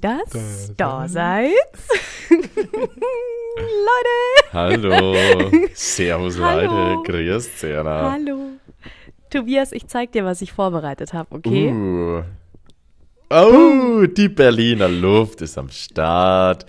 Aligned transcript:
Dass 0.00 0.72
da 0.76 1.06
seid. 1.06 1.52
Leute! 3.56 4.52
Hallo. 4.52 5.14
Servus, 5.74 6.40
Hallo. 6.40 6.96
Leute. 6.96 7.12
Grüß 7.12 7.56
Zera. 7.58 8.12
Hallo. 8.12 8.52
Tobias, 9.28 9.72
ich 9.72 9.86
zeig 9.88 10.12
dir, 10.12 10.24
was 10.24 10.40
ich 10.40 10.52
vorbereitet 10.52 11.12
habe, 11.12 11.34
okay? 11.34 11.70
Uh. 11.70 12.22
Oh, 13.30 14.06
die 14.06 14.28
Berliner 14.28 14.88
Luft 14.88 15.42
ist 15.42 15.58
am 15.58 15.68
Start. 15.68 16.64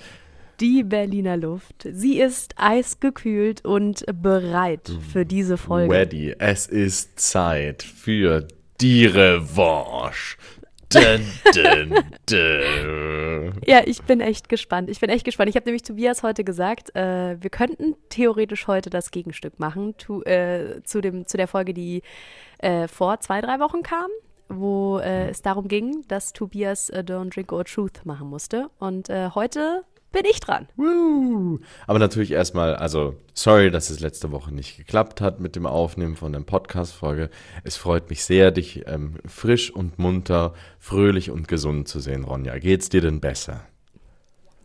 Die 0.60 0.84
Berliner 0.84 1.38
Luft. 1.38 1.88
Sie 1.90 2.20
ist 2.20 2.56
eisgekühlt 2.58 3.64
und 3.64 4.04
bereit 4.22 4.92
für 5.12 5.26
diese 5.26 5.58
Folge. 5.58 5.94
Ready. 5.94 6.36
Es 6.38 6.68
ist 6.68 7.20
Zeit 7.20 7.84
für 7.84 8.48
die 8.82 9.06
Revanche. 9.06 10.38
Dun, 10.90 11.26
dun, 11.54 12.04
dun. 12.30 13.62
Ja, 13.66 13.82
ich 13.86 14.04
bin 14.04 14.22
echt 14.22 14.50
gespannt. 14.50 14.90
Ich 14.90 15.00
bin 15.00 15.10
echt 15.10 15.26
gespannt. 15.26 15.50
Ich 15.50 15.56
habe 15.56 15.66
nämlich 15.66 15.84
Tobias 15.84 16.24
heute 16.24 16.44
gesagt, 16.44 16.96
äh, 16.96 17.42
wir 17.42 17.50
könnten 17.50 17.96
theoretisch 18.10 18.68
heute 18.68 18.90
das 18.90 19.12
Gegenstück 19.12 19.60
machen 19.60 19.96
tu, 19.98 20.22
äh, 20.24 20.82
zu, 20.84 21.02
dem, 21.02 21.26
zu 21.26 21.38
der 21.38 21.48
Folge, 21.48 21.74
die 21.74 22.02
äh, 22.60 22.88
vor 22.88 23.20
zwei, 23.20 23.42
drei 23.42 23.60
Wochen 23.60 23.84
kam, 23.84 24.10
wo 24.50 25.00
äh, 25.00 25.30
es 25.30 25.42
darum 25.42 25.68
ging, 25.68 26.04
dass 26.08 26.34
Tobias 26.34 26.90
äh, 26.90 27.04
Don't 27.06 27.34
Drink 27.34 27.52
or 27.52 27.66
Truth 27.66 28.06
machen 28.06 28.30
musste. 28.30 28.70
Und 28.80 29.10
äh, 29.10 29.30
heute 29.34 29.84
bin 30.16 30.26
ich 30.30 30.40
dran. 30.40 30.68
Woo. 30.76 31.60
Aber 31.86 32.00
natürlich 32.00 32.32
erstmal, 32.32 32.76
also 32.76 33.16
sorry, 33.34 33.70
dass 33.70 33.90
es 33.92 34.00
letzte 34.00 34.32
Woche 34.32 34.52
nicht 34.54 34.78
geklappt 34.78 35.22
hat 35.22 35.40
mit 35.40 35.56
dem 35.56 35.66
Aufnehmen 35.68 36.16
von 36.16 36.32
der 36.34 36.40
Podcast-Folge. 36.40 37.30
Es 37.64 37.76
freut 37.78 38.10
mich 38.10 38.24
sehr, 38.24 38.50
dich 38.52 38.88
ähm, 38.88 39.16
frisch 39.26 39.70
und 39.72 40.00
munter, 40.00 40.54
fröhlich 40.80 41.30
und 41.30 41.48
gesund 41.48 41.88
zu 41.88 42.00
sehen, 42.00 42.24
Ronja. 42.24 42.58
Geht's 42.58 42.90
dir 42.90 43.02
denn 43.02 43.20
besser? 43.20 43.62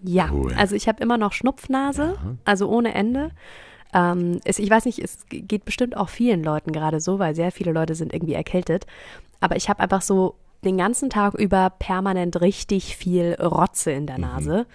Ja, 0.02 0.30
Cool. 0.32 0.54
also 0.54 0.74
ich 0.74 0.88
habe 0.88 1.02
immer 1.02 1.18
noch 1.18 1.32
Schnupfnase, 1.34 2.16
also 2.46 2.68
ohne 2.70 2.94
Ende. 2.94 3.32
Ähm, 3.92 4.40
es, 4.44 4.58
ich 4.58 4.70
weiß 4.70 4.84
nicht, 4.86 4.98
es 5.00 5.26
geht 5.28 5.64
bestimmt 5.66 5.96
auch 5.96 6.08
vielen 6.08 6.42
Leuten 6.42 6.72
gerade 6.72 7.00
so, 7.00 7.18
weil 7.18 7.34
sehr 7.34 7.50
viele 7.52 7.72
Leute 7.72 7.94
sind 7.94 8.14
irgendwie 8.14 8.32
erkältet. 8.34 8.86
Aber 9.40 9.56
ich 9.56 9.68
habe 9.68 9.80
einfach 9.80 10.00
so 10.00 10.36
den 10.64 10.76
ganzen 10.76 11.10
Tag 11.10 11.34
über 11.34 11.70
permanent 11.78 12.40
richtig 12.40 12.96
viel 12.96 13.34
Rotze 13.40 13.92
in 13.92 14.06
der 14.06 14.18
Nase 14.18 14.66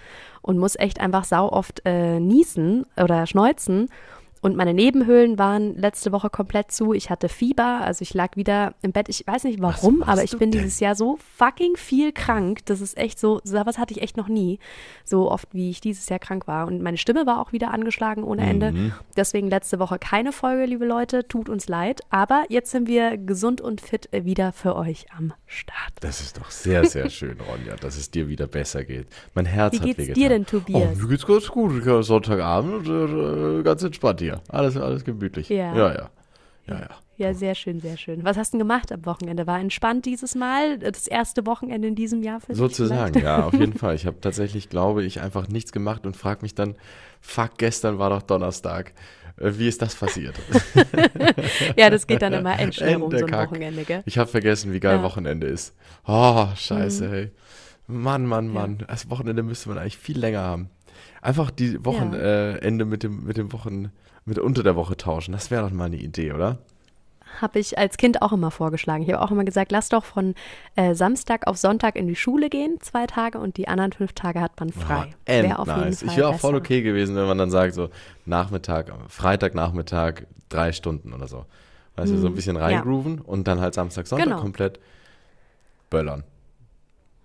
und 0.42 0.58
muss 0.58 0.76
echt 0.76 1.00
einfach 1.00 1.24
sau 1.24 1.48
oft 1.50 1.82
äh, 1.84 2.20
niesen 2.20 2.86
oder 2.96 3.26
schneuzen. 3.26 3.88
Und 4.46 4.54
meine 4.54 4.74
Nebenhöhlen 4.74 5.40
waren 5.40 5.76
letzte 5.76 6.12
Woche 6.12 6.30
komplett 6.30 6.70
zu. 6.70 6.92
Ich 6.92 7.10
hatte 7.10 7.28
Fieber, 7.28 7.80
also 7.80 8.02
ich 8.02 8.14
lag 8.14 8.36
wieder 8.36 8.74
im 8.80 8.92
Bett. 8.92 9.08
Ich 9.08 9.26
weiß 9.26 9.42
nicht 9.42 9.60
warum, 9.60 10.04
aber 10.04 10.22
ich 10.22 10.38
bin 10.38 10.52
denn? 10.52 10.62
dieses 10.62 10.78
Jahr 10.78 10.94
so 10.94 11.18
fucking 11.36 11.76
viel 11.76 12.12
krank. 12.12 12.60
Das 12.66 12.80
ist 12.80 12.96
echt 12.96 13.18
so, 13.18 13.40
sowas 13.42 13.76
hatte 13.76 13.92
ich 13.92 14.02
echt 14.02 14.16
noch 14.16 14.28
nie. 14.28 14.60
So 15.04 15.32
oft, 15.32 15.48
wie 15.52 15.70
ich 15.70 15.80
dieses 15.80 16.08
Jahr 16.08 16.20
krank 16.20 16.46
war. 16.46 16.68
Und 16.68 16.80
meine 16.80 16.96
Stimme 16.96 17.26
war 17.26 17.40
auch 17.40 17.50
wieder 17.50 17.72
angeschlagen 17.72 18.22
ohne 18.22 18.42
Ende. 18.42 18.70
Mhm. 18.70 18.92
Deswegen 19.16 19.50
letzte 19.50 19.80
Woche 19.80 19.98
keine 19.98 20.30
Folge, 20.30 20.66
liebe 20.66 20.86
Leute. 20.86 21.26
Tut 21.26 21.48
uns 21.48 21.66
leid. 21.66 22.02
Aber 22.10 22.44
jetzt 22.48 22.70
sind 22.70 22.86
wir 22.86 23.16
gesund 23.16 23.60
und 23.60 23.80
fit 23.80 24.08
wieder 24.12 24.52
für 24.52 24.76
euch 24.76 25.06
am 25.18 25.32
Start. 25.46 25.94
Das 25.98 26.20
ist 26.20 26.38
doch 26.38 26.52
sehr, 26.52 26.84
sehr 26.84 27.10
schön, 27.10 27.38
Ronja, 27.40 27.74
dass 27.74 27.96
es 27.96 28.12
dir 28.12 28.28
wieder 28.28 28.46
besser 28.46 28.84
geht. 28.84 29.08
Mein 29.34 29.46
Herz 29.46 29.72
Wie 29.72 29.78
hat 29.78 29.86
geht's 29.86 29.98
wehgetan. 29.98 30.22
dir 30.22 30.28
denn, 30.28 30.46
Tobias? 30.46 30.90
Oh, 30.94 31.02
mir 31.02 31.08
geht's 31.08 31.26
ganz 31.26 31.48
gut. 31.48 31.82
Sonntagabend, 32.04 32.86
äh, 32.86 33.64
ganz 33.64 33.82
entspannt 33.82 34.20
hier. 34.20 34.35
Alles, 34.48 34.76
alles 34.76 35.04
gemütlich. 35.04 35.48
Ja. 35.48 35.74
Ja, 35.74 35.92
ja. 35.94 36.10
Ja, 36.66 36.80
ja. 36.80 36.88
Ja, 37.18 37.32
sehr 37.32 37.54
schön, 37.54 37.80
sehr 37.80 37.96
schön. 37.96 38.24
Was 38.24 38.36
hast 38.36 38.52
du 38.52 38.58
denn 38.58 38.66
gemacht 38.68 38.92
am 38.92 39.06
Wochenende? 39.06 39.46
War 39.46 39.58
entspannt 39.58 40.04
dieses 40.04 40.34
Mal? 40.34 40.78
Das 40.78 41.06
erste 41.06 41.46
Wochenende 41.46 41.88
in 41.88 41.94
diesem 41.94 42.22
Jahr 42.22 42.40
für 42.40 42.48
dich 42.48 42.58
Sozusagen, 42.58 43.14
vielleicht? 43.14 43.24
ja, 43.24 43.46
auf 43.46 43.54
jeden 43.54 43.72
Fall. 43.78 43.94
Ich 43.94 44.04
habe 44.04 44.20
tatsächlich, 44.20 44.68
glaube 44.68 45.02
ich, 45.02 45.20
einfach 45.22 45.48
nichts 45.48 45.72
gemacht 45.72 46.04
und 46.06 46.14
frage 46.16 46.42
mich 46.42 46.54
dann, 46.54 46.74
fuck, 47.22 47.52
gestern 47.56 47.98
war 47.98 48.10
doch 48.10 48.20
Donnerstag. 48.22 48.92
Äh, 49.38 49.52
Wie 49.54 49.68
ist 49.68 49.80
das 49.80 49.94
passiert? 49.94 50.34
Ja, 51.76 51.90
das 51.90 52.06
geht 52.06 52.22
dann 52.22 52.32
immer 52.32 52.58
Ende 52.58 52.74
so 53.18 53.24
ein 53.24 53.30
Kack. 53.30 53.50
Wochenende, 53.50 53.84
gell? 53.84 54.02
Ich 54.06 54.18
habe 54.18 54.28
vergessen, 54.28 54.72
wie 54.72 54.80
geil 54.80 54.94
Ja. 54.96 54.98
Mhm. 54.98 55.04
Wochenende 55.04 55.46
ist. 55.46 55.74
Oh, 56.06 56.46
scheiße, 56.54 57.10
ey. 57.10 57.30
Mann, 57.86 58.26
Mann, 58.26 58.48
Mann. 58.48 58.84
Das 58.88 59.08
Wochenende 59.10 59.42
müsste 59.42 59.68
man 59.68 59.78
eigentlich 59.78 59.96
viel 59.98 60.18
länger 60.18 60.40
haben. 60.40 60.70
Einfach 61.26 61.50
die 61.50 61.84
Wochenende 61.84 62.58
äh, 62.62 62.64
Ende 62.64 62.84
mit 62.84 63.02
dem, 63.02 63.24
mit 63.24 63.36
dem 63.36 63.52
Wochen, 63.52 63.90
mit 64.26 64.38
unter 64.38 64.62
der 64.62 64.76
Woche 64.76 64.96
tauschen. 64.96 65.32
Das 65.32 65.50
wäre 65.50 65.64
doch 65.64 65.72
mal 65.74 65.86
eine 65.86 65.96
Idee, 65.96 66.30
oder? 66.32 66.58
Habe 67.40 67.58
ich 67.58 67.76
als 67.76 67.96
Kind 67.96 68.22
auch 68.22 68.32
immer 68.32 68.52
vorgeschlagen. 68.52 69.02
Ich 69.02 69.12
habe 69.12 69.20
auch 69.20 69.32
immer 69.32 69.42
gesagt, 69.44 69.72
lass 69.72 69.88
doch 69.88 70.04
von 70.04 70.36
äh, 70.76 70.94
Samstag 70.94 71.48
auf 71.48 71.56
Sonntag 71.56 71.96
in 71.96 72.06
die 72.06 72.14
Schule 72.14 72.48
gehen, 72.48 72.78
zwei 72.80 73.08
Tage, 73.08 73.38
und 73.40 73.56
die 73.56 73.66
anderen 73.66 73.92
fünf 73.92 74.12
Tage 74.12 74.40
hat 74.40 74.52
man 74.60 74.70
frei. 74.70 75.08
Oh, 75.28 75.32
Wäre 75.32 75.58
auf 75.58 75.66
jeden 75.66 75.80
endnice. 75.80 75.98
Fall 75.98 76.08
Ich 76.10 76.16
wäre 76.16 76.28
auch 76.28 76.38
voll 76.38 76.54
okay 76.54 76.82
gewesen, 76.82 77.16
wenn 77.16 77.26
man 77.26 77.38
dann 77.38 77.50
sagt, 77.50 77.74
so 77.74 77.90
Nachmittag, 78.24 78.92
Freitagnachmittag, 79.08 80.22
drei 80.48 80.70
Stunden 80.70 81.12
oder 81.12 81.26
so. 81.26 81.44
Weißt 81.96 82.12
du, 82.12 82.18
so 82.18 82.28
ein 82.28 82.34
bisschen 82.36 82.56
reingrooven 82.56 83.18
und 83.20 83.48
dann 83.48 83.60
halt 83.60 83.74
Samstag, 83.74 84.06
Sonntag 84.06 84.26
Mhm. 84.26 84.30
Genau. 84.30 84.42
komplett 84.42 84.78
böllern. 85.90 86.22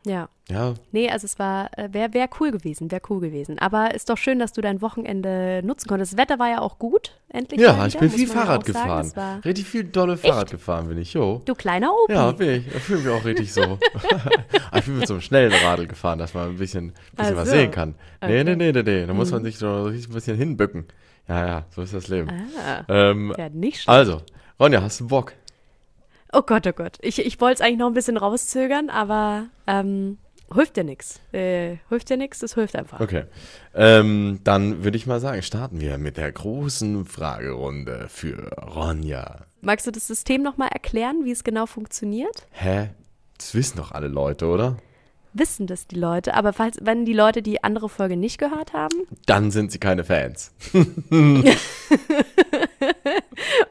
Ja. 0.06 0.29
Ja, 0.50 0.73
Nee, 0.91 1.09
also 1.09 1.25
es 1.25 1.39
war, 1.39 1.69
äh, 1.78 1.88
wäre 1.94 2.13
wär 2.13 2.28
cool 2.39 2.51
gewesen, 2.51 2.91
wäre 2.91 3.01
cool 3.09 3.22
gewesen. 3.22 3.57
Aber 3.59 3.94
ist 3.95 4.09
doch 4.09 4.17
schön, 4.17 4.38
dass 4.39 4.51
du 4.51 4.59
dein 4.59 4.81
Wochenende 4.81 5.62
nutzen 5.63 5.88
konntest. 5.88 6.12
Das 6.13 6.17
Wetter 6.19 6.39
war 6.39 6.50
ja 6.50 6.59
auch 6.59 6.78
gut, 6.78 7.13
endlich. 7.29 7.62
ja 7.62 7.72
mal 7.73 7.88
ich 7.88 7.94
wieder, 7.94 8.01
bin 8.01 8.09
viel 8.09 8.28
Fahrrad 8.28 8.66
sagen. 8.66 9.03
gefahren. 9.09 9.41
Richtig 9.45 9.66
viel 9.66 9.85
dolle 9.85 10.17
Fahrrad 10.17 10.51
gefahren 10.51 10.90
bin 10.90 10.97
ich, 10.97 11.13
jo. 11.13 11.41
du 11.45 11.56
kleiner 11.56 11.94
Opi. 11.94 12.11
Ja, 12.13 12.31
bin 12.31 12.50
ich. 12.50 12.73
Da 12.73 12.79
fühle 12.79 13.00
ich 13.00 13.06
mich 13.06 13.13
auch 13.13 13.23
richtig 13.23 13.53
so. 13.53 13.61
Aber 13.61 13.79
ich 14.79 14.85
bin 14.85 14.97
mit 14.97 15.07
so 15.07 15.13
einem 15.13 15.22
schnellen 15.22 15.53
Radl 15.53 15.88
gefahren, 15.88 16.19
dass 16.19 16.34
man 16.34 16.50
ein 16.50 16.57
bisschen, 16.57 16.94
bisschen 17.16 17.35
Ach 17.35 17.41
was 17.41 17.50
sehen 17.50 17.72
kann. 17.72 17.95
Nee, 18.22 18.41
Okay. 18.41 18.44
Mhm. 18.44 18.50
nee, 18.50 18.56
nee, 18.56 18.72
nee, 18.73 18.84
nee. 18.84 19.06
Da 19.06 19.13
muss 19.13 19.31
man 19.31 19.44
sich 19.44 19.57
so 19.57 19.85
ein 19.85 20.03
bisschen 20.13 20.35
hinbücken. 20.35 20.85
Ja, 21.29 21.45
ja, 21.47 21.66
so 21.73 21.81
ist 21.81 21.94
das 21.94 22.07
Leben. 22.09 22.29
Ah, 22.67 22.84
Ähm, 22.90 23.34
ja, 23.38 23.47
nicht 23.50 23.84
schlecht. 23.84 23.88
also, 23.90 24.22
Ronja, 24.59 24.81
hast 24.81 25.00
du 25.00 25.07
Bock? 25.07 25.34
Oh 26.34 26.42
Gott, 26.42 26.66
oh 26.66 26.72
Gott. 26.72 26.97
Ich, 27.02 27.19
ich 27.19 27.40
wollte 27.42 27.56
es 27.56 27.62
eigentlich 27.62 27.80
noch 27.80 27.88
ein 27.88 27.94
bisschen 27.94 28.18
rauszögern, 28.18 28.90
aber 28.90 29.47
ähm, 29.68 30.18
hilft 30.53 30.78
dir 30.78 30.84
nichts. 30.86 31.19
Äh, 31.34 31.78
hilft 31.90 32.09
dir 32.09 32.18
nichts, 32.18 32.40
das 32.40 32.53
hilft 32.56 32.75
einfach. 32.75 33.00
Okay. 33.02 33.25
Ähm, 33.75 34.40
dann 34.44 34.84
würde 34.84 34.97
ich 34.97 35.08
mal 35.08 35.20
sagen, 35.20 35.41
starten 35.41 35.81
wir 35.81 35.97
mit 35.97 36.18
der 36.18 36.31
großen 36.31 37.06
Fragerunde 37.06 38.06
für 38.08 38.50
Ronja. 38.58 39.41
Magst 39.62 39.88
du 39.88 39.91
das 39.91 40.08
System 40.08 40.41
nochmal 40.41 40.70
erklären, 40.70 41.25
wie 41.25 41.31
es 41.31 41.44
genau 41.44 41.66
funktioniert? 41.66 42.47
Hä? 42.52 42.90
Das 43.38 43.53
wissen 43.53 43.78
doch 43.78 43.91
alle 43.91 44.08
Leute, 44.08 44.47
oder? 44.47 44.78
Wissen 45.34 45.68
das 45.68 45.88
die 45.88 45.96
Leute, 45.96 46.34
aber 46.34 46.52
falls, 46.53 46.78
wenn 46.81 47.06
die 47.06 47.14
Leute 47.14 47.41
die 47.41 47.64
andere 47.64 47.90
Folge 47.90 48.18
nicht 48.18 48.38
gehört 48.38 48.74
haben, 48.74 48.96
Dann 49.25 49.52
sind 49.52 49.72
sie 49.72 49.80
keine 49.80 50.03
Fans. 50.03 50.52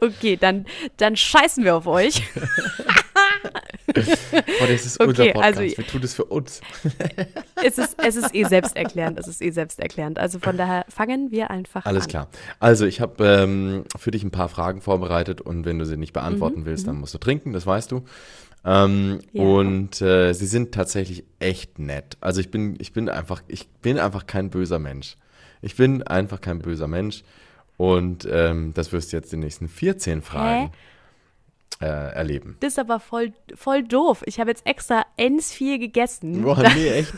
okay, 0.01 0.37
dann, 0.37 0.67
dann 0.97 1.17
scheißen 1.17 1.65
wir 1.65 1.77
auf 1.77 1.87
euch. 1.87 2.23
Oh, 3.93 4.67
das 4.69 4.87
ist 4.87 5.01
Okay, 5.01 5.09
unser 5.09 5.25
Podcast. 5.33 5.59
also- 5.59 5.77
wir 5.79 5.87
tun 5.87 6.01
das 6.01 6.15
für 6.15 6.25
uns. 6.25 6.61
es, 7.65 7.79
ist, 7.79 7.97
es 7.99 8.17
ist 8.17 8.35
eh 8.35 8.45
selbsterklärend, 8.45 9.19
es 9.19 9.27
ist 9.29 9.43
eh 9.43 9.51
selbsterklärend. 9.51 10.19
Also 10.19 10.39
von 10.39 10.57
daher 10.57 10.85
fangen 10.89 11.31
wir 11.31 11.51
einfach 11.51 11.85
Alles 11.87 12.05
an. 12.05 12.09
klar. 12.11 12.29
Also, 12.61 12.87
ich 12.87 13.01
habe 13.01 13.25
ähm, 13.25 13.85
für 13.99 14.11
dich 14.11 14.23
ein 14.23 14.31
paar 14.31 14.49
Fragen 14.49 14.81
vorbereitet 14.81 15.41
und 15.41 15.65
wenn 15.65 15.79
du 15.79 15.87
sie 15.87 15.97
nicht 15.97 16.13
beantworten 16.13 16.65
willst, 16.67 16.87
dann 16.87 16.97
musst 16.97 17.15
du 17.15 17.19
trinken, 17.19 17.53
das 17.53 17.67
weißt 17.67 17.91
du. 17.93 18.05
Ähm, 18.65 19.11
Mhm, 19.11 19.21
Ja. 19.33 19.43
Und 19.43 20.03
äh, 20.03 20.33
sie 20.35 20.47
sind 20.47 20.73
tatsächlich 20.73 21.25
echt 21.39 21.79
nett. 21.79 22.17
Also 22.21 22.41
ich 22.41 22.51
bin, 22.51 22.77
ich 22.79 22.93
bin 22.93 23.09
einfach, 23.09 23.43
ich 23.49 23.69
bin 23.69 23.99
einfach 23.99 24.27
kein 24.27 24.51
böser 24.51 24.79
Mensch. 24.79 25.17
Ich 25.63 25.77
bin 25.77 26.03
einfach 26.03 26.41
kein 26.41 26.59
böser 26.61 26.87
Mensch. 26.87 27.23
Und 27.81 28.29
ähm, 28.31 28.75
das 28.75 28.93
wirst 28.93 29.11
du 29.11 29.17
jetzt 29.17 29.33
die 29.33 29.39
nächsten 29.39 29.67
14 29.67 30.21
Fragen. 30.21 30.71
Äh, 31.81 31.87
erleben. 31.87 32.57
Das 32.61 32.75
ist 32.75 32.79
aber 32.79 33.01
voll, 33.01 33.33
voll 33.55 33.83
doof. 33.83 34.23
Ich 34.27 34.39
habe 34.39 34.51
jetzt 34.51 34.67
extra 34.67 35.07
ends 35.17 35.53
viel 35.53 35.79
gegessen. 35.79 36.43
Boah, 36.43 36.63
nee, 36.75 36.89
echt? 36.91 37.15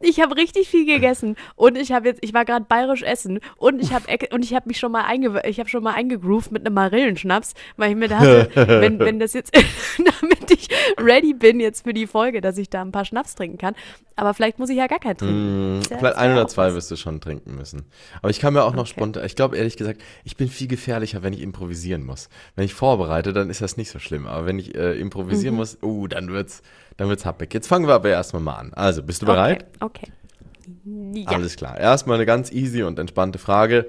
Ich 0.00 0.20
habe 0.20 0.36
richtig 0.36 0.68
viel 0.68 0.86
gegessen 0.86 1.36
und 1.56 1.76
ich 1.76 1.92
habe 1.92 2.08
jetzt, 2.08 2.18
ich 2.22 2.32
war 2.32 2.44
gerade 2.44 2.64
bayerisch 2.64 3.02
essen 3.02 3.38
und 3.58 3.80
ich 3.80 3.92
habe 3.92 4.06
und 4.32 4.44
ich 4.44 4.54
habe 4.54 4.66
mich 4.66 4.78
schon 4.78 4.90
mal 4.90 5.04
einge, 5.04 5.42
ich 5.44 5.60
habe 5.60 5.68
schon 5.68 5.82
mal 5.82 5.94
eingegroovt 5.94 6.52
mit 6.52 6.66
einem 6.66 6.74
Marillenschnaps, 6.74 7.54
weil 7.76 7.90
ich 7.90 7.96
mir 7.96 8.08
dachte, 8.08 8.50
wenn, 8.54 8.98
wenn 8.98 9.20
das 9.20 9.34
jetzt, 9.34 9.54
damit 9.98 10.50
ich 10.50 10.68
ready 10.98 11.34
bin 11.34 11.60
jetzt 11.60 11.84
für 11.84 11.92
die 11.92 12.06
Folge, 12.06 12.40
dass 12.40 12.56
ich 12.56 12.70
da 12.70 12.80
ein 12.80 12.92
paar 12.92 13.04
Schnaps 13.04 13.34
trinken 13.34 13.58
kann. 13.58 13.74
Aber 14.16 14.34
vielleicht 14.34 14.58
muss 14.58 14.68
ich 14.68 14.76
ja 14.76 14.86
gar 14.86 14.98
keinen 14.98 15.16
trinken. 15.16 15.78
Mm, 15.78 15.82
vielleicht 15.82 16.16
ein 16.16 16.32
oder 16.32 16.46
zwei 16.48 16.74
wirst 16.74 16.90
du 16.90 16.96
schon 16.96 17.20
trinken 17.20 17.54
müssen. 17.54 17.86
Aber 18.20 18.30
ich 18.30 18.40
kann 18.40 18.52
mir 18.52 18.64
auch 18.64 18.72
noch 18.72 18.82
okay. 18.82 18.90
spontan, 18.90 19.24
ich 19.24 19.36
glaube 19.36 19.56
ehrlich 19.56 19.76
gesagt, 19.76 20.02
ich 20.24 20.36
bin 20.36 20.48
viel 20.48 20.68
gefährlicher, 20.68 21.22
wenn 21.22 21.32
ich 21.32 21.40
improvisieren 21.40 22.04
muss. 22.04 22.28
Wenn 22.54 22.64
ich 22.64 22.74
vorbereite, 22.74 23.32
dann 23.32 23.49
ist 23.50 23.60
das 23.60 23.76
nicht 23.76 23.90
so 23.90 23.98
schlimm. 23.98 24.26
Aber 24.26 24.46
wenn 24.46 24.58
ich 24.58 24.74
äh, 24.74 24.98
improvisieren 24.98 25.54
mhm. 25.54 25.60
muss, 25.60 25.78
uh, 25.82 26.06
dann 26.06 26.30
wird's, 26.30 26.62
dann 26.96 27.08
wird's 27.08 27.26
happig. 27.26 27.52
Jetzt 27.52 27.66
fangen 27.66 27.86
wir 27.86 27.94
aber 27.94 28.08
erstmal 28.08 28.42
mal 28.42 28.54
an. 28.54 28.72
Also, 28.74 29.02
bist 29.02 29.22
du 29.22 29.26
bereit? 29.26 29.66
Okay. 29.80 30.06
okay. 30.06 31.20
Ja. 31.20 31.28
Alles 31.28 31.56
klar. 31.56 31.78
Erstmal 31.78 32.16
eine 32.16 32.26
ganz 32.26 32.50
easy 32.52 32.82
und 32.82 32.98
entspannte 32.98 33.38
Frage. 33.38 33.86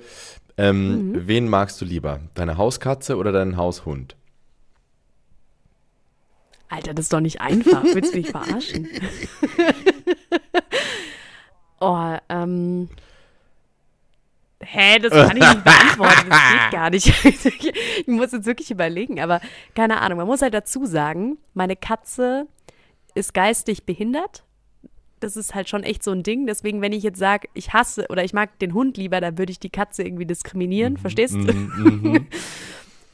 Ähm, 0.57 1.11
mhm. 1.11 1.27
Wen 1.27 1.47
magst 1.47 1.79
du 1.79 1.85
lieber? 1.85 2.19
Deine 2.33 2.57
Hauskatze 2.57 3.17
oder 3.17 3.31
deinen 3.31 3.57
Haushund? 3.57 4.15
Alter, 6.69 6.93
das 6.93 7.05
ist 7.05 7.13
doch 7.13 7.19
nicht 7.19 7.41
einfach. 7.41 7.83
Willst 7.83 8.13
du 8.13 8.17
mich 8.17 8.29
verarschen? 8.31 8.87
oh, 11.79 12.17
ähm. 12.29 12.89
Hä, 14.63 14.99
das 14.99 15.11
kann 15.11 15.37
ich 15.37 15.43
nicht 15.43 15.63
beantworten. 15.63 16.29
Das 16.29 16.51
geht 16.51 16.71
gar 16.71 16.89
nicht. 16.89 17.25
ich 17.25 18.07
muss 18.07 18.31
jetzt 18.31 18.45
wirklich 18.45 18.71
überlegen, 18.71 19.19
aber 19.19 19.41
keine 19.75 20.01
Ahnung. 20.01 20.17
Man 20.17 20.27
muss 20.27 20.41
halt 20.41 20.53
dazu 20.53 20.85
sagen, 20.85 21.37
meine 21.53 21.75
Katze 21.75 22.47
ist 23.13 23.33
geistig 23.33 23.85
behindert 23.85 24.43
das 25.21 25.37
ist 25.37 25.55
halt 25.55 25.69
schon 25.69 25.83
echt 25.83 26.03
so 26.03 26.11
ein 26.11 26.23
Ding. 26.23 26.45
Deswegen, 26.45 26.81
wenn 26.81 26.91
ich 26.91 27.03
jetzt 27.03 27.19
sage, 27.19 27.47
ich 27.53 27.73
hasse 27.73 28.07
oder 28.09 28.23
ich 28.23 28.33
mag 28.33 28.59
den 28.59 28.73
Hund 28.73 28.97
lieber, 28.97 29.21
dann 29.21 29.37
würde 29.37 29.51
ich 29.51 29.59
die 29.59 29.69
Katze 29.69 30.03
irgendwie 30.03 30.25
diskriminieren, 30.25 30.93
mhm. 30.93 30.97
verstehst 30.97 31.35
du? 31.35 31.53
Mhm. 31.53 31.99
mhm. 32.01 32.27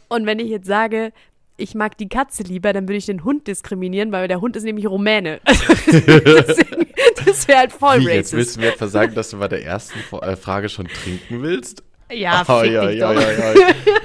Und 0.10 0.26
wenn 0.26 0.40
ich 0.40 0.48
jetzt 0.48 0.68
sage, 0.68 1.12
ich 1.58 1.76
mag 1.76 1.98
die 1.98 2.08
Katze 2.08 2.44
lieber, 2.44 2.72
dann 2.72 2.88
würde 2.88 2.98
ich 2.98 3.08
den 3.08 3.24
Hund 3.24 3.48
diskriminieren, 3.48 4.12
weil 4.12 4.28
der 4.28 4.42
Hund 4.42 4.56
ist 4.56 4.64
nämlich 4.64 4.88
Rumäne. 4.88 5.42
Deswegen, 5.48 6.88
das 7.26 7.48
wäre 7.48 7.60
halt 7.60 7.72
voll 7.72 8.02
Wie, 8.02 8.10
Jetzt 8.10 8.34
willst 8.34 8.56
du 8.56 8.62
mir 8.62 8.68
etwa 8.74 8.88
sagen, 8.88 9.16
dass 9.16 9.32
du 9.32 9.40
bei 9.40 9.48
der 9.48 9.66
ersten 9.66 10.00
äh, 10.22 10.36
Frage 10.36 10.70
schon 10.70 10.88
trinken 10.88 11.42
willst? 11.42 11.84
Ja, 12.12 12.46
oh, 12.48 12.64
ja, 12.64 12.90
ja, 12.90 13.12
ja, 13.12 13.32
ja, 13.32 13.54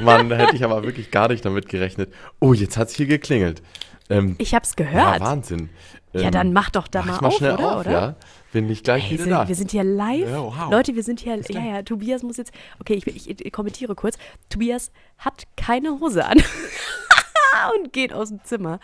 Mann, 0.00 0.28
da 0.28 0.36
hätte 0.36 0.56
ich 0.56 0.64
aber 0.64 0.82
wirklich 0.82 1.12
gar 1.12 1.28
nicht 1.28 1.44
damit 1.44 1.68
gerechnet. 1.68 2.12
Oh, 2.40 2.52
jetzt 2.52 2.76
hat 2.76 2.88
es 2.88 2.96
hier 2.96 3.06
geklingelt. 3.06 3.62
Ähm, 4.10 4.34
ich 4.38 4.54
hab's 4.54 4.74
gehört. 4.74 5.20
Ja, 5.20 5.20
Wahnsinn. 5.20 5.68
Ja, 6.12 6.30
dann 6.30 6.48
ähm, 6.48 6.52
mach 6.52 6.70
doch 6.70 6.88
da 6.88 7.02
mal, 7.02 7.20
mal 7.20 7.28
auf, 7.28 7.36
schnell 7.36 7.54
oder? 7.54 7.76
auf, 7.76 7.80
oder? 7.82 7.92
ja. 7.92 8.16
Bin 8.52 8.68
ich 8.68 8.82
gleich 8.82 9.04
hey, 9.04 9.12
wieder 9.12 9.22
sind, 9.22 9.32
da. 9.32 9.48
Wir 9.48 9.54
sind 9.54 9.70
hier 9.70 9.84
live. 9.84 10.28
Ja, 10.28 10.42
wow. 10.42 10.70
Leute, 10.70 10.94
wir 10.94 11.02
sind 11.02 11.20
hier. 11.20 11.40
Ja, 11.48 11.60
ja, 11.60 11.82
Tobias 11.82 12.22
muss 12.22 12.36
jetzt. 12.36 12.52
Okay, 12.80 12.94
ich, 12.94 13.06
ich, 13.06 13.46
ich 13.46 13.52
kommentiere 13.52 13.94
kurz. 13.94 14.18
Tobias 14.50 14.90
hat 15.16 15.44
keine 15.56 16.00
Hose 16.00 16.26
an 16.26 16.42
und 17.76 17.92
geht 17.92 18.12
aus 18.12 18.28
dem 18.28 18.42
Zimmer. 18.44 18.80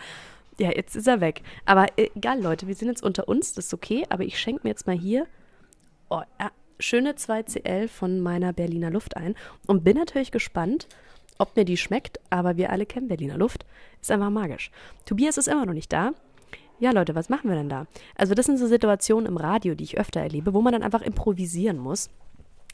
Ja, 0.57 0.71
jetzt 0.75 0.95
ist 0.95 1.07
er 1.07 1.21
weg. 1.21 1.41
Aber 1.65 1.87
egal, 1.95 2.41
Leute, 2.41 2.67
wir 2.67 2.75
sind 2.75 2.89
jetzt 2.89 3.03
unter 3.03 3.27
uns, 3.27 3.53
das 3.53 3.67
ist 3.67 3.73
okay. 3.73 4.05
Aber 4.09 4.23
ich 4.23 4.39
schenke 4.39 4.61
mir 4.63 4.71
jetzt 4.71 4.87
mal 4.87 4.97
hier 4.97 5.25
oh, 6.09 6.21
ja, 6.39 6.51
schöne 6.79 7.13
2CL 7.13 7.87
von 7.87 8.19
meiner 8.19 8.53
Berliner 8.53 8.91
Luft 8.91 9.15
ein 9.15 9.35
und 9.67 9.83
bin 9.83 9.97
natürlich 9.97 10.31
gespannt, 10.31 10.87
ob 11.37 11.55
mir 11.55 11.65
die 11.65 11.77
schmeckt. 11.77 12.19
Aber 12.29 12.57
wir 12.57 12.71
alle 12.71 12.85
kennen 12.85 13.07
Berliner 13.07 13.37
Luft. 13.37 13.65
Ist 14.01 14.11
einfach 14.11 14.29
magisch. 14.29 14.71
Tobias 15.05 15.37
ist 15.37 15.47
immer 15.47 15.65
noch 15.65 15.73
nicht 15.73 15.93
da. 15.93 16.11
Ja, 16.79 16.91
Leute, 16.91 17.15
was 17.15 17.29
machen 17.29 17.49
wir 17.49 17.57
denn 17.57 17.69
da? 17.69 17.87
Also, 18.15 18.33
das 18.33 18.45
sind 18.45 18.57
so 18.57 18.65
Situationen 18.65 19.25
im 19.25 19.35
Radio, 19.35 19.75
die 19.75 19.83
ich 19.83 19.97
öfter 19.97 20.21
erlebe, 20.21 20.53
wo 20.53 20.61
man 20.61 20.71
dann 20.71 20.83
einfach 20.83 21.01
improvisieren 21.01 21.77
muss. 21.77 22.09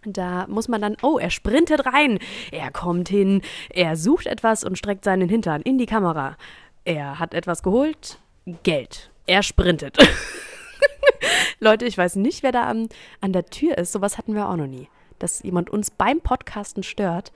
Da 0.06 0.46
muss 0.48 0.68
man 0.68 0.81
dann, 0.81 0.98
oh, 1.02 1.18
er 1.18 1.30
sprintet 1.30 1.86
rein, 1.86 2.19
er 2.52 2.72
kommt 2.72 3.10
hin, 3.10 3.42
er 3.69 3.96
sucht 3.96 4.28
etwas 4.28 4.63
und 4.63 4.78
streckt 4.78 5.04
seinen 5.04 5.30
Hintern 5.30 5.62
in 5.62 5.78
die 5.78 5.86
Kamera. 5.86 6.38
Er 6.84 7.19
hat 7.19 7.34
etwas 7.34 7.63
geholt, 7.63 8.19
Geld. 8.63 9.10
Er 9.25 9.42
sprintet. 9.42 9.98
Leute, 11.60 11.86
ich 11.86 11.98
weiß 11.98 12.16
nicht, 12.18 12.44
wer 12.44 12.52
da 12.52 12.63
an, 12.63 12.90
an 13.22 13.34
der 13.34 13.46
Tür 13.46 13.78
ist. 13.78 13.92
Sowas 13.92 14.18
hatten 14.18 14.36
wir 14.36 14.48
auch 14.48 14.56
noch 14.56 14.68
nie. 14.68 14.88
Dass 15.18 15.42
jemand 15.42 15.72
uns 15.72 15.90
beim 15.90 16.22
Podcasten 16.22 16.84
stört. 16.84 17.31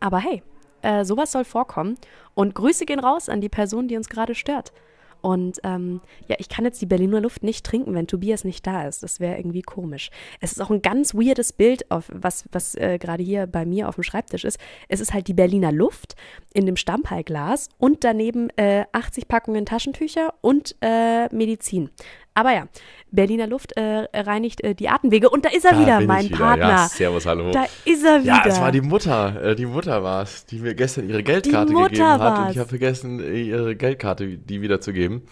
Aber 0.00 0.18
hey, 0.18 0.42
äh, 0.82 1.04
sowas 1.04 1.30
soll 1.30 1.44
vorkommen. 1.44 1.96
Und 2.34 2.56
Grüße 2.56 2.86
gehen 2.86 2.98
raus 2.98 3.28
an 3.28 3.40
die 3.40 3.48
Person, 3.48 3.86
die 3.86 3.96
uns 3.96 4.08
gerade 4.08 4.34
stört. 4.34 4.72
Und 5.20 5.58
ähm, 5.64 6.00
ja, 6.28 6.36
ich 6.38 6.48
kann 6.48 6.64
jetzt 6.64 6.80
die 6.80 6.86
Berliner 6.86 7.20
Luft 7.20 7.42
nicht 7.42 7.64
trinken, 7.64 7.94
wenn 7.94 8.06
Tobias 8.06 8.44
nicht 8.44 8.66
da 8.66 8.86
ist. 8.86 9.02
Das 9.02 9.20
wäre 9.20 9.36
irgendwie 9.36 9.62
komisch. 9.62 10.10
Es 10.40 10.52
ist 10.52 10.60
auch 10.60 10.70
ein 10.70 10.82
ganz 10.82 11.14
weirdes 11.14 11.52
Bild, 11.52 11.90
auf, 11.90 12.10
was, 12.12 12.44
was 12.52 12.74
äh, 12.74 12.98
gerade 12.98 13.22
hier 13.22 13.46
bei 13.46 13.64
mir 13.66 13.88
auf 13.88 13.96
dem 13.96 14.04
Schreibtisch 14.04 14.44
ist. 14.44 14.58
Es 14.88 15.00
ist 15.00 15.12
halt 15.12 15.28
die 15.28 15.34
Berliner 15.34 15.72
Luft 15.72 16.16
in 16.54 16.66
dem 16.66 16.76
Stammballglas 16.76 17.68
und 17.78 18.04
daneben 18.04 18.50
äh, 18.56 18.84
80 18.92 19.28
Packungen 19.28 19.66
Taschentücher 19.66 20.34
und 20.40 20.76
äh, 20.80 21.32
Medizin. 21.34 21.90
Aber 22.38 22.52
ja, 22.52 22.68
Berliner 23.10 23.48
Luft 23.48 23.72
äh, 23.72 24.06
reinigt 24.14 24.62
äh, 24.62 24.72
die 24.72 24.88
Atemwege 24.88 25.28
und 25.28 25.44
da 25.44 25.48
ist 25.48 25.64
er 25.64 25.72
da 25.72 25.80
wieder, 25.80 26.00
mein 26.02 26.26
wieder. 26.26 26.36
Partner. 26.36 26.68
Ja, 26.68 26.88
servus, 26.88 27.26
hallo. 27.26 27.50
Da 27.50 27.64
ist 27.84 28.04
er 28.04 28.22
wieder. 28.22 28.32
Ja, 28.32 28.42
es 28.46 28.60
war 28.60 28.70
die 28.70 28.80
Mutter. 28.80 29.42
Äh, 29.42 29.56
die 29.56 29.66
Mutter 29.66 30.04
war 30.04 30.22
es, 30.22 30.46
die 30.46 30.60
mir 30.60 30.76
gestern 30.76 31.08
ihre 31.08 31.24
Geldkarte 31.24 31.74
gegeben 31.74 32.00
hat. 32.00 32.20
War's. 32.20 32.38
Und 32.38 32.50
ich 32.52 32.58
habe 32.58 32.68
vergessen, 32.68 33.18
ihre 33.18 33.74
Geldkarte 33.74 34.38
die 34.38 34.62
wiederzugeben. 34.62 35.22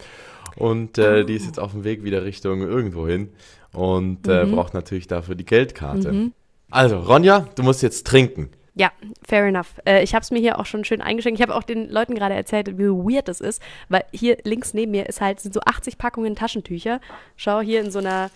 Und 0.57 0.97
äh, 0.97 1.21
oh. 1.21 1.23
die 1.23 1.35
ist 1.35 1.45
jetzt 1.45 1.61
auf 1.61 1.71
dem 1.71 1.85
Weg 1.85 2.03
wieder 2.03 2.25
Richtung 2.25 2.59
irgendwo 2.61 3.07
hin 3.07 3.29
und 3.71 4.27
äh, 4.27 4.43
mhm. 4.43 4.55
braucht 4.55 4.73
natürlich 4.73 5.07
dafür 5.07 5.35
die 5.35 5.45
Geldkarte. 5.45 6.11
Mhm. 6.11 6.33
Also, 6.69 6.99
Ronja, 6.99 7.47
du 7.55 7.63
musst 7.63 7.83
jetzt 7.83 8.05
trinken. 8.05 8.49
Ja, 8.77 8.91
fair 9.27 9.45
enough. 9.45 9.73
Äh, 9.85 10.03
ich 10.03 10.13
habe 10.13 10.21
es 10.21 10.29
mir 10.29 10.37
hier 10.37 10.59
auch 10.59 10.67
schon 10.67 10.85
schön 10.85 11.01
eingeschenkt. 11.01 11.39
Ich 11.39 11.43
habe 11.43 11.55
auch 11.55 11.63
den 11.63 11.89
Leuten 11.89 12.13
gerade 12.13 12.35
erzählt, 12.35 12.77
wie 12.77 12.83
weird 12.83 13.27
das 13.27 13.41
ist, 13.41 13.59
weil 13.89 14.05
hier 14.13 14.37
links 14.43 14.75
neben 14.75 14.91
mir 14.91 15.07
ist 15.07 15.19
halt, 15.19 15.39
sind 15.39 15.53
so 15.53 15.61
80 15.61 15.97
Packungen 15.97 16.35
Taschentücher. 16.35 17.01
Schau 17.35 17.59
hier 17.61 17.81
in 17.81 17.89
so 17.89 17.97
einer 17.97 18.29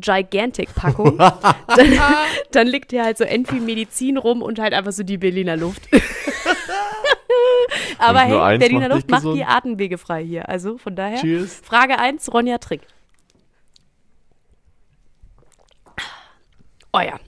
Gigantic-Packung. 0.00 1.16
dann, 1.18 2.00
dann, 2.50 2.66
liegt 2.66 2.90
hier 2.90 3.04
halt 3.04 3.18
so 3.18 3.24
entweder 3.24 3.62
Medizin 3.62 4.16
rum 4.16 4.42
und 4.42 4.58
halt 4.58 4.74
einfach 4.74 4.90
so 4.90 5.04
die 5.04 5.16
Berliner 5.18 5.56
Luft. 5.56 5.88
Aber 7.98 8.20
hey, 8.20 8.58
Berliner 8.58 8.88
Luft 8.88 9.08
macht 9.08 9.24
die 9.24 9.44
Atemwege 9.44 9.96
frei 9.96 10.24
hier. 10.24 10.48
Also 10.48 10.76
von 10.76 10.96
daher. 10.96 11.20
Cheers. 11.20 11.60
Frage 11.62 12.00
1, 12.00 12.32
Ronja 12.32 12.58
Trick. 12.58 12.80
Oh 16.92 17.00
ja, 17.00 17.18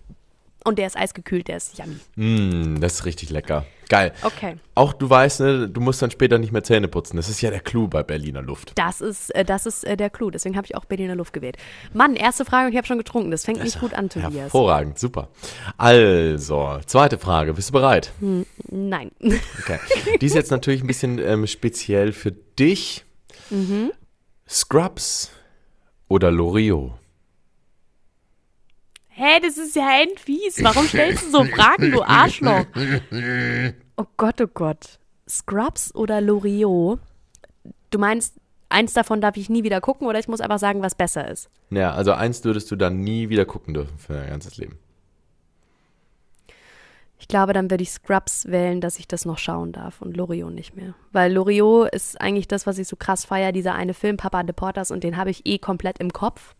und 0.67 0.79
der 0.79 0.87
ist 0.87 0.97
eisgekühlt, 0.97 1.49
der 1.49 1.59
ist 1.59 1.79
yummy. 1.79 1.97
Mm, 2.17 2.81
das 2.81 2.95
ist 2.95 3.05
richtig 3.05 3.31
lecker. 3.31 3.65
Geil. 3.89 4.13
Okay. 4.23 4.57
Auch 4.75 4.93
du 4.93 5.09
weißt, 5.09 5.41
ne, 5.41 5.69
du 5.69 5.81
musst 5.81 6.03
dann 6.03 6.11
später 6.11 6.39
nicht 6.39 6.53
mehr 6.53 6.65
Zähne 6.65 6.89
putzen. 6.89 7.17
Das 7.17 7.29
ist 7.29 7.41
ja 7.41 7.51
der 7.51 7.61
Clou 7.61 7.87
bei 7.87 8.03
Berliner 8.03 8.43
Luft. 8.43 8.73
Das 8.75 9.01
ist, 9.01 9.33
äh, 9.35 9.45
das 9.45 9.65
ist 9.65 9.85
äh, 9.85 9.97
der 9.97 10.11
Clou. 10.11 10.31
Deswegen 10.31 10.57
habe 10.57 10.67
ich 10.67 10.75
auch 10.75 10.85
Berliner 10.85 11.15
Luft 11.15 11.33
gewählt. 11.33 11.57
Mann, 11.95 12.17
erste 12.17 12.45
Frage 12.45 12.67
und 12.67 12.73
ich 12.73 12.77
habe 12.77 12.87
schon 12.87 12.99
getrunken. 12.99 13.31
Das 13.31 13.45
fängt 13.45 13.59
das 13.59 13.67
nicht 13.67 13.81
gut 13.81 13.95
an, 13.95 14.09
Tobias. 14.09 14.35
Hervorragend, 14.35 14.99
super. 14.99 15.29
Also, 15.77 16.81
zweite 16.87 17.19
Frage. 17.19 17.55
Bist 17.55 17.69
du 17.69 17.75
bereit? 17.75 18.13
Hm, 18.21 18.45
nein. 18.69 19.11
Okay. 19.61 19.79
Die 20.21 20.27
ist 20.27 20.35
jetzt 20.35 20.51
natürlich 20.51 20.83
ein 20.83 20.87
bisschen 20.87 21.19
ähm, 21.19 21.47
speziell 21.47 22.13
für 22.13 22.33
dich. 22.33 23.05
Mhm. 23.51 23.93
Scrubs 24.49 25.31
oder 26.09 26.31
Loriot? 26.31 26.93
Hä, 29.19 29.41
das 29.41 29.57
ist 29.57 29.75
ja 29.75 29.89
ein 29.89 30.09
fies. 30.19 30.63
Warum 30.63 30.87
stellst 30.87 31.25
du 31.25 31.31
so 31.31 31.45
Fragen, 31.57 31.91
du 31.91 32.03
Arschloch? 32.03 32.67
Oh 33.99 34.05
Gott, 34.19 34.43
oh 34.43 34.47
Gott. 34.47 34.99
Scrubs 35.27 35.95
oder 35.95 36.21
Loriot? 36.21 37.01
Du 37.89 37.99
meinst, 37.99 38.35
eins 38.69 38.93
davon 38.93 39.23
darf 39.23 39.39
ich 39.39 39.49
nie 39.49 39.65
wieder 39.65 39.81
gucken 39.81 40.07
oder 40.07 40.19
ich 40.19 40.29
muss 40.29 40.43
einfach 40.43 40.59
sagen, 40.59 40.83
was 40.83 40.95
besser 40.95 41.27
ist? 41.31 41.49
Ja, 41.71 41.95
also 41.95 42.13
eins 42.13 42.45
würdest 42.45 42.71
du 42.71 42.77
dann 42.77 43.01
nie 43.01 43.31
wieder 43.31 43.47
gucken 43.47 43.73
dürfen 43.73 43.97
für 43.97 44.13
dein 44.13 44.29
ganzes 44.29 44.59
Leben. 44.59 44.79
Ich 47.19 47.27
glaube, 47.27 47.55
dann 47.55 47.71
würde 47.71 47.85
ich 47.85 47.91
Scrubs 47.91 48.45
wählen, 48.49 48.83
dass 48.83 48.99
ich 48.99 49.09
das 49.09 49.25
noch 49.25 49.39
schauen 49.39 49.73
darf 49.73 50.03
und 50.03 50.15
Loriot 50.15 50.53
nicht 50.53 50.77
mehr. 50.77 50.95
Weil 51.13 51.33
Loriot 51.33 51.89
ist 51.95 52.21
eigentlich 52.21 52.49
das, 52.49 52.67
was 52.67 52.77
ich 52.77 52.87
so 52.87 52.97
krass 52.97 53.25
feiere, 53.25 53.53
dieser 53.53 53.75
eine 53.75 53.95
Film 53.95 54.19
Papa 54.19 54.43
Deporters 54.43 54.91
und 54.91 55.03
den 55.05 55.17
habe 55.17 55.31
ich 55.31 55.47
eh 55.47 55.57
komplett 55.59 56.01
im 56.01 56.13
Kopf 56.13 56.55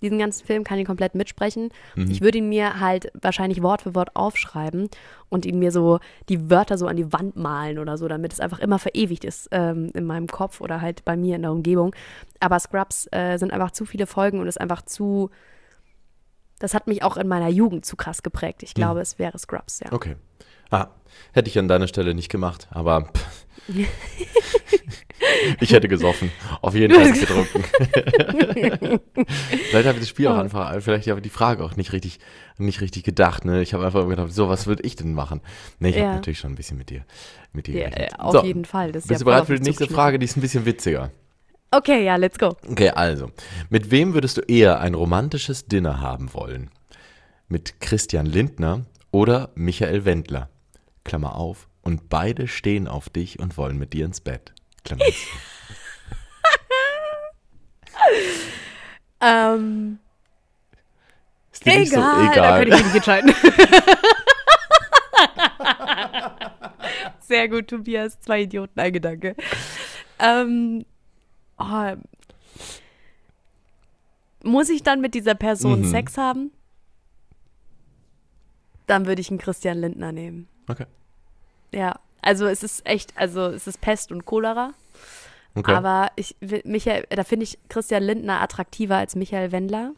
diesen 0.00 0.18
ganzen 0.18 0.46
Film, 0.46 0.64
kann 0.64 0.78
ihn 0.78 0.86
komplett 0.86 1.14
mitsprechen. 1.14 1.70
Mhm. 1.94 2.10
Ich 2.10 2.20
würde 2.20 2.38
ihn 2.38 2.48
mir 2.48 2.80
halt 2.80 3.10
wahrscheinlich 3.20 3.62
Wort 3.62 3.82
für 3.82 3.94
Wort 3.94 4.14
aufschreiben 4.14 4.88
und 5.28 5.46
ihn 5.46 5.58
mir 5.58 5.72
so 5.72 5.98
die 6.28 6.50
Wörter 6.50 6.78
so 6.78 6.86
an 6.86 6.96
die 6.96 7.12
Wand 7.12 7.36
malen 7.36 7.78
oder 7.78 7.98
so, 7.98 8.08
damit 8.08 8.32
es 8.32 8.40
einfach 8.40 8.58
immer 8.58 8.78
verewigt 8.78 9.24
ist 9.24 9.48
ähm, 9.52 9.90
in 9.94 10.04
meinem 10.04 10.26
Kopf 10.26 10.60
oder 10.60 10.80
halt 10.80 11.04
bei 11.04 11.16
mir 11.16 11.36
in 11.36 11.42
der 11.42 11.52
Umgebung. 11.52 11.94
Aber 12.40 12.58
Scrubs 12.58 13.08
äh, 13.12 13.36
sind 13.38 13.52
einfach 13.52 13.70
zu 13.70 13.84
viele 13.84 14.06
Folgen 14.06 14.40
und 14.40 14.46
ist 14.46 14.60
einfach 14.60 14.82
zu. 14.82 15.30
Das 16.58 16.74
hat 16.74 16.88
mich 16.88 17.04
auch 17.04 17.16
in 17.16 17.28
meiner 17.28 17.48
Jugend 17.48 17.86
zu 17.86 17.94
krass 17.96 18.22
geprägt. 18.22 18.62
Ich 18.62 18.74
mhm. 18.74 18.80
glaube, 18.80 18.96
mhm. 18.96 19.02
es 19.02 19.18
wäre 19.18 19.38
Scrubs, 19.38 19.80
ja. 19.80 19.92
Okay. 19.92 20.16
Ah, 20.70 20.88
hätte 21.32 21.48
ich 21.48 21.58
an 21.58 21.68
deiner 21.68 21.88
Stelle 21.88 22.14
nicht 22.14 22.28
gemacht, 22.30 22.68
aber 22.70 23.08
ich 25.60 25.72
hätte 25.72 25.88
gesoffen. 25.88 26.30
Auf 26.62 26.74
jeden 26.74 26.94
Fall 26.94 27.12
getrunken. 27.12 27.64
vielleicht 29.70 29.86
habe 29.86 29.94
ich 29.94 30.00
das 30.00 30.08
Spiel 30.08 30.28
auch 30.28 30.36
einfach, 30.38 30.72
vielleicht 30.80 31.08
habe 31.08 31.20
ich 31.20 31.24
die 31.24 31.28
Frage 31.30 31.64
auch 31.64 31.76
nicht 31.76 31.92
richtig, 31.92 32.18
nicht 32.58 32.80
richtig 32.80 33.04
gedacht. 33.04 33.44
Ne? 33.44 33.62
Ich 33.62 33.74
habe 33.74 33.84
einfach 33.86 34.06
gedacht, 34.08 34.32
so, 34.32 34.48
was 34.48 34.66
würde 34.66 34.82
ich 34.84 34.96
denn 34.96 35.14
machen? 35.14 35.40
Ne, 35.78 35.90
ich 35.90 35.96
Ja. 35.96 36.02
habe 36.04 36.14
natürlich 36.16 36.38
schon 36.38 36.52
ein 36.52 36.56
bisschen 36.56 36.78
mit 36.78 36.90
dir, 36.90 37.04
mit 37.52 37.66
dir 37.66 37.74
Ja, 37.80 37.88
gerechnet. 37.90 38.12
äh, 38.12 38.16
auf 38.22 38.32
so, 38.32 38.44
jeden 38.44 38.64
Fall. 38.64 38.92
Bist 38.92 39.10
ja 39.10 39.18
du 39.18 39.24
bereit 39.24 39.46
für 39.46 39.56
die 39.56 39.62
nächste. 39.62 39.86
Frage? 39.88 40.18
Die 40.18 40.24
ist 40.24 40.36
ein 40.36 40.40
bisschen 40.40 40.64
witziger. 40.66 41.10
Okay, 41.70 42.04
ja, 42.04 42.16
let's 42.16 42.38
go. 42.38 42.56
Okay, 42.70 42.90
also. 42.90 43.30
Mit 43.68 43.90
wem 43.90 44.14
würdest 44.14 44.38
du 44.38 44.40
eher 44.42 44.80
ein 44.80 44.94
romantisches 44.94 45.66
Dinner 45.66 46.00
haben 46.00 46.32
wollen? 46.32 46.70
Mit 47.48 47.80
Christian 47.80 48.24
Lindner 48.26 48.86
oder 49.10 49.50
Michael 49.54 50.04
Wendler? 50.06 50.48
Klammer 51.08 51.34
auf. 51.36 51.68
Und 51.82 52.08
beide 52.08 52.46
stehen 52.48 52.86
auf 52.86 53.08
dich 53.08 53.38
und 53.40 53.56
wollen 53.56 53.78
mit 53.78 53.92
dir 53.94 54.04
ins 54.04 54.20
Bett. 54.20 54.52
Klammer 54.84 55.04
zu. 55.06 55.12
Ähm, 59.20 59.98
Ist 61.52 61.66
dir 61.66 61.80
nicht 61.80 61.90
so 61.90 61.96
egal, 61.98 62.26
da 62.26 62.32
egal? 62.32 62.58
könnte 62.60 62.76
ich 62.76 62.78
mich 62.84 62.84
nicht 62.94 63.08
entscheiden. 63.08 63.34
Sehr 67.20 67.48
gut, 67.48 67.66
Tobias. 67.68 68.20
Zwei 68.20 68.42
Idioten, 68.42 68.78
ein 68.78 68.92
Gedanke. 68.92 69.34
Ähm, 70.20 70.84
oh, 71.58 71.94
muss 74.44 74.68
ich 74.68 74.84
dann 74.84 75.00
mit 75.00 75.14
dieser 75.14 75.34
Person 75.34 75.80
Mhm. 75.80 75.90
Sex 75.90 76.16
haben? 76.16 76.52
Dann 78.86 79.06
würde 79.06 79.20
ich 79.20 79.30
einen 79.30 79.38
Christian 79.38 79.78
Lindner 79.78 80.12
nehmen. 80.12 80.46
Okay. 80.68 80.86
Ja, 81.72 81.98
also 82.22 82.46
es 82.46 82.62
ist 82.62 82.86
echt, 82.86 83.12
also 83.16 83.42
es 83.46 83.66
ist 83.66 83.80
Pest 83.80 84.12
und 84.12 84.24
Cholera. 84.26 84.72
okay. 85.54 85.72
Aber 85.72 86.10
ich, 86.16 86.36
will- 86.40 86.62
Michael, 86.64 87.06
da 87.10 87.24
finde 87.24 87.44
ich 87.44 87.58
Christian 87.68 88.02
Lindner 88.02 88.40
attraktiver 88.40 88.96
als 88.96 89.16
Michael 89.16 89.52
Wendler. 89.52 89.92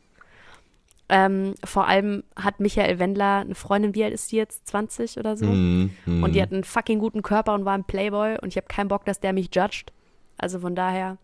Ähm, 1.08 1.54
vor 1.64 1.88
allem 1.88 2.22
hat 2.36 2.60
Michael 2.60 3.00
Wendler 3.00 3.38
eine 3.40 3.56
Freundin, 3.56 3.96
wie 3.96 4.04
alt 4.04 4.14
ist 4.14 4.30
die 4.30 4.36
jetzt? 4.36 4.68
20 4.68 5.18
oder 5.18 5.36
so? 5.36 5.46
Mhm, 5.46 5.90
mhm. 6.06 6.22
Und 6.22 6.32
die 6.34 6.42
hat 6.42 6.52
einen 6.52 6.62
fucking 6.62 7.00
guten 7.00 7.22
Körper 7.22 7.54
und 7.54 7.64
war 7.64 7.74
ein 7.74 7.82
Playboy 7.84 8.36
und 8.40 8.48
ich 8.48 8.56
habe 8.56 8.68
keinen 8.68 8.86
Bock, 8.88 9.04
dass 9.04 9.18
der 9.18 9.32
mich 9.32 9.50
judgt. 9.52 9.92
Also 10.38 10.60
von 10.60 10.76
daher, 10.76 11.18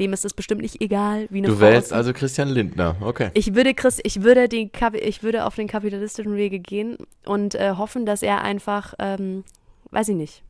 dem 0.00 0.12
ist 0.12 0.24
es 0.24 0.34
bestimmt 0.34 0.62
nicht 0.62 0.80
egal, 0.80 1.26
wie 1.30 1.38
eine 1.38 1.48
du 1.48 1.54
Frau 1.54 1.62
wählst 1.62 1.92
also 1.92 2.12
Christian 2.12 2.48
Lindner. 2.48 2.96
Okay. 3.00 3.30
Ich 3.34 3.54
würde 3.54 3.74
Chris, 3.74 4.00
ich 4.02 4.22
würde 4.22 4.48
den 4.48 4.70
ich 4.94 5.22
würde 5.22 5.44
auf 5.44 5.54
den 5.54 5.68
kapitalistischen 5.68 6.36
Wege 6.36 6.58
gehen 6.58 6.98
und 7.24 7.54
äh, 7.54 7.74
hoffen, 7.76 8.06
dass 8.06 8.22
er 8.22 8.42
einfach, 8.42 8.94
ähm, 8.98 9.44
weiß 9.90 10.08
ich 10.08 10.16
nicht, 10.16 10.42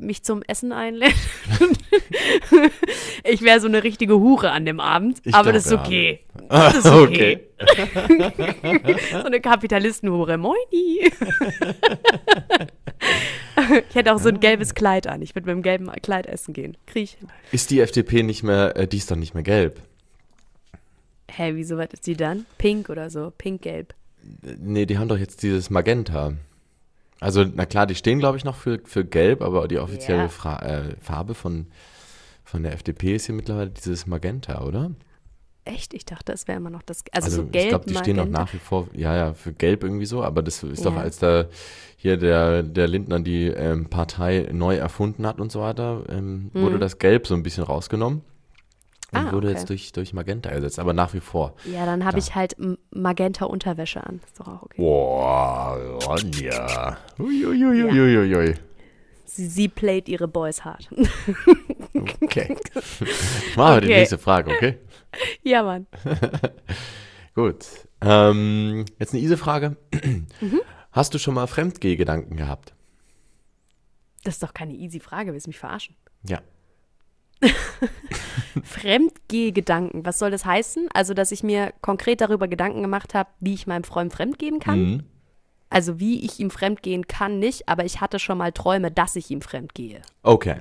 mich 0.00 0.24
zum 0.24 0.42
Essen 0.42 0.72
einlädt. 0.72 1.14
ich 3.24 3.42
wäre 3.42 3.60
so 3.60 3.68
eine 3.68 3.84
richtige 3.84 4.18
Hure 4.18 4.50
an 4.50 4.66
dem 4.66 4.80
Abend, 4.80 5.20
Ich 5.24 5.34
aber 5.34 5.52
das 5.52 5.66
ist 5.66 5.72
okay. 5.72 6.20
Das 6.48 6.76
ist 6.76 6.86
okay. 6.86 7.46
okay. 7.60 8.96
so 9.12 9.24
eine 9.24 9.40
Kapitalistenhure. 9.40 10.36
Moini. 10.36 11.10
ich 13.88 13.94
hätte 13.94 14.12
auch 14.12 14.18
so 14.18 14.30
ein 14.30 14.40
gelbes 14.40 14.74
Kleid 14.74 15.06
an. 15.06 15.22
Ich 15.22 15.34
würde 15.34 15.46
mit 15.46 15.56
dem 15.56 15.62
gelben 15.62 15.90
Kleid 16.02 16.26
essen 16.26 16.54
gehen. 16.54 16.76
Krieg 16.86 17.04
ich 17.04 17.12
hin. 17.12 17.28
Ist 17.52 17.70
die 17.70 17.80
FDP 17.80 18.22
nicht 18.24 18.42
mehr, 18.42 18.76
äh, 18.76 18.88
die 18.88 18.96
ist 18.96 19.10
doch 19.10 19.16
nicht 19.16 19.34
mehr 19.34 19.44
gelb. 19.44 19.80
Hä, 21.30 21.52
wieso 21.54 21.78
was 21.78 21.88
ist 21.92 22.06
die 22.06 22.16
dann? 22.16 22.46
Pink 22.58 22.90
oder 22.90 23.10
so? 23.10 23.32
Pink-gelb. 23.36 23.94
Äh, 24.44 24.56
Nee, 24.58 24.86
die 24.86 24.98
haben 24.98 25.08
doch 25.08 25.18
jetzt 25.18 25.42
dieses 25.42 25.70
Magenta. 25.70 26.34
Also, 27.22 27.44
na 27.44 27.66
klar, 27.66 27.86
die 27.86 27.94
stehen, 27.94 28.18
glaube 28.18 28.36
ich, 28.36 28.44
noch 28.44 28.56
für, 28.56 28.80
für 28.84 29.04
gelb, 29.04 29.42
aber 29.42 29.68
die 29.68 29.78
offizielle 29.78 30.28
Ja. 30.44 30.58
Äh, 30.58 30.96
Farbe 31.00 31.34
von, 31.34 31.66
von 32.44 32.62
der 32.62 32.72
FDP 32.72 33.14
ist 33.14 33.26
hier 33.26 33.34
mittlerweile 33.34 33.70
dieses 33.70 34.06
Magenta, 34.06 34.62
oder? 34.64 34.90
Echt? 35.64 35.94
Ich 35.94 36.04
dachte, 36.04 36.32
es 36.32 36.48
wäre 36.48 36.58
immer 36.58 36.70
noch 36.70 36.82
das. 36.82 37.04
Also, 37.12 37.26
Also, 37.26 37.36
so 37.42 37.48
gelb. 37.48 37.62
ich 37.64 37.68
glaube, 37.68 37.84
die 37.86 37.94
stehen 37.94 38.16
noch 38.16 38.24
Magenta. 38.24 38.40
nach 38.40 38.52
wie 38.52 38.58
vor, 38.58 38.88
ja, 38.94 39.14
ja, 39.14 39.32
für 39.34 39.52
gelb 39.52 39.84
irgendwie 39.84 40.06
so, 40.06 40.24
aber 40.24 40.42
das 40.42 40.62
ist 40.64 40.84
doch, 40.84 40.94
Ja. 40.96 41.00
als 41.02 41.18
da 41.20 41.44
hier 41.96 42.16
der, 42.16 42.64
der 42.64 42.88
Lindner 42.88 43.20
die 43.20 43.46
ähm, 43.46 43.86
Partei 43.88 44.48
neu 44.50 44.74
erfunden 44.76 45.24
hat 45.24 45.40
und 45.40 45.52
so 45.52 45.60
weiter, 45.60 46.02
ähm, 46.08 46.50
wurde 46.52 46.80
das 46.80 46.98
Gelb 46.98 47.28
so 47.28 47.34
ein 47.34 47.44
bisschen 47.44 47.62
rausgenommen 47.62 48.22
und. 49.12 49.18
Ah, 49.28 49.32
wurde 49.32 49.48
okay. 49.48 49.56
jetzt 49.58 49.68
durch, 49.70 49.92
durch 49.92 50.12
Magenta 50.12 50.50
ersetzt, 50.50 50.78
aber 50.78 50.92
nach 50.92 51.12
wie 51.14 51.20
vor. 51.20 51.54
Ja, 51.64 51.84
dann 51.86 52.04
habe 52.04 52.18
Da. 52.18 52.18
ich 52.26 52.34
halt 52.34 52.58
M- 52.58 52.78
Magenta-Unterwäsche 52.90 54.04
an. 54.06 54.20
Ist 54.24 54.40
doch 54.40 54.48
auch 54.48 54.62
okay. 54.62 54.76
Boah, 54.80 55.78
Ronja. 56.06 56.96
Uiuiuiuiui. 57.18 58.54
Sie, 59.24 59.46
sie 59.46 59.68
playt 59.68 60.08
ihre 60.08 60.28
Boys 60.28 60.64
hart. 60.64 60.90
Okay. 62.22 62.56
Machen 63.56 63.74
wir 63.76 63.80
die 63.80 63.86
Okay. 63.86 63.96
nächste 63.98 64.18
Frage, 64.18 64.50
okay? 64.50 64.78
ja, 65.42 65.62
Mann. 65.62 65.86
Gut. 67.34 67.64
Ähm, 68.02 68.84
jetzt 68.98 69.14
eine 69.14 69.22
easy 69.22 69.36
Frage. 69.36 69.76
Mhm. 70.40 70.60
Hast 70.90 71.14
du 71.14 71.18
schon 71.18 71.34
mal 71.34 71.46
Fremdgehgedanken 71.46 72.36
gehabt? 72.36 72.74
Das 74.24 74.34
ist 74.34 74.42
doch 74.42 74.52
keine 74.52 74.74
easy 74.74 75.00
Frage. 75.00 75.32
Willst 75.32 75.46
du 75.46 75.50
mich 75.50 75.58
verarschen? 75.58 75.96
Ja. 76.26 76.40
Fremdgehgedanken. 78.64 80.04
Was 80.04 80.18
soll 80.18 80.30
das 80.30 80.44
heißen? 80.44 80.88
Also, 80.92 81.14
dass 81.14 81.32
ich 81.32 81.42
mir 81.42 81.72
konkret 81.80 82.20
darüber 82.20 82.48
Gedanken 82.48 82.82
gemacht 82.82 83.14
habe, 83.14 83.30
wie 83.40 83.54
ich 83.54 83.66
meinem 83.66 83.84
Freund 83.84 84.12
fremdgehen 84.12 84.60
kann? 84.60 84.80
Mhm. 84.80 85.04
Also, 85.70 85.98
wie 85.98 86.24
ich 86.24 86.38
ihm 86.38 86.50
fremdgehen 86.50 87.06
kann, 87.06 87.38
nicht. 87.38 87.68
Aber 87.68 87.84
ich 87.84 88.00
hatte 88.00 88.18
schon 88.18 88.38
mal 88.38 88.52
Träume, 88.52 88.90
dass 88.90 89.16
ich 89.16 89.30
ihm 89.30 89.40
fremdgehe. 89.40 90.02
Okay. 90.22 90.60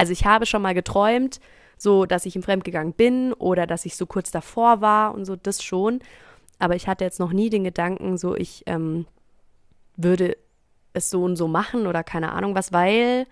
Also 0.00 0.14
ich 0.14 0.24
habe 0.24 0.46
schon 0.46 0.62
mal 0.62 0.72
geträumt, 0.72 1.40
so 1.76 2.06
dass 2.06 2.24
ich 2.24 2.34
ihm 2.34 2.42
fremdgegangen 2.42 2.94
bin 2.94 3.34
oder 3.34 3.66
dass 3.66 3.84
ich 3.84 3.96
so 3.96 4.06
kurz 4.06 4.30
davor 4.30 4.80
war 4.80 5.12
und 5.12 5.26
so, 5.26 5.36
das 5.36 5.62
schon. 5.62 6.00
Aber 6.58 6.74
ich 6.74 6.88
hatte 6.88 7.04
jetzt 7.04 7.20
noch 7.20 7.32
nie 7.34 7.50
den 7.50 7.64
Gedanken, 7.64 8.16
so 8.16 8.34
ich 8.34 8.62
ähm, 8.64 9.04
würde 9.96 10.38
es 10.94 11.10
so 11.10 11.22
und 11.22 11.36
so 11.36 11.48
machen 11.48 11.86
oder 11.86 12.02
keine 12.02 12.32
Ahnung 12.32 12.54
was, 12.54 12.72
weil 12.72 13.26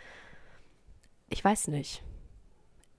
ich 1.30 1.42
weiß 1.42 1.68
nicht. 1.68 2.02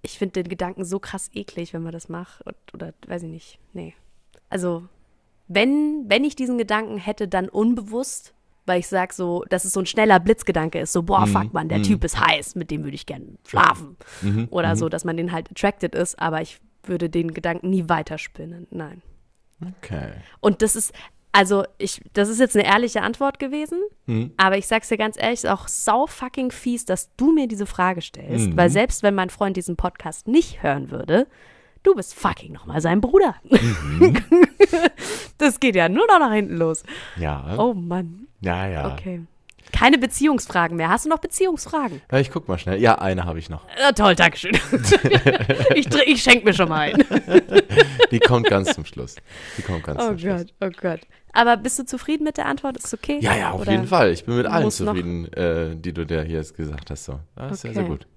Ich 0.02 0.18
finde 0.18 0.44
den 0.44 0.50
Gedanken 0.50 0.86
so 0.86 1.00
krass 1.00 1.30
eklig, 1.34 1.74
wenn 1.74 1.84
man 1.84 1.92
das 1.92 2.10
macht 2.10 2.46
und, 2.46 2.56
oder 2.74 2.94
weiß 3.08 3.24
ich 3.24 3.30
nicht. 3.30 3.60
Nee. 3.74 3.94
Also 4.50 4.88
wenn, 5.48 6.06
wenn 6.08 6.24
ich 6.24 6.36
diesen 6.36 6.58
Gedanken 6.58 6.98
hätte, 6.98 7.28
dann 7.28 7.50
unbewusst, 7.50 8.34
weil 8.66 8.80
ich 8.80 8.88
sage 8.88 9.14
so, 9.14 9.44
dass 9.50 9.66
es 9.66 9.74
so 9.74 9.80
ein 9.80 9.88
schneller 9.88 10.20
Blitzgedanke 10.20 10.80
ist, 10.80 10.94
so, 10.94 11.02
boah, 11.02 11.26
fuck 11.26 11.54
man, 11.54 11.70
der 11.70 11.82
Typ 11.82 12.04
ist 12.04 12.20
heiß, 12.20 12.54
mit 12.56 12.70
dem 12.70 12.84
würde 12.84 12.96
ich 12.96 13.08
gerne 13.08 13.26
schlafen. 13.48 13.98
Oder 14.52 14.76
so, 14.76 14.90
dass 14.90 15.06
man 15.06 15.18
den 15.18 15.32
halt 15.32 15.50
attracted 15.50 15.96
ist, 15.96 16.20
aber 16.20 16.42
ich 16.42 16.60
würde 16.84 17.10
den 17.10 17.34
Gedanken 17.34 17.72
nie 17.72 17.90
weiterspinnen. 17.90 18.68
Nein. 18.70 19.02
Okay. 19.62 20.14
Und 20.40 20.62
das 20.62 20.76
ist, 20.76 20.94
also 21.32 21.64
ich, 21.78 22.02
das 22.14 22.28
ist 22.30 22.40
jetzt 22.40 22.56
eine 22.56 22.66
ehrliche 22.66 23.02
Antwort 23.02 23.38
gewesen, 23.40 23.80
aber 24.38 24.58
ich 24.58 24.68
sag's 24.68 24.90
dir 24.90 24.98
ganz 24.98 25.16
ehrlich, 25.18 25.44
ist 25.44 25.50
auch 25.50 25.68
sau 25.68 26.08
fucking 26.08 26.52
fies, 26.52 26.86
dass 26.86 27.14
du 27.18 27.32
mir 27.32 27.48
diese 27.48 27.66
Frage 27.68 28.02
stellst, 28.02 28.48
weil 28.58 28.70
selbst 28.72 29.04
wenn 29.04 29.14
mein 29.16 29.30
Freund 29.30 29.56
diesen 29.56 29.76
Podcast 29.76 30.28
nicht 30.28 30.64
hören 30.64 30.90
würde, 30.90 31.28
du 31.84 31.94
bist 31.96 32.16
fucking 32.16 32.52
nochmal 32.52 32.82
sein 32.82 33.00
Bruder. 33.00 33.36
das 35.38 35.60
geht 35.60 35.76
ja 35.76 35.88
nur 35.88 36.08
noch 36.08 36.20
nach 36.20 36.34
hinten 36.34 36.58
los. 36.58 36.84
Ja. 37.18 37.56
Oh 37.58 37.74
Mann. 37.74 38.28
Ja, 38.42 38.68
ja. 38.68 38.94
Okay. 38.94 39.22
Keine 39.72 39.98
Beziehungsfragen 39.98 40.78
mehr. 40.78 40.90
Hast 40.90 41.06
du 41.06 41.10
noch 41.10 41.20
Beziehungsfragen? 41.20 42.02
ja. 42.12 42.20
Ich 42.20 42.32
guck 42.32 42.48
mal 42.48 42.58
schnell. 42.58 42.80
Ja, 42.82 42.96
eine 43.00 43.26
habe 43.26 43.40
ich 43.40 43.50
noch. 43.50 43.66
Ja, 43.80 43.92
toll, 43.92 44.16
Dankeschön. 44.16 44.52
ich 45.76 45.88
ich 46.06 46.22
schenke 46.24 46.46
mir 46.46 46.54
schon 46.54 46.70
mal 46.70 46.92
ein. 46.94 47.04
Die 48.12 48.20
kommt 48.20 48.48
ganz 48.48 48.74
zum 48.74 48.86
Schluss. 48.86 49.16
Die 49.58 49.62
kommt 49.62 49.84
ganz 49.84 50.02
Oh 50.02 50.08
zum 50.08 50.20
Schluss. 50.20 50.46
Gott, 50.60 50.70
oh 50.76 50.82
Gott. 50.82 51.00
Aber 51.34 51.58
bist 51.58 51.78
du 51.78 51.86
zufrieden 51.86 52.24
mit 52.24 52.38
der 52.38 52.48
Antwort? 52.48 52.78
Ist 52.78 52.94
okay? 52.94 53.20
Ja, 53.22 53.36
ja, 53.36 53.52
auf 53.52 53.62
Oder- 53.62 53.72
jeden 53.74 53.88
Fall. 53.88 54.12
Ich 54.12 54.26
bin 54.26 54.36
mit 54.38 54.48
allen 54.48 54.72
zufrieden, 54.72 55.32
äh, 55.34 55.76
die 55.76 55.94
du 55.94 56.06
dir 56.06 56.24
hier 56.24 56.38
jetzt 56.38 56.56
gesagt 56.56 56.90
hast. 56.90 57.06
So. 57.06 57.20
Das 57.36 57.52
ist 57.54 57.62
sehr, 57.62 57.74
sehr 57.74 57.84
Okay. 57.84 57.92
gut. 57.92 58.08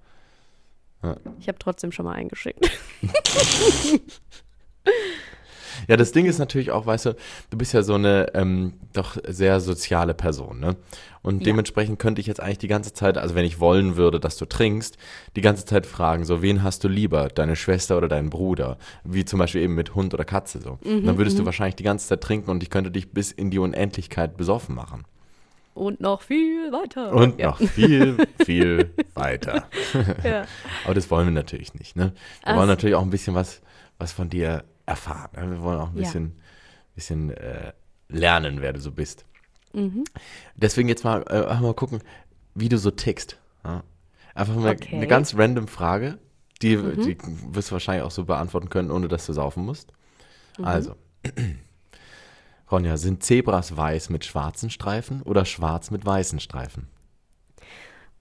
Ich 1.39 1.47
habe 1.49 1.59
trotzdem 1.59 1.91
schon 1.91 2.05
mal 2.05 2.13
eingeschickt. 2.13 2.71
Ja, 5.87 5.97
das 5.97 6.11
Ding 6.11 6.25
ist 6.25 6.39
natürlich 6.39 6.71
auch, 6.71 6.85
weißt 6.85 7.07
du, 7.07 7.15
du 7.49 7.57
bist 7.57 7.73
ja 7.73 7.83
so 7.83 7.95
eine 7.95 8.33
ähm, 8.33 8.73
doch 8.93 9.17
sehr 9.27 9.59
soziale 9.59 10.13
Person, 10.13 10.59
ne? 10.59 10.75
Und 11.21 11.39
Ja. 11.39 11.45
dementsprechend 11.45 11.99
könnte 11.99 12.19
ich 12.19 12.27
jetzt 12.27 12.41
eigentlich 12.41 12.57
die 12.57 12.67
ganze 12.67 12.91
Zeit, 12.93 13.17
also 13.17 13.33
wenn 13.33 13.45
ich 13.45 13.61
wollen 13.61 13.95
würde, 13.95 14.19
dass 14.19 14.35
du 14.35 14.45
trinkst, 14.45 14.97
die 15.37 15.41
ganze 15.41 15.63
Zeit 15.63 15.85
fragen, 15.85 16.25
so, 16.25 16.41
wen 16.41 16.63
hast 16.63 16.83
du 16.83 16.89
lieber, 16.89 17.29
deine 17.29 17.55
Schwester 17.55 17.97
oder 17.97 18.09
deinen 18.09 18.29
Bruder? 18.29 18.77
Wie 19.05 19.23
zum 19.23 19.39
Beispiel 19.39 19.61
eben 19.61 19.73
mit 19.75 19.95
Hund 19.95 20.13
oder 20.13 20.25
Katze 20.25 20.59
so. 20.59 20.79
Mhm, 20.83 21.05
dann 21.05 21.17
würdest 21.17 21.39
du 21.39 21.45
wahrscheinlich 21.45 21.75
die 21.75 21.83
ganze 21.83 22.07
Zeit 22.09 22.19
trinken 22.21 22.51
und 22.51 22.61
ich 22.61 22.69
könnte 22.69 22.91
dich 22.91 23.11
bis 23.11 23.31
in 23.31 23.51
die 23.51 23.59
Unendlichkeit 23.59 24.35
besoffen 24.35 24.75
machen. 24.75 25.05
Und 25.75 26.01
noch 26.01 26.21
viel 26.21 26.71
weiter. 26.71 27.13
Und 27.13 27.39
ja. 27.39 27.47
noch 27.47 27.57
viel, 27.57 28.17
viel 28.45 28.91
weiter. 29.15 29.63
Ja. 30.23 30.45
Aber 30.85 30.93
das 30.93 31.09
wollen 31.09 31.27
wir 31.27 31.31
natürlich 31.31 31.73
nicht, 31.73 31.95
ne? 31.95 32.13
Wir 32.43 32.53
Ach 32.53 32.57
wollen 32.57 32.67
natürlich 32.67 32.95
auch 32.95 33.01
ein 33.01 33.09
bisschen 33.09 33.33
was, 33.33 33.61
was 33.97 34.11
von 34.11 34.29
dir 34.29 34.63
erfahren. 34.85 35.29
Ne? 35.35 35.51
Wir 35.51 35.61
wollen 35.61 35.79
auch 35.79 35.89
ein 35.89 35.97
Ja. 35.97 36.03
bisschen, 36.03 36.39
bisschen 36.95 37.29
äh, 37.31 37.73
lernen, 38.09 38.61
wer 38.61 38.73
du 38.73 38.79
so 38.79 38.91
bist. 38.91 39.25
Deswegen 40.55 40.87
jetzt 40.87 41.03
mal, 41.03 41.23
äh, 41.29 41.59
mal 41.59 41.73
gucken, 41.73 42.01
wie 42.53 42.69
du 42.69 42.77
so 42.77 42.91
tickst. 42.91 43.39
Ja? 43.63 43.83
Einfach 44.35 44.55
mal 44.55 44.71
Okay. 44.73 44.95
eine 44.95 45.07
ganz 45.07 45.35
random 45.35 45.67
Frage, 45.67 46.19
die, 46.61 46.75
die 46.77 47.17
wirst 47.53 47.69
du 47.69 47.73
wahrscheinlich 47.73 48.03
auch 48.03 48.11
so 48.11 48.25
beantworten 48.25 48.69
können, 48.69 48.91
ohne 48.91 49.07
dass 49.07 49.25
du 49.25 49.33
saufen 49.33 49.65
musst. 49.65 49.91
Also, 50.61 50.95
Ronja, 52.71 52.97
sind 52.97 53.23
Zebras 53.23 53.75
weiß 53.75 54.09
mit 54.09 54.25
schwarzen 54.25 54.69
Streifen 54.69 55.21
oder 55.23 55.45
schwarz 55.45 55.89
mit 55.91 56.05
weißen 56.05 56.39
Streifen? 56.39 56.87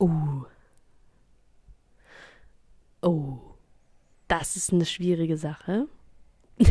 Uh. 0.00 0.44
Oh. 3.02 3.38
Das 4.28 4.56
ist 4.56 4.72
eine 4.72 4.86
schwierige 4.86 5.36
Sache. 5.36 5.86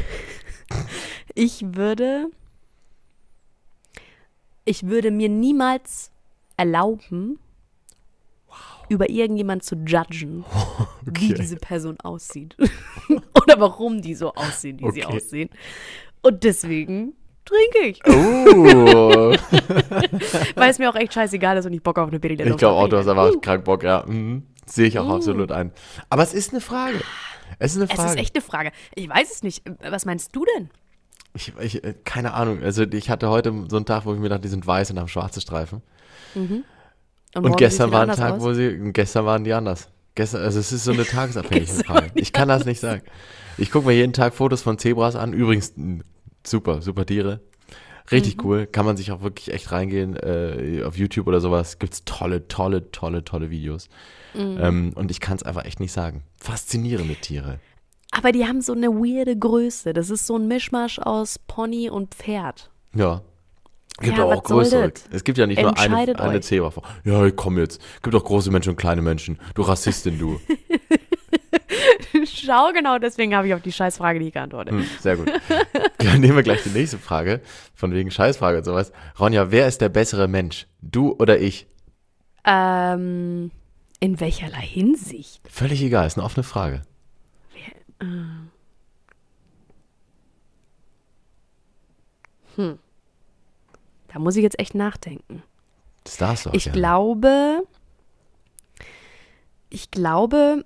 ich 1.35 1.63
würde. 1.75 2.27
Ich 4.63 4.85
würde 4.88 5.09
mir 5.11 5.27
niemals 5.27 6.11
erlauben, 6.55 7.39
über 8.89 9.09
irgendjemand 9.09 9.63
zu 9.63 9.75
judgen, 9.75 10.45
wie 11.05 11.33
diese 11.33 11.55
Person 11.55 12.00
aussieht. 12.01 12.55
Oder 13.41 13.59
warum 13.59 14.01
die 14.01 14.13
so 14.15 14.33
aussehen, 14.33 14.79
wie 14.79 14.91
sie 14.91 15.03
Okay. 15.05 15.15
aussehen. 15.17 15.50
Und 16.21 16.43
deswegen 16.43 17.13
trinke 17.43 17.88
ich. 17.88 18.01
Oh, 18.07 19.33
Weil 20.55 20.69
es 20.69 20.77
mir 20.77 20.89
auch 20.91 20.95
echt 20.95 21.13
scheißegal 21.13 21.57
ist 21.57 21.65
und 21.65 21.73
ich 21.73 21.81
Bock 21.81 21.97
auf 21.97 22.09
eine 22.09 22.19
Berliner 22.19 22.45
ich 22.45 22.57
glaube 22.57 22.75
auch, 22.75 22.88
du 22.88 22.97
hast 22.97 23.07
einfach 23.07 23.31
Uh. 23.31 23.39
krank 23.41 23.63
Bock, 23.65 23.81
ja. 23.83 24.05
Mhm. 24.05 24.45
Sehe 24.67 24.88
ich 24.88 25.00
auch 25.00 25.09
absolut 25.09 25.51
ein. 25.51 25.71
Aber 26.09 26.21
es 26.21 26.33
ist 26.35 26.51
eine 26.51 26.61
Frage. 26.61 27.01
Es 27.63 27.73
ist 27.73 27.77
eine 27.77 27.85
Es 27.85 27.91
Frage. 27.95 28.09
ist 28.09 28.17
echt 28.17 28.35
eine 28.35 28.41
Frage. 28.41 28.71
Ich 28.95 29.07
weiß 29.07 29.31
es 29.31 29.43
nicht. 29.43 29.63
Was 29.87 30.05
meinst 30.05 30.35
du 30.35 30.43
denn? 30.57 30.69
Ich, 31.35 31.53
ich, 31.59 31.83
äh, 31.83 31.93
keine 32.03 32.33
Ahnung. 32.33 32.61
Also 32.63 32.83
ich 32.83 33.09
hatte 33.09 33.29
heute 33.29 33.53
so 33.69 33.75
einen 33.77 33.85
Tag, 33.85 34.05
wo 34.05 34.13
ich 34.13 34.19
mir 34.19 34.29
dachte, 34.29 34.41
die 34.41 34.47
sind 34.47 34.65
weiß 34.65 34.89
und 34.91 34.99
haben 34.99 35.07
schwarze 35.07 35.41
Streifen. 35.41 35.81
Und 36.33 36.63
morgen 37.35 37.55
gestern 37.57 37.91
war 37.91 38.01
ein 38.01 38.09
Tag, 38.09 38.19
anders 38.19 38.43
wo 38.43 38.49
aus? 38.49 38.55
sie, 38.55 38.77
gestern 38.91 39.25
waren 39.25 39.43
die 39.43 39.53
anders. 39.53 39.89
Gestern, 40.15 40.41
also 40.41 40.59
es 40.59 40.71
ist 40.71 40.83
so 40.83 40.91
eine 40.91 41.05
tagesabhängige 41.05 41.71
Frage. 41.85 42.11
Ich 42.15 42.33
kann 42.33 42.47
das 42.47 42.65
nicht 42.65 42.79
sagen. 42.79 43.03
Ich 43.57 43.69
gucke 43.71 43.87
mir 43.87 43.93
jeden 43.93 44.13
Tag 44.13 44.33
Fotos 44.33 44.61
von 44.63 44.77
Zebras 44.79 45.15
an. 45.15 45.31
Übrigens, 45.31 45.73
super, 46.45 46.81
super 46.81 47.05
Tiere. 47.05 47.41
Richtig 48.11 48.37
Mhm. 48.37 48.45
cool. 48.45 48.65
Kann 48.67 48.85
man 48.85 48.97
sich 48.97 49.11
auch 49.11 49.21
wirklich 49.21 49.53
echt 49.53 49.71
reingehen. 49.71 50.15
Äh, 50.15 50.83
auf 50.85 50.97
YouTube 50.97 51.27
oder 51.27 51.39
sowas 51.39 51.79
gibt's 51.79 52.03
tolle, 52.05 52.47
tolle, 52.47 52.91
tolle, 52.91 53.23
tolle 53.23 53.49
Videos. 53.49 53.89
Mhm. 54.33 54.57
Ähm, 54.61 54.91
und 54.95 55.11
ich 55.11 55.19
kann 55.19 55.37
es 55.37 55.43
einfach 55.43 55.65
echt 55.65 55.79
nicht 55.79 55.91
sagen. 55.91 56.23
Faszinierende 56.37 57.15
Tiere. 57.15 57.59
Aber 58.11 58.31
die 58.31 58.45
haben 58.45 58.61
so 58.61 58.73
eine 58.73 58.89
weirde 58.89 59.37
Größe. 59.37 59.93
Das 59.93 60.09
ist 60.09 60.27
so 60.27 60.35
ein 60.37 60.47
Mischmasch 60.47 60.99
aus 60.99 61.39
Pony 61.39 61.89
und 61.89 62.13
Pferd. 62.13 62.69
Ja. 62.93 63.21
Gibt 63.99 64.17
Ja, 64.17 64.23
auch 64.25 64.43
größere. 64.43 64.91
Es 65.11 65.23
gibt 65.23 65.37
ja 65.37 65.45
nicht 65.47 65.61
nur 65.61 65.77
eine, 65.77 66.19
eine. 66.19 66.41
Zebrafrau. 66.41 66.81
Ja, 67.03 67.29
komm 67.31 67.57
jetzt. 67.59 67.81
Gibt 68.01 68.15
auch 68.15 68.23
große 68.23 68.49
Menschen 68.49 68.69
und 68.71 68.75
kleine 68.77 69.01
Menschen. 69.01 69.37
Du 69.53 69.61
Rassistin, 69.61 70.17
du. 70.17 70.39
Schau 72.25 72.71
genau, 72.73 72.97
deswegen 72.97 73.35
habe 73.35 73.47
ich 73.47 73.53
auf 73.53 73.61
die 73.61 73.71
Scheißfrage 73.71 74.19
nicht 74.19 74.33
geantwortet. 74.33 74.73
Hm, 74.73 74.85
sehr 74.99 75.17
gut. 75.17 75.31
Dann 75.97 76.21
nehmen 76.21 76.35
wir 76.35 76.43
gleich 76.43 76.63
die 76.63 76.69
nächste 76.69 76.97
Frage. 76.97 77.41
Von 77.75 77.93
wegen 77.93 78.11
Scheißfrage 78.11 78.59
und 78.59 78.63
sowas. 78.63 78.91
Ronja, 79.19 79.51
wer 79.51 79.67
ist 79.67 79.81
der 79.81 79.89
bessere 79.89 80.27
Mensch? 80.27 80.67
Du 80.81 81.13
oder 81.13 81.39
ich? 81.39 81.67
Ähm, 82.43 83.51
in 83.99 84.19
welcherlei 84.19 84.61
Hinsicht? 84.61 85.41
Völlig 85.49 85.81
egal, 85.83 86.07
ist 86.07 86.17
eine 86.17 86.25
offene 86.25 86.43
Frage. 86.43 86.81
Da 94.07 94.19
muss 94.19 94.35
ich 94.35 94.43
jetzt 94.43 94.59
echt 94.59 94.75
nachdenken. 94.75 95.43
Das 96.03 96.17
darfst 96.17 96.45
du 96.45 96.49
auch 96.49 96.53
Ich 96.53 96.65
gerne. 96.65 96.77
glaube, 96.79 97.63
ich 99.69 99.91
glaube, 99.91 100.65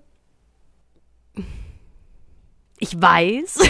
ich 2.80 3.02
weiß. 3.02 3.60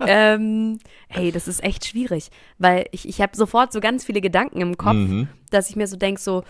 ähm, 0.00 0.78
hey, 1.08 1.30
das 1.32 1.48
ist 1.48 1.62
echt 1.62 1.86
schwierig, 1.86 2.30
weil 2.58 2.86
ich, 2.92 3.08
ich 3.08 3.20
habe 3.20 3.36
sofort 3.36 3.72
so 3.72 3.80
ganz 3.80 4.04
viele 4.04 4.20
Gedanken 4.20 4.60
im 4.60 4.76
Kopf, 4.76 4.94
Mhm. 4.94 5.28
dass 5.50 5.70
ich 5.70 5.76
mir 5.76 5.86
so 5.86 5.96
denke, 5.96 6.20
so 6.20 6.44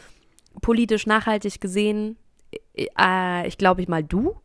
politisch 0.62 1.06
nachhaltig 1.06 1.60
gesehen, 1.60 2.16
äh, 2.76 3.46
ich 3.46 3.58
glaube 3.58 3.82
ich 3.82 3.88
mal 3.88 4.02
du. 4.02 4.36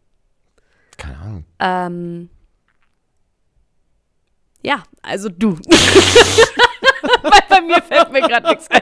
Keine 0.98 1.18
Ahnung. 1.18 1.46
Ähm, 1.60 2.30
ja, 4.64 4.84
also 5.02 5.30
du. 5.30 5.58
Weil 7.22 7.42
bei 7.50 7.62
mir 7.62 7.82
fällt 7.82 8.12
mir 8.12 8.22
gerade 8.22 8.50
nichts 8.50 8.68
ein. 8.70 8.82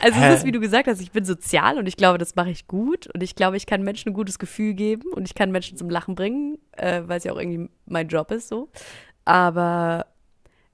Also 0.00 0.20
es 0.20 0.38
ist, 0.38 0.46
wie 0.46 0.52
du 0.52 0.60
gesagt 0.60 0.86
hast, 0.86 1.00
ich 1.00 1.10
bin 1.10 1.24
sozial 1.24 1.78
und 1.78 1.86
ich 1.86 1.96
glaube, 1.96 2.18
das 2.18 2.36
mache 2.36 2.50
ich 2.50 2.68
gut 2.68 3.08
und 3.08 3.22
ich 3.22 3.34
glaube, 3.34 3.56
ich 3.56 3.66
kann 3.66 3.82
Menschen 3.82 4.10
ein 4.10 4.14
gutes 4.14 4.38
Gefühl 4.38 4.74
geben 4.74 5.12
und 5.12 5.26
ich 5.26 5.34
kann 5.34 5.50
Menschen 5.50 5.76
zum 5.76 5.90
Lachen 5.90 6.14
bringen, 6.14 6.58
äh, 6.72 7.02
weil 7.06 7.18
es 7.18 7.24
ja 7.24 7.32
auch 7.32 7.38
irgendwie 7.38 7.68
mein 7.86 8.08
Job 8.08 8.30
ist 8.30 8.48
so. 8.48 8.68
Aber 9.24 10.06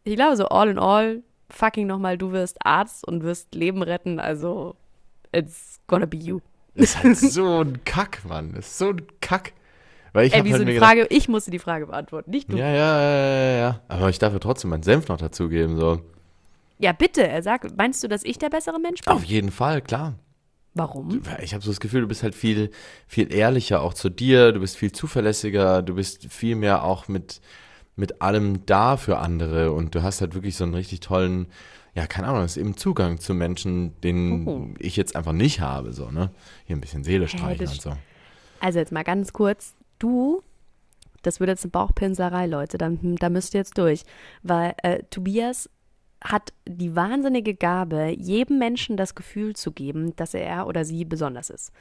ich 0.04 0.16
glaube, 0.16 0.36
so 0.36 0.46
all 0.48 0.68
in 0.68 0.78
all, 0.78 1.22
fucking 1.50 1.86
nochmal, 1.86 2.18
du 2.18 2.32
wirst 2.32 2.58
Arzt 2.64 3.06
und 3.06 3.22
wirst 3.22 3.54
Leben 3.54 3.82
retten, 3.82 4.20
also 4.20 4.76
it's 5.32 5.80
gonna 5.86 6.06
be 6.06 6.18
you. 6.18 6.40
Das 6.74 6.90
ist 6.90 7.02
halt 7.02 7.16
so 7.32 7.60
ein 7.60 7.84
Kack, 7.84 8.24
Mann. 8.24 8.52
Das 8.54 8.66
ist 8.66 8.78
so 8.78 8.90
ein 8.90 9.02
Kack. 9.20 9.52
Weil 10.14 10.26
ich 10.28 10.32
Ey, 10.34 10.44
wieso 10.44 10.58
halt 10.58 10.68
die 10.68 10.72
gedacht, 10.74 10.88
Frage, 10.88 11.06
ich 11.10 11.28
musste 11.28 11.50
die 11.50 11.58
Frage 11.58 11.86
beantworten, 11.86 12.30
nicht 12.30 12.50
du. 12.50 12.56
ja, 12.56 12.68
ja, 12.68 13.00
ja, 13.02 13.26
ja, 13.26 13.58
ja. 13.58 13.80
Aber 13.88 14.08
ich 14.08 14.18
darf 14.18 14.32
ja 14.32 14.38
trotzdem 14.38 14.70
meinen 14.70 14.82
Senf 14.84 15.08
noch 15.08 15.18
dazugeben. 15.18 15.76
So. 15.76 16.00
Ja, 16.78 16.92
bitte, 16.92 17.26
er 17.28 17.42
sagt, 17.42 17.76
meinst 17.76 18.02
du, 18.02 18.08
dass 18.08 18.24
ich 18.24 18.38
der 18.38 18.48
bessere 18.48 18.78
Mensch 18.80 19.02
bin? 19.02 19.12
Auf 19.12 19.24
jeden 19.24 19.50
Fall, 19.50 19.82
klar. 19.82 20.14
Warum? 20.72 21.20
Ich 21.42 21.52
habe 21.54 21.62
so 21.64 21.70
das 21.70 21.78
Gefühl, 21.80 22.00
du 22.00 22.08
bist 22.08 22.22
halt 22.22 22.34
viel, 22.34 22.70
viel 23.06 23.32
ehrlicher 23.32 23.80
auch 23.82 23.94
zu 23.94 24.08
dir, 24.08 24.50
du 24.52 24.60
bist 24.60 24.76
viel 24.76 24.90
zuverlässiger, 24.90 25.82
du 25.82 25.94
bist 25.94 26.32
viel 26.32 26.56
mehr 26.56 26.82
auch 26.84 27.06
mit, 27.06 27.40
mit 27.94 28.22
allem 28.22 28.66
da 28.66 28.96
für 28.96 29.18
andere 29.18 29.70
und 29.72 29.94
du 29.94 30.02
hast 30.02 30.20
halt 30.20 30.34
wirklich 30.34 30.56
so 30.56 30.64
einen 30.64 30.74
richtig 30.74 30.98
tollen, 31.00 31.46
ja, 31.94 32.08
keine 32.08 32.26
Ahnung, 32.26 32.42
das 32.42 32.52
ist 32.56 32.60
eben 32.60 32.76
Zugang 32.76 33.18
zu 33.20 33.34
Menschen, 33.34 34.00
den 34.00 34.48
Oh. 34.48 34.68
ich 34.80 34.96
jetzt 34.96 35.14
einfach 35.14 35.32
nicht 35.32 35.60
habe, 35.60 35.92
so, 35.92 36.10
ne? 36.10 36.30
Hier 36.64 36.74
ein 36.76 36.80
bisschen 36.80 37.04
Seele 37.04 37.28
streicheln 37.28 37.58
das 37.66 37.74
und 37.74 37.82
so. 37.82 37.92
Also 38.58 38.80
jetzt 38.80 38.90
mal 38.90 39.04
ganz 39.04 39.32
kurz, 39.32 39.73
du, 39.98 40.42
das 41.22 41.40
wird 41.40 41.48
jetzt 41.48 41.64
eine 41.64 41.70
Bauchpinserei, 41.70 42.46
Leute, 42.46 42.78
da, 42.78 42.90
da 42.90 43.28
müsst 43.28 43.54
ihr 43.54 43.60
jetzt 43.60 43.78
durch. 43.78 44.04
Weil 44.42 44.74
äh, 44.82 45.02
Tobias 45.10 45.68
hat 46.22 46.52
die 46.66 46.96
wahnsinnige 46.96 47.54
Gabe, 47.54 48.14
jedem 48.16 48.58
Menschen 48.58 48.96
das 48.96 49.14
Gefühl 49.14 49.54
zu 49.54 49.72
geben, 49.72 50.16
dass 50.16 50.34
er 50.34 50.66
oder 50.66 50.84
sie 50.84 51.04
besonders 51.04 51.50
ist. 51.50 51.72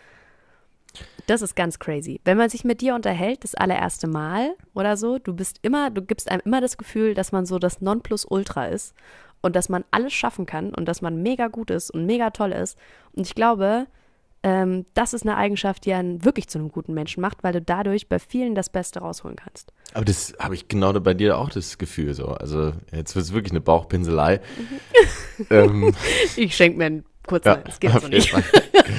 Das 1.26 1.42
ist 1.42 1.56
ganz 1.56 1.80
crazy. 1.80 2.20
Wenn 2.24 2.38
man 2.38 2.50
sich 2.50 2.64
mit 2.64 2.82
dir 2.82 2.94
unterhält, 2.94 3.44
das 3.44 3.56
allererste 3.56 4.08
Mal 4.08 4.56
oder 4.74 4.98
so, 4.98 5.18
du 5.18 5.34
bist 5.34 5.60
immer, 5.62 5.90
du 5.90 6.02
gibst 6.02 6.30
einem 6.30 6.42
immer 6.46 6.62
das 6.62 6.78
Gefühl, 6.78 7.14
dass 7.14 7.32
man 7.32 7.46
so 7.46 7.58
das 7.58 7.82
Nonplusultra 7.82 8.68
ist 8.68 8.94
und 9.42 9.56
dass 9.56 9.70
man 9.70 9.86
alles 9.92 10.14
schaffen 10.14 10.46
kann 10.46 10.74
und 10.74 10.86
dass 10.86 11.02
man 11.02 11.24
mega 11.24 11.48
gut 11.48 11.72
ist 11.72 11.90
und 11.90 12.06
mega 12.06 12.30
toll 12.30 12.52
ist. 12.52 12.78
Und 13.14 13.26
ich 13.26 13.34
glaube, 13.34 13.88
ähm, 14.44 14.86
das 14.94 15.14
ist 15.14 15.24
eine 15.24 15.38
Eigenschaft, 15.38 15.86
die 15.86 15.94
einen 15.94 16.26
wirklich 16.26 16.48
zu 16.50 16.60
einem 16.60 16.70
guten 16.70 16.94
Menschen 16.94 17.22
macht, 17.22 17.44
weil 17.44 17.54
du 17.54 17.62
dadurch 17.62 18.10
bei 18.10 18.20
vielen 18.20 18.56
das 18.56 18.70
Beste 18.70 19.00
rausholen 19.00 19.38
kannst. 19.38 19.72
Aber 19.94 20.04
das 20.06 20.34
habe 20.38 20.54
ich 20.56 20.68
genau 20.68 20.92
bei 20.94 21.14
dir 21.14 21.38
auch 21.38 21.50
das 21.50 21.78
Gefühl 21.78 22.14
so. 22.14 22.28
Also 22.28 22.74
jetzt 22.92 23.16
wird 23.16 23.26
es 23.26 23.34
wirklich 23.34 23.52
eine 23.54 23.62
Bauchpinselei. 23.62 24.42
ähm, 25.50 25.94
Ich 26.36 26.56
schenke 26.56 26.78
mir 26.78 26.86
einen 26.86 27.06
kurzen, 27.26 27.48
ja, 27.48 27.56
das 27.56 27.80
geht 27.80 27.92
so 27.92 28.08
nicht. 28.10 28.34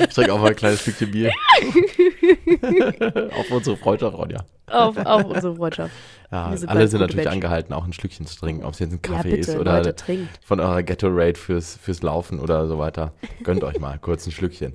Ich 0.01 0.15
trinke 0.15 0.33
auch 0.33 0.41
mal 0.41 0.49
ein 0.49 0.57
kleines 0.57 0.81
Stückchen 0.81 1.11
Bier. 1.11 1.31
auf 3.39 3.51
unsere 3.51 3.77
Freundschaft, 3.77 4.17
Ronja. 4.17 4.45
Auf, 4.71 4.97
auf 4.97 5.25
unsere 5.27 5.57
Freundschaft. 5.57 5.93
Ja, 6.31 6.57
sind 6.57 6.69
alle 6.71 6.89
sind 6.89 7.01
natürlich 7.01 7.17
Menschen. 7.17 7.33
angehalten, 7.35 7.75
auch 7.75 7.85
ein 7.85 7.93
Schlückchen 7.93 8.25
zu 8.27 8.39
trinken, 8.39 8.65
ob 8.65 8.73
es 8.73 8.79
jetzt 8.79 8.93
ein 8.93 9.01
Ja, 9.05 9.17
Kaffee 9.17 9.37
bitte, 9.37 9.53
ist 9.53 9.59
oder 9.59 9.83
Leute, 9.83 10.27
von 10.43 10.59
eurer 10.61 10.83
Ghetto-Raid 10.83 11.37
fürs, 11.37 11.77
fürs 11.77 12.03
Laufen 12.03 12.41
oder 12.41 12.67
so 12.67 12.79
weiter. 12.79 13.13
Gönnt 13.43 13.63
euch 13.63 13.79
mal 13.79 13.99
kurz 13.99 14.27
ein 14.27 14.33
Schlückchen. 14.33 14.73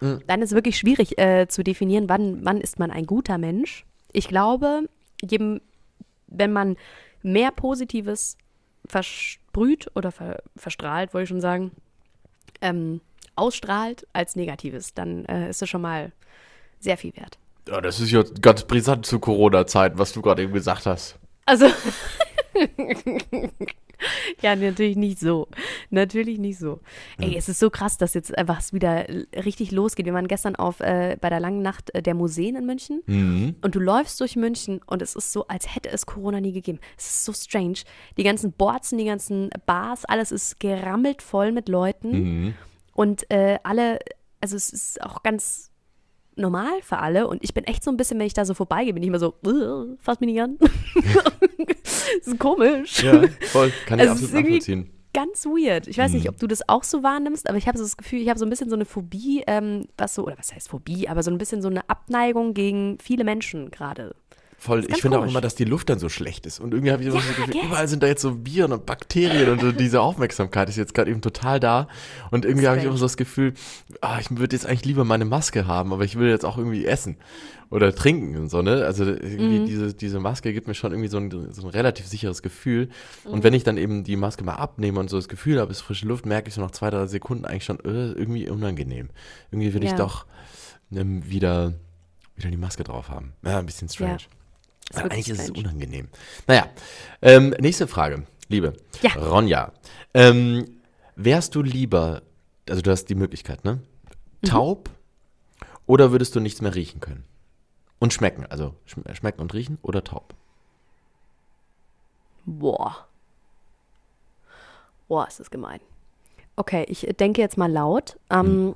Dann 0.00 0.42
ist 0.42 0.52
wirklich 0.52 0.78
schwierig 0.78 1.18
äh, 1.18 1.48
zu 1.48 1.64
definieren, 1.64 2.08
wann, 2.08 2.44
wann 2.44 2.60
ist 2.60 2.78
man 2.78 2.90
ein 2.90 3.06
guter 3.06 3.36
Mensch. 3.38 3.84
Ich 4.12 4.28
glaube, 4.28 4.88
jedem, 5.22 5.60
wenn 6.28 6.52
man 6.52 6.76
mehr 7.22 7.50
Positives 7.50 8.36
versprüht 8.86 9.90
oder 9.94 10.12
ver, 10.12 10.42
verstrahlt, 10.56 11.12
wollte 11.14 11.24
ich 11.24 11.28
schon 11.28 11.40
sagen, 11.40 11.72
ähm, 12.60 13.00
ausstrahlt 13.34 14.06
als 14.12 14.36
Negatives, 14.36 14.94
dann 14.94 15.24
äh, 15.24 15.50
ist 15.50 15.62
das 15.62 15.68
schon 15.68 15.82
mal 15.82 16.12
sehr 16.80 16.96
viel 16.96 17.14
wert. 17.16 17.38
Ja, 17.66 17.80
das 17.80 18.00
ist 18.00 18.10
ja 18.10 18.22
ganz 18.40 18.64
brisant 18.64 19.04
zu 19.04 19.18
Corona-Zeiten, 19.18 19.98
was 19.98 20.12
du 20.12 20.22
gerade 20.22 20.42
eben 20.42 20.52
gesagt 20.52 20.86
hast. 20.86 21.18
Also, 21.44 21.66
Ja, 24.42 24.54
natürlich 24.54 24.96
nicht 24.96 25.18
so. 25.18 25.48
Natürlich 25.90 26.38
nicht 26.38 26.58
so. 26.58 26.80
Ey, 27.18 27.36
es 27.36 27.48
ist 27.48 27.58
so 27.58 27.70
krass, 27.70 27.98
dass 27.98 28.14
jetzt 28.14 28.36
einfach 28.38 28.60
es 28.60 28.72
wieder 28.72 29.06
richtig 29.44 29.72
losgeht. 29.72 30.06
Wir 30.06 30.14
waren 30.14 30.28
gestern 30.28 30.54
auf 30.56 30.80
äh, 30.80 31.16
bei 31.20 31.28
der 31.30 31.40
langen 31.40 31.62
Nacht 31.62 31.92
äh, 31.94 32.02
der 32.02 32.14
Museen 32.14 32.54
in 32.56 32.66
München 32.66 33.02
Mhm. 33.06 33.56
und 33.62 33.74
du 33.74 33.80
läufst 33.80 34.20
durch 34.20 34.36
München 34.36 34.80
und 34.86 35.02
es 35.02 35.16
ist 35.16 35.32
so, 35.32 35.46
als 35.48 35.74
hätte 35.74 35.90
es 35.90 36.06
Corona 36.06 36.40
nie 36.40 36.52
gegeben. 36.52 36.78
Es 36.96 37.06
ist 37.06 37.24
so 37.24 37.32
strange. 37.32 37.78
Die 38.16 38.22
ganzen 38.22 38.52
Borzen, 38.52 38.98
die 38.98 39.04
ganzen 39.06 39.50
Bars, 39.66 40.04
alles 40.04 40.30
ist 40.32 40.60
gerammelt 40.60 41.22
voll 41.22 41.50
mit 41.52 41.68
Leuten 41.68 42.10
Mhm. 42.12 42.54
und 42.94 43.28
äh, 43.30 43.58
alle, 43.64 43.98
also 44.40 44.54
es 44.56 44.70
ist 44.70 45.02
auch 45.02 45.22
ganz 45.22 45.67
normal 46.38 46.80
für 46.82 46.98
alle 46.98 47.26
und 47.28 47.42
ich 47.42 47.54
bin 47.54 47.64
echt 47.64 47.84
so 47.84 47.90
ein 47.90 47.96
bisschen, 47.96 48.18
wenn 48.18 48.26
ich 48.26 48.34
da 48.34 48.44
so 48.44 48.54
vorbeigehe, 48.54 48.94
bin 48.94 49.02
ich 49.02 49.08
immer 49.08 49.18
so, 49.18 49.34
"Ugh, 49.46 49.96
fass 50.00 50.20
mich 50.20 50.28
nicht 50.32 50.40
an. 50.40 50.58
das 51.58 52.26
ist 52.26 52.38
komisch. 52.38 53.02
Ja, 53.02 53.22
voll. 53.52 53.72
Kann 53.86 53.98
ich 53.98 54.08
Also 54.08 54.24
absolut 54.24 54.44
nachvollziehen. 54.44 54.90
Ganz 55.14 55.46
weird. 55.46 55.88
Ich 55.88 55.98
weiß 55.98 56.12
nicht, 56.12 56.28
ob 56.28 56.36
du 56.38 56.46
das 56.46 56.68
auch 56.68 56.84
so 56.84 57.02
wahrnimmst, 57.02 57.48
aber 57.48 57.56
ich 57.58 57.66
habe 57.66 57.78
so 57.78 57.82
das 57.82 57.96
Gefühl, 57.96 58.20
ich 58.20 58.28
habe 58.28 58.38
so 58.38 58.44
ein 58.46 58.50
bisschen 58.50 58.68
so 58.68 58.76
eine 58.76 58.84
Phobie, 58.84 59.42
ähm, 59.46 59.86
was 59.96 60.14
so, 60.14 60.24
oder 60.24 60.38
was 60.38 60.54
heißt 60.54 60.68
Phobie, 60.68 61.08
aber 61.08 61.22
so 61.22 61.30
ein 61.30 61.38
bisschen 61.38 61.62
so 61.62 61.68
eine 61.68 61.88
Abneigung 61.88 62.54
gegen 62.54 62.98
viele 63.02 63.24
Menschen 63.24 63.70
gerade. 63.70 64.14
Voll. 64.60 64.84
Ich 64.88 65.00
finde 65.02 65.20
auch 65.20 65.26
immer, 65.26 65.40
dass 65.40 65.54
die 65.54 65.64
Luft 65.64 65.88
dann 65.88 66.00
so 66.00 66.08
schlecht 66.08 66.44
ist. 66.44 66.58
Und 66.58 66.74
irgendwie 66.74 66.90
habe 66.90 67.00
ich 67.02 67.08
immer 67.08 67.20
so 67.20 67.28
das 67.28 67.36
Gefühl, 67.46 67.62
überall 67.64 67.86
sind 67.86 68.02
da 68.02 68.08
jetzt 68.08 68.22
so 68.22 68.44
Viren 68.44 68.72
und 68.72 68.86
Bakterien 68.86 69.48
und 69.50 69.60
so 69.60 69.70
diese 69.70 70.00
Aufmerksamkeit 70.00 70.68
ist 70.68 70.74
jetzt 70.76 70.94
gerade 70.94 71.10
eben 71.12 71.20
total 71.20 71.60
da. 71.60 71.86
Und 72.32 72.44
irgendwie 72.44 72.66
habe 72.66 72.78
ich 72.78 72.84
immer 72.84 72.96
so 72.96 73.04
das 73.04 73.16
Gefühl, 73.16 73.54
ah, 74.00 74.18
ich 74.20 74.36
würde 74.36 74.56
jetzt 74.56 74.66
eigentlich 74.66 74.84
lieber 74.84 75.04
meine 75.04 75.24
Maske 75.24 75.68
haben, 75.68 75.92
aber 75.92 76.02
ich 76.04 76.18
will 76.18 76.28
jetzt 76.28 76.44
auch 76.44 76.58
irgendwie 76.58 76.84
essen 76.86 77.18
oder 77.70 77.94
trinken 77.94 78.36
und 78.36 78.48
so, 78.50 78.62
ne? 78.62 78.84
Also 78.84 79.04
Mhm. 79.04 79.18
irgendwie 79.22 79.60
diese, 79.60 79.94
diese 79.94 80.18
Maske 80.18 80.52
gibt 80.52 80.66
mir 80.66 80.74
schon 80.74 80.90
irgendwie 80.90 81.08
so 81.08 81.18
ein, 81.18 81.30
so 81.52 81.62
ein 81.62 81.68
relativ 81.70 82.06
sicheres 82.08 82.42
Gefühl. 82.42 82.88
Und 83.24 83.44
wenn 83.44 83.54
ich 83.54 83.62
dann 83.62 83.76
eben 83.76 84.02
die 84.02 84.16
Maske 84.16 84.42
mal 84.42 84.54
abnehme 84.54 84.98
und 84.98 85.08
so 85.08 85.18
das 85.18 85.28
Gefühl 85.28 85.60
habe, 85.60 85.70
es 85.70 85.78
ist 85.78 85.82
frische 85.84 86.06
Luft, 86.08 86.26
merke 86.26 86.48
ich 86.48 86.54
so 86.54 86.60
nach 86.62 86.72
zwei, 86.72 86.90
drei 86.90 87.06
Sekunden 87.06 87.44
eigentlich 87.44 87.64
schon, 87.64 87.78
äh, 87.84 88.10
irgendwie 88.12 88.48
unangenehm. 88.48 89.10
Irgendwie 89.52 89.72
will 89.72 89.84
ich 89.84 89.90
Ja. 89.92 89.96
doch 89.98 90.26
ähm, 90.92 91.22
wieder, 91.30 91.74
wieder 92.34 92.50
die 92.50 92.56
Maske 92.56 92.82
drauf 92.82 93.08
haben. 93.10 93.34
Ja, 93.44 93.58
ein 93.58 93.66
bisschen 93.66 93.88
strange. 93.88 94.12
Ja, 94.22 94.37
wirklich 94.94 95.12
eigentlich 95.12 95.28
ist 95.28 95.40
es 95.40 95.50
unangenehm. 95.50 96.08
Naja, 96.46 96.68
ähm, 97.22 97.54
nächste 97.60 97.86
Frage, 97.86 98.26
liebe 98.48 98.74
Ja. 99.02 99.12
Ronja. 99.12 99.72
Ähm, 100.14 100.80
wärst 101.16 101.54
du 101.54 101.62
lieber, 101.62 102.22
also 102.68 102.82
du 102.82 102.90
hast 102.90 103.06
die 103.06 103.14
Möglichkeit, 103.14 103.64
ne? 103.64 103.80
Mhm. 104.42 104.46
Taub 104.46 104.90
oder 105.86 106.12
würdest 106.12 106.34
du 106.34 106.40
nichts 106.40 106.60
mehr 106.60 106.74
riechen 106.74 107.00
können? 107.00 107.24
Und 107.98 108.12
schmecken, 108.12 108.46
also 108.46 108.74
schm 108.86 109.02
schmecken 109.14 109.40
und 109.40 109.54
riechen 109.54 109.78
oder 109.82 110.04
taub? 110.04 110.34
Boah. 112.46 113.06
Boah, 115.08 115.26
ist 115.26 115.40
das 115.40 115.50
gemein. 115.50 115.80
Okay, 116.56 116.84
ich 116.88 117.00
denke 117.18 117.40
jetzt 117.40 117.56
mal 117.56 117.70
laut. 117.70 118.18
Ähm, 118.30 118.74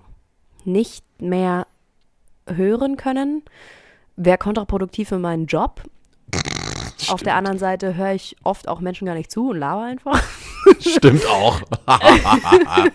Nicht 0.64 1.04
mehr 1.20 1.66
hören 2.46 2.96
können 2.96 3.42
wäre 4.16 4.38
kontraproduktiv 4.38 5.08
für 5.08 5.18
meinen 5.18 5.46
Job. 5.46 5.82
Auf 7.08 7.22
der 7.22 7.36
anderen 7.36 7.58
Seite 7.58 7.94
höre 7.96 8.12
ich 8.12 8.36
oft 8.44 8.68
auch 8.68 8.80
Menschen 8.80 9.06
gar 9.06 9.14
nicht 9.14 9.30
zu 9.30 9.50
und 9.50 9.58
laber 9.58 9.82
einfach. 9.82 10.22
Stimmt 10.80 11.26
auch. 11.26 11.60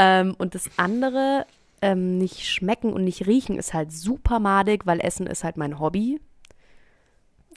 Ähm, 0.00 0.36
und 0.38 0.54
das 0.54 0.70
andere, 0.76 1.44
ähm, 1.82 2.18
nicht 2.18 2.46
schmecken 2.46 2.92
und 2.92 3.02
nicht 3.02 3.26
riechen, 3.26 3.58
ist 3.58 3.74
halt 3.74 3.90
super 3.90 4.38
madig, 4.38 4.86
weil 4.86 5.00
Essen 5.00 5.26
ist 5.26 5.42
halt 5.42 5.56
mein 5.56 5.80
Hobby. 5.80 6.20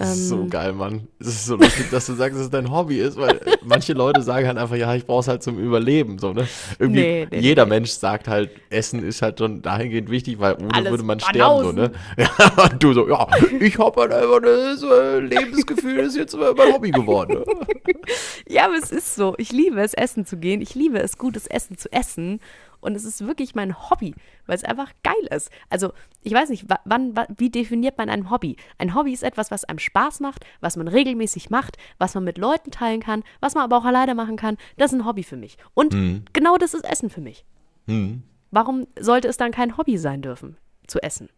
Das 0.01 0.17
ist 0.17 0.29
so 0.29 0.35
Ähm. 0.37 0.49
geil, 0.49 0.73
Mann. 0.73 1.07
Es 1.19 1.27
ist 1.27 1.45
so 1.45 1.55
lustig, 1.55 1.89
dass 1.91 2.05
du 2.07 2.13
sagst, 2.13 2.35
dass 2.37 2.45
es 2.45 2.49
dein 2.49 2.71
Hobby 2.71 2.97
ist, 2.99 3.17
weil 3.17 3.39
manche 3.63 3.93
Leute 3.93 4.21
sagen 4.21 4.47
halt 4.47 4.57
einfach, 4.57 4.75
ja, 4.75 4.93
ich 4.95 5.05
brauche 5.05 5.19
es 5.21 5.27
halt 5.27 5.43
zum 5.43 5.59
Überleben. 5.59 6.17
So, 6.17 6.33
ne? 6.33 6.47
Irgendwie 6.79 7.01
Nee, 7.01 7.27
nee, 7.29 7.39
jeder 7.39 7.65
nee. 7.65 7.69
Mensch 7.69 7.91
sagt 7.91 8.27
halt, 8.27 8.49
Essen 8.69 9.03
ist 9.03 9.21
halt 9.21 9.39
schon 9.39 9.61
dahingehend 9.61 10.09
wichtig, 10.09 10.39
weil 10.39 10.55
ohne 10.55 10.73
Alles 10.73 10.89
würde 10.91 11.03
man 11.03 11.19
sterben. 11.19 11.63
So, 11.63 11.71
ne? 11.71 11.91
Ja, 12.17 12.63
und 12.63 12.81
du 12.83 12.93
so, 12.93 13.07
ja, 13.07 13.27
ich 13.59 13.77
habe 13.77 14.01
halt 14.01 14.13
einfach 14.13 14.41
das 14.41 14.83
äh, 14.83 15.19
Lebensgefühl, 15.19 15.99
ist 15.99 16.15
jetzt 16.17 16.35
mein 16.35 16.73
Hobby 16.73 16.91
geworden. 16.91 17.33
Ne? 17.39 17.43
Ja, 18.47 18.65
aber 18.65 18.75
es 18.75 18.91
ist 18.91 19.15
so. 19.15 19.35
Ich 19.37 19.51
liebe 19.51 19.79
es, 19.81 19.93
essen 19.93 20.25
zu 20.25 20.35
gehen. 20.37 20.61
Ich 20.61 20.75
liebe 20.75 20.99
es, 20.99 21.17
gutes 21.17 21.47
Essen 21.47 21.77
zu 21.77 21.91
essen. 21.93 22.41
Und 22.81 22.95
es 22.95 23.05
ist 23.05 23.25
wirklich 23.25 23.55
mein 23.55 23.89
Hobby, 23.89 24.13
weil 24.47 24.55
es 24.55 24.63
einfach 24.63 24.91
geil 25.03 25.27
ist. 25.35 25.49
Also, 25.69 25.93
ich 26.21 26.33
weiß 26.33 26.49
nicht, 26.49 26.69
wa- 26.69 26.79
wann, 26.85 27.15
wa- 27.15 27.27
wie 27.37 27.49
definiert 27.49 27.97
man 27.97 28.09
ein 28.09 28.29
Hobby? 28.29 28.57
Ein 28.79 28.93
Hobby 28.95 29.13
ist 29.13 29.23
etwas, 29.23 29.51
was 29.51 29.63
einem 29.63 29.79
Spaß 29.79 30.19
macht, 30.19 30.45
was 30.59 30.75
man 30.77 30.87
regelmäßig 30.87 31.49
macht, 31.49 31.77
was 31.99 32.15
man 32.15 32.23
mit 32.23 32.37
Leuten 32.37 32.71
teilen 32.71 32.99
kann, 33.01 33.23
was 33.39 33.53
man 33.55 33.63
aber 33.63 33.77
auch 33.77 33.85
alleine 33.85 34.15
machen 34.15 34.35
kann. 34.35 34.57
Das 34.77 34.91
ist 34.91 34.99
ein 34.99 35.05
Hobby 35.05 35.23
für 35.23 35.37
mich. 35.37 35.57
Und 35.73 35.93
genau 36.33 36.57
das 36.57 36.73
ist 36.73 36.83
Essen 36.85 37.09
für 37.09 37.21
mich. 37.21 37.45
Hm. 37.87 38.23
Warum 38.51 38.87
sollte 38.99 39.27
es 39.27 39.37
dann 39.37 39.51
kein 39.51 39.77
Hobby 39.77 39.97
sein 39.97 40.21
dürfen, 40.21 40.57
zu 40.87 40.99
essen? 41.01 41.29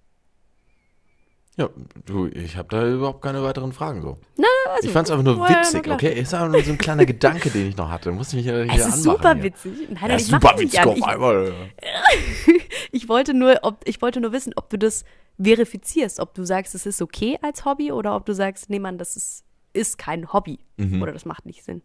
Ja, 1.55 1.69
du, 2.05 2.25
ich 2.27 2.57
habe 2.57 2.67
da 2.69 2.87
überhaupt 2.89 3.21
keine 3.21 3.43
weiteren 3.43 3.73
Fragen 3.73 4.01
so. 4.01 4.17
Na, 4.37 4.45
also, 4.73 4.87
Ich 4.87 4.91
fand 4.93 5.07
es 5.07 5.11
einfach 5.11 5.23
nur 5.23 5.47
witzig, 5.47 5.87
okay? 5.87 6.19
Ist 6.19 6.33
einfach 6.33 6.49
nur 6.51 6.63
so 6.63 6.71
ein 6.71 6.79
kleiner 6.79 7.05
Gedanke, 7.05 7.51
den 7.51 7.67
ich 7.69 7.77
noch 7.77 7.89
hatte. 7.91 8.11
Musste 8.11 8.37
mich 8.37 8.45
ja 8.47 8.63
hier 8.63 8.73
Es 8.73 8.87
ist 8.87 9.03
super 9.03 9.35
hier. 9.35 9.43
witzig. 9.43 9.71
Nein, 9.91 10.09
Ja, 10.09 10.15
ich 10.15 10.25
super 10.25 10.55
witzig 10.57 10.79
auf 10.83 10.97
Ich, 10.97 11.03
einmal. 11.03 11.53
Ich 12.91 13.07
wollte 13.09 13.33
nur, 13.33 13.59
ob, 13.63 13.81
ich 13.85 14.01
wollte 14.01 14.19
nur 14.21 14.31
wissen, 14.31 14.53
ob 14.55 14.69
du 14.69 14.77
das 14.77 15.03
verifizierst, 15.41 16.19
ob 16.19 16.33
du 16.33 16.43
sagst, 16.43 16.75
es 16.75 16.85
ist 16.85 17.01
okay 17.01 17.37
als 17.41 17.65
Hobby 17.65 17.91
oder 17.91 18.15
ob 18.15 18.25
du 18.25 18.33
sagst, 18.33 18.69
nee, 18.69 18.79
Mann, 18.79 18.97
das 18.97 19.15
ist, 19.15 19.43
ist 19.73 19.97
kein 19.97 20.31
Hobby 20.33 20.59
Mhm. 20.77 21.01
oder 21.03 21.11
das 21.11 21.25
macht 21.25 21.45
nicht 21.45 21.63
Sinn. 21.63 21.81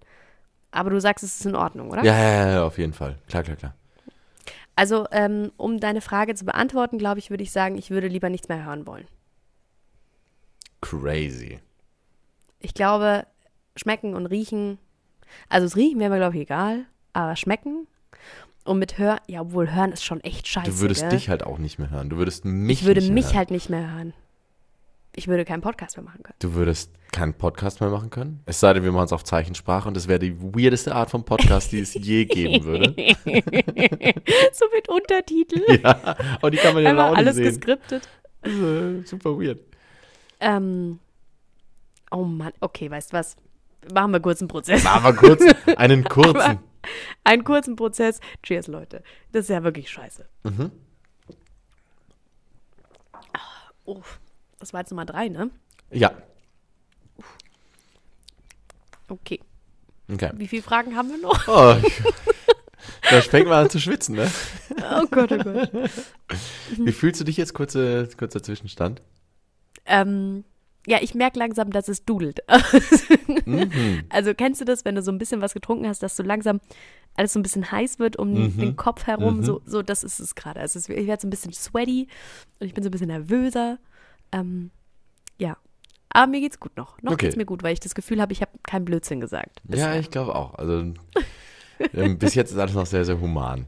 Aber 0.70 0.90
du 0.90 1.00
sagst, 1.00 1.24
es 1.24 1.40
ist 1.40 1.46
in 1.46 1.54
Ordnung, 1.54 1.90
oder? 1.90 2.04
Ja, 2.04 2.14
ja, 2.18 2.31
ja, 2.46 2.50
ja, 2.52 2.64
auf 2.64 2.78
jeden 2.78 2.92
Fall. 2.94 3.16
Klar, 3.28 3.42
klar, 3.42 3.57
klar. 3.57 3.74
Also, 4.76 5.07
ähm, 5.12 5.50
um 5.57 5.81
deine 5.81 6.00
Frage 6.00 6.35
zu 6.35 6.44
beantworten, 6.44 6.98
glaube 6.98 7.18
ich, 7.18 7.31
würde 7.31 7.42
ich 7.42 7.52
sagen, 7.52 7.76
ich 7.76 7.90
würde 7.90 8.09
lieber 8.09 8.28
nichts 8.31 8.48
mehr 8.48 8.64
hören 8.64 8.87
wollen. 8.87 9.07
Crazy. 10.81 11.61
Ich 12.61 12.75
glaube, 12.75 13.27
schmecken 13.77 14.14
und 14.14 14.27
riechen, 14.27 14.79
also 15.49 15.67
das 15.67 15.77
Riechen 15.77 16.01
wäre 16.01 16.11
mir, 16.11 16.17
glaube 16.17 16.37
ich, 16.37 16.43
egal, 16.43 16.87
aber 17.12 17.37
schmecken 17.37 17.87
und 18.64 18.79
mit 18.79 18.99
Hören, 18.99 19.21
ja, 19.27 19.41
obwohl 19.41 19.73
Hören 19.75 19.93
ist 19.93 20.05
schon 20.05 20.21
echt 20.21 20.47
scheiße. 20.47 20.71
Du 20.71 20.81
würdest 20.81 21.03
gell? 21.03 21.11
dich 21.11 21.29
halt 21.29 21.43
auch 21.43 21.59
nicht 21.59 21.79
mehr 21.79 21.91
hören. 21.91 22.11
Du 22.11 22.17
würdest 22.17 22.45
mich 22.45 22.81
ich 22.81 22.87
würde 22.87 23.01
nicht 23.01 23.12
mich 23.12 23.27
hören. 23.27 23.37
halt 23.37 23.51
nicht 23.51 23.71
mehr 23.71 23.91
hören. 23.91 24.12
Ich 25.17 25.27
würde 25.27 25.45
keinen 25.45 25.62
Podcast 25.62 25.97
mehr 25.97 26.05
machen 26.05 26.23
können. 26.23 26.37
Du 26.38 26.55
würdest 26.55 26.93
keinen 27.11 27.35
Podcast 27.35 27.81
mehr 27.81 27.91
machen 27.91 28.11
können? 28.11 28.41
Es 28.47 28.61
sei 28.61 28.75
denn, 28.75 28.85
wir 28.85 28.93
machen 28.93 29.07
es 29.07 29.12
auf 29.12 29.25
Zeichensprache 29.25 29.88
und 29.88 29.97
das 29.97 30.07
wäre 30.07 30.19
die 30.19 30.41
weirdeste 30.41 30.95
Art 30.95 31.11
von 31.11 31.25
Podcast, 31.25 31.73
die 31.73 31.81
es 31.81 31.95
je 31.95 32.25
geben 32.27 32.64
würde. 32.64 32.95
so 34.53 34.67
mit 34.75 34.88
Untertitel. 34.88 35.81
ja, 35.83 36.17
aber 36.37 36.51
die 36.51 36.59
kann 36.59 36.75
man 36.75 36.85
ja 36.85 36.93
auch 36.93 37.11
nicht 37.11 37.19
alles 37.19 37.37
sehen. 37.37 37.47
geskriptet. 37.47 38.09
Das 38.43 38.53
ist, 38.53 38.61
äh, 38.61 39.03
super 39.05 39.37
weird. 39.41 39.61
Ähm, 40.40 40.98
oh 42.11 42.24
Mann, 42.24 42.53
okay, 42.61 42.90
weißt 42.90 43.12
du 43.12 43.16
was? 43.16 43.37
Machen 43.92 44.12
wir 44.12 44.20
kurz 44.20 44.40
einen 44.40 44.48
Prozess. 44.48 44.85
Machen 44.85 45.05
wir 45.05 45.14
kurz 45.14 45.42
einen 45.77 46.05
kurzen. 46.05 46.59
Einen 47.24 47.44
kurzen 47.44 47.77
Prozess. 47.77 48.20
Cheers, 48.42 48.66
Leute. 48.66 49.03
Das 49.33 49.42
ist 49.44 49.51
ja 49.51 49.62
wirklich 49.62 49.90
scheiße. 49.90 50.27
Mhm. 50.44 50.70
Oh, 53.85 54.03
das 54.59 54.72
war 54.72 54.81
jetzt 54.81 54.90
Nummer 54.90 55.07
drei, 55.07 55.29
ne? 55.29 55.51
Ja, 55.90 56.12
Okay. 59.11 59.40
okay. 60.12 60.31
Wie 60.35 60.46
viele 60.48 60.62
Fragen 60.62 60.94
haben 60.94 61.09
wir 61.09 61.16
noch? 61.18 61.48
Oh, 61.48 61.74
da 63.11 63.20
fängt 63.22 63.48
man 63.48 63.64
an 63.64 63.70
zu 63.70 63.81
schwitzen, 63.81 64.16
ne? 64.16 64.31
Oh 64.92 65.07
Gott, 65.11 65.33
oh 65.33 65.38
Gott. 65.38 65.70
Wie 66.77 66.92
fühlst 66.92 67.18
du 67.20 67.24
dich 67.24 67.38
jetzt? 67.38 67.55
Kurze, 67.55 68.07
kurzer 68.18 68.42
Zwischenstand. 68.42 69.01
Ähm, 69.87 70.45
ja, 70.87 70.99
ich 71.03 71.14
merke 71.14 71.38
langsam, 71.38 71.71
dass 71.71 71.88
es 71.88 72.05
dudelt. 72.05 72.41
Mhm. 73.45 74.05
Also 74.09 74.33
kennst 74.35 74.61
du 74.61 74.64
das, 74.64 74.85
wenn 74.85 74.95
du 74.95 75.03
so 75.03 75.11
ein 75.12 75.19
bisschen 75.19 75.41
was 75.43 75.53
getrunken 75.55 75.87
hast, 75.87 76.03
dass 76.03 76.17
so 76.17 76.23
langsam 76.23 76.61
alles 77.14 77.33
so 77.33 77.38
ein 77.41 77.43
bisschen 77.43 77.71
heiß 77.71 77.99
wird 77.99 78.17
um 78.17 78.33
Mhm. 78.33 78.59
den 78.59 78.77
Kopf 78.77 79.07
herum? 79.07 79.38
Mhm. 79.38 79.43
So, 79.45 79.61
so, 79.67 79.83
das 79.83 80.03
ist 80.05 80.19
es 80.21 80.35
gerade. 80.35 80.61
Also 80.61 80.79
ich 80.79 81.07
werde 81.07 81.21
so 81.21 81.27
ein 81.27 81.31
bisschen 81.31 81.53
sweaty 81.53 82.09
und 82.61 82.67
ich 82.67 82.75
bin 82.75 82.83
so 82.85 82.88
ein 82.88 82.93
bisschen 82.93 83.09
nervöser. 83.09 83.79
Ähm, 84.33 84.71
ja. 85.38 85.57
Aber 86.11 86.27
mir 86.27 86.41
geht's 86.41 86.59
gut 86.59 86.77
noch. 86.77 87.01
Noch 87.03 87.12
Okay. 87.12 87.27
geht's 87.27 87.37
mir 87.37 87.45
gut, 87.45 87.62
weil 87.62 87.73
ich 87.75 87.81
das 87.81 87.95
Gefühl 87.95 88.21
habe, 88.21 88.33
ich 88.33 88.41
habe 88.41 88.53
keinen 88.62 88.85
Blödsinn 88.87 89.21
gesagt. 89.21 89.61
Ja, 89.64 89.71
bisher. 89.73 90.01
ich 90.01 90.11
glaube 90.11 90.35
auch. 90.35 90.55
Also 90.55 90.93
ähm, 91.93 92.19
bis 92.19 92.35
jetzt 92.35 92.51
ist 92.53 92.59
alles 92.59 92.75
noch 92.75 92.87
sehr, 92.87 93.05
sehr 93.05 93.21
human. 93.21 93.67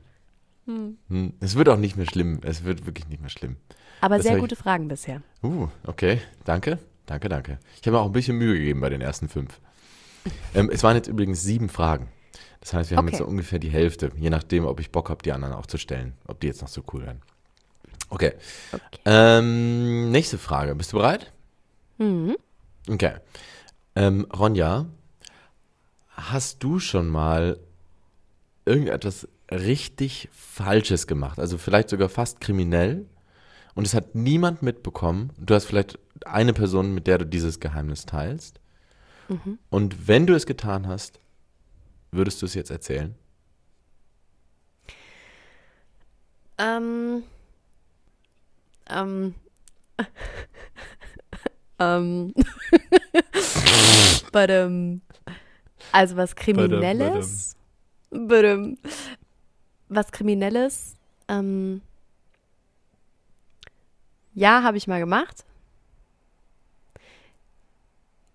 Hm. 1.09 1.35
Es 1.41 1.55
wird 1.57 1.69
auch 1.69 1.77
nicht 1.77 1.97
mehr 1.97 2.07
schlimm. 2.07 2.41
Es 2.43 2.65
wird 2.65 2.87
wirklich 2.87 3.09
nicht 3.09 3.21
mehr 3.21 3.31
schlimm. 3.31 3.57
Aber 4.01 4.17
das 4.17 4.25
sehr 4.25 4.33
hab 4.33 4.39
ich- 4.39 4.43
gute 4.43 4.57
Fragen 4.57 4.89
bisher. 4.89 5.23
Uh, 5.43 5.69
okay. 5.87 6.21
Danke. 6.45 6.79
Danke, 7.07 7.29
danke. 7.29 7.59
Ich 7.81 7.87
habe 7.87 7.97
mir 7.97 8.01
auch 8.03 8.07
ein 8.07 8.13
bisschen 8.13 8.37
Mühe 8.39 8.55
gegeben 8.59 8.81
bei 8.81 8.89
den 8.89 9.01
ersten 9.01 9.29
fünf. 9.29 9.61
Ähm, 10.55 10.71
es 10.73 10.83
waren 10.83 10.97
jetzt 10.97 11.09
übrigens 11.09 11.43
sieben 11.43 11.69
Fragen. 11.69 12.09
Das 12.61 12.73
heißt, 12.75 12.91
wir 12.91 12.99
haben 12.99 13.07
Okay. 13.07 13.15
jetzt 13.17 13.19
so 13.19 13.27
ungefähr 13.27 13.59
die 13.59 13.71
Hälfte, 13.71 14.11
je 14.17 14.31
nachdem, 14.31 14.67
ob 14.67 14.79
ich 14.81 14.91
Bock 14.93 15.09
habe, 15.11 15.23
die 15.23 15.33
anderen 15.33 15.55
auch 15.55 15.67
zu 15.67 15.79
stellen. 15.79 16.13
Ob 16.27 16.41
die 16.41 16.47
jetzt 16.47 16.61
noch 16.61 16.69
so 16.69 16.83
cool 16.93 17.03
werden. 17.05 17.21
Okay. 18.11 18.35
Okay. 18.73 18.83
Ähm, 19.07 20.11
nächste 20.11 20.37
Frage. 20.39 20.75
Bist 20.75 20.93
du 20.93 20.99
bereit? 20.99 21.33
Mhm. 21.99 22.37
Okay. 22.89 23.15
Ähm, 23.97 24.27
Ronja, 24.37 24.87
hast 26.11 26.63
du 26.63 26.79
schon 26.79 27.09
mal 27.09 27.59
irgendetwas 28.67 29.27
richtig 29.51 30.29
Falsches 30.33 31.07
gemacht? 31.07 31.39
Also 31.39 31.59
vielleicht 31.59 31.91
sogar 31.91 32.09
fast 32.09 32.41
kriminell 32.41 33.07
und 33.75 33.87
es 33.87 33.95
hat 33.95 34.15
niemand 34.15 34.63
mitbekommen. 34.63 35.33
Du 35.39 35.55
hast 35.55 35.67
vielleicht 35.67 35.99
eine 36.25 36.53
Person, 36.53 36.95
mit 36.95 37.07
der 37.07 37.19
du 37.19 37.27
dieses 37.27 37.61
Geheimnis 37.61 38.07
teilst. 38.07 38.61
Und 39.71 40.09
wenn 40.09 40.27
du 40.27 40.35
es 40.35 40.45
getan 40.45 40.89
hast, 40.89 41.21
würdest 42.11 42.43
du 42.43 42.47
es 42.47 42.55
jetzt 42.55 42.71
erzählen? 42.71 43.15
Ähm. 46.59 47.23
Ähm. 48.89 49.35
ähm. 51.79 52.35
Badum. 54.33 55.01
Also 55.93 56.17
was 56.17 56.35
Kriminelles. 56.35 57.57
Badum. 58.11 58.79
Was 59.91 60.13
Kriminelles. 60.13 60.95
Ähm. 61.29 61.83
Ja, 64.33 64.63
habe 64.63 64.77
ich 64.77 64.87
mal 64.87 65.01
gemacht. 65.01 65.45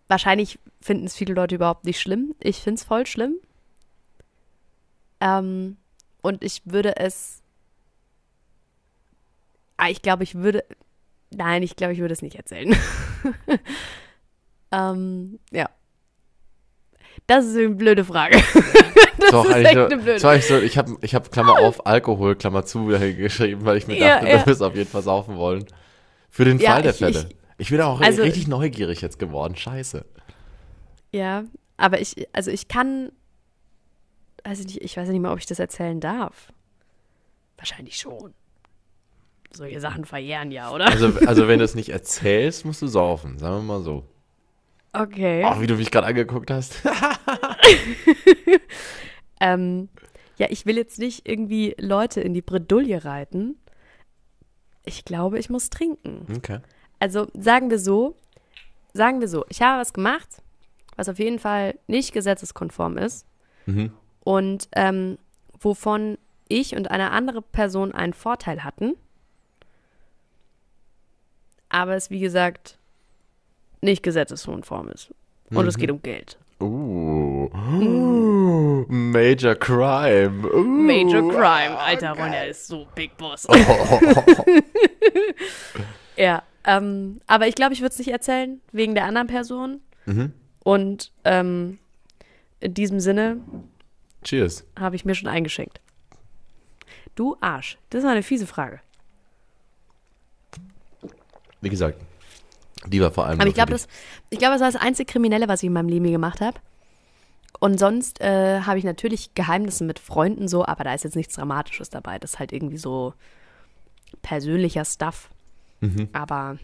Wahrscheinlich 0.08 0.60
finden 0.82 1.06
es 1.06 1.15
viele 1.15 1.34
Leute 1.34 1.56
überhaupt 1.56 1.86
nicht 1.86 2.00
schlimm. 2.00 2.36
Ich 2.39 2.58
finde 2.58 2.80
es 2.80 2.84
voll 2.84 3.08
schlimm. 3.08 3.38
Ähm, 5.22 5.78
und 6.22 6.44
ich 6.44 6.62
würde 6.65 6.98
es. 6.98 7.41
Ah, 9.78 9.89
ich 9.89 10.02
glaube, 10.02 10.24
ich 10.24 10.36
würde. 10.36 10.65
Nein, 11.32 11.63
ich 11.63 11.78
glaube, 11.78 11.94
ich 11.94 12.00
würde 12.00 12.13
es 12.13 12.22
nicht 12.22 12.36
erzählen. 12.36 12.76
ähm, 14.72 15.39
ja. 15.52 15.70
Das 17.28 17.45
ist 17.45 17.58
eine 17.58 17.69
blöde 17.69 18.04
Frage. 18.04 18.38
das 19.19 19.32
So, 19.32 19.43
ist 19.43 19.56
echt 19.56 19.78
eine 19.78 19.97
blöde 19.97 20.36
ich 20.36 20.45
so, 20.47 20.58
ich 20.58 20.78
habe 20.78 20.95
ich 21.01 21.15
hab 21.15 21.32
Klammer 21.32 21.60
auf 21.60 21.86
Alkohol, 21.86 22.36
Klammer 22.36 22.65
zu 22.65 22.86
geschrieben, 22.86 23.65
weil 23.65 23.78
ich 23.78 23.88
mir 23.88 23.97
Ja, 23.97 24.15
dachte, 24.15 24.28
ja. 24.30 24.38
du 24.39 24.45
wirst 24.47 24.62
auf 24.62 24.75
jeden 24.75 24.89
Fall 24.89 25.01
saufen 25.01 25.38
wollen. 25.38 25.65
Für 26.30 26.45
den 26.45 26.60
Ja, 26.60 26.73
Fall 26.73 26.82
der 26.84 26.91
ich- 26.91 26.97
Fälle. 26.97 27.28
ich- 27.30 27.36
Ich, 27.58 27.69
bin 27.69 27.82
auch 27.82 28.01
also- 28.01 28.21
richtig 28.23 28.47
neugierig 28.47 29.01
jetzt 29.01 29.17
geworden. 29.19 29.56
Scheiße. 29.56 30.06
Ja, 31.12 31.45
aber 31.78 32.01
ich, 32.01 32.28
also 32.34 32.51
ich 32.51 32.67
kann, 32.67 33.12
weiß 34.43 34.60
ich 34.60 34.65
nicht, 34.65 34.82
ich 34.82 34.97
weiß 34.97 35.08
nicht 35.10 35.21
mal, 35.21 35.32
ob 35.32 35.39
ich 35.39 35.45
das 35.45 35.60
erzählen 35.60 35.99
darf. 36.01 36.51
Wahrscheinlich 37.58 37.95
schon. 37.97 38.34
Solche 39.54 39.80
Sachen 39.80 40.04
verjähren 40.04 40.51
ja, 40.51 40.71
oder? 40.71 40.88
Also, 40.88 41.13
also 41.25 41.47
wenn 41.47 41.60
du 41.60 41.65
es 41.65 41.75
nicht 41.75 41.89
erzählst, 41.89 42.65
musst 42.65 42.82
du 42.82 42.88
saufen, 42.88 43.38
sagen 43.39 43.56
wir 43.65 43.75
mal 43.75 43.82
so. 43.82 44.04
Okay. 45.02 45.44
Oh, 45.46 45.60
wie 45.62 45.68
du 45.68 45.76
mich 45.76 45.92
gerade 45.92 46.08
angeguckt 46.08 46.50
hast. 46.52 46.82
Ähm, 49.42 49.90
ja, 50.38 50.48
ich 50.50 50.66
will 50.66 50.78
jetzt 50.78 50.98
nicht 50.98 51.28
irgendwie 51.28 51.76
Leute 51.78 52.22
in 52.22 52.34
die 52.34 52.42
Bredouille 52.42 53.04
reiten. 53.04 53.58
Ich 54.86 55.04
glaube, 55.04 55.40
ich 55.40 55.50
muss 55.50 55.70
trinken. 55.70 56.26
Okay. 56.38 56.60
Also 57.00 57.28
sagen 57.38 57.70
wir 57.70 57.80
so, 57.80 58.16
sagen 58.94 59.20
wir 59.20 59.28
so, 59.28 59.46
ich 59.50 59.62
habe 59.62 59.82
was 59.82 59.92
gemacht, 59.94 60.42
was 60.96 61.10
auf 61.10 61.20
jeden 61.20 61.40
Fall 61.40 61.78
nicht 61.88 62.14
gesetzeskonform 62.14 62.98
ist 62.98 63.26
Mhm. 63.66 63.92
und 64.24 64.70
ähm, 64.74 65.18
wovon 65.60 66.18
ich 66.48 66.76
und 66.76 66.90
eine 66.92 67.12
andere 67.12 67.42
Person 67.42 67.92
einen 67.94 68.14
Vorteil 68.14 68.64
hatten, 68.64 68.94
aber 71.68 71.96
es 71.96 72.10
wie 72.10 72.20
gesagt 72.20 72.78
nicht 73.86 74.04
gesetzeskonform 74.04 74.89
ist. 74.89 75.13
Und 75.52 75.67
es 75.67 75.78
geht 75.78 75.91
um 75.91 76.02
Geld. 76.02 76.38
Uh. 76.60 77.50
Major 78.88 79.56
Crime. 79.56 80.48
Uh. 80.48 80.63
Major 80.63 81.30
Crime. 81.30 81.78
Alter, 81.78 82.12
Ronja 82.12 82.43
ist 82.43 82.67
so 82.67 82.88
Big 82.95 83.15
Boss. 83.17 83.48
ja, 86.17 86.43
ähm, 86.65 87.21
aber 87.28 87.48
ich 87.48 87.56
glaube, 87.56 87.74
ich 87.74 87.82
würde 87.82 87.91
es 87.91 88.00
nicht 88.00 88.12
erzählen, 88.12 88.62
wegen 88.71 88.95
der 88.95 89.06
anderen 89.06 89.28
Person. 89.28 89.82
Mhm. 90.06 90.34
Und 90.63 91.12
ähm, 91.24 91.80
in 92.60 92.74
diesem 92.74 93.00
Sinne 93.00 93.38
Cheers. 94.24 94.65
habe 94.80 94.95
ich 94.95 95.06
mir 95.06 95.15
schon 95.15 95.30
eingeschenkt. 95.30 95.80
Du 97.15 97.38
Arsch. 97.39 97.78
Das 97.89 98.04
ist 98.04 98.10
eine 98.10 98.24
fiese 98.24 98.48
Frage. 98.48 98.82
Wie 101.62 101.69
gesagt, 101.69 102.00
die 102.88 103.02
war 103.02 103.12
vor 103.12 103.26
allem. 103.26 103.39
Aber 103.39 103.48
ich 103.48 103.56
glaube, 103.56 103.71
das, 103.71 103.88
ich 104.30 104.39
glaube, 104.39 104.54
das 104.54 104.62
war 104.62 104.71
das 104.71 104.82
einzige 104.82 105.12
Kriminelle, 105.12 105.48
was 105.48 105.63
ich 105.63 105.67
in 105.67 105.74
meinem 105.74 105.89
Leben 105.89 106.12
gemacht 106.12 106.41
habe. 106.41 106.60
Und 107.60 107.80
sonst 107.80 108.21
äh, 108.21 108.62
habe 108.62 108.78
ich 108.78 108.84
natürlich 108.84 109.34
Geheimnisse 109.34 109.84
mit 109.84 110.00
Freunden 110.00 110.48
so, 110.48 110.65
aber 110.65 110.84
da 110.84 110.93
ist 110.93 111.04
jetzt 111.04 111.15
nichts 111.15 111.36
Dramatisches 111.36 111.89
dabei. 111.89 112.19
Das 112.19 112.34
ist 112.34 112.39
halt 112.39 112.52
irgendwie 112.52 112.78
so 112.78 113.13
persönlicher 114.21 114.86
Stuff. 114.86 115.30
Mhm. 115.82 116.10
Aber 116.13 116.58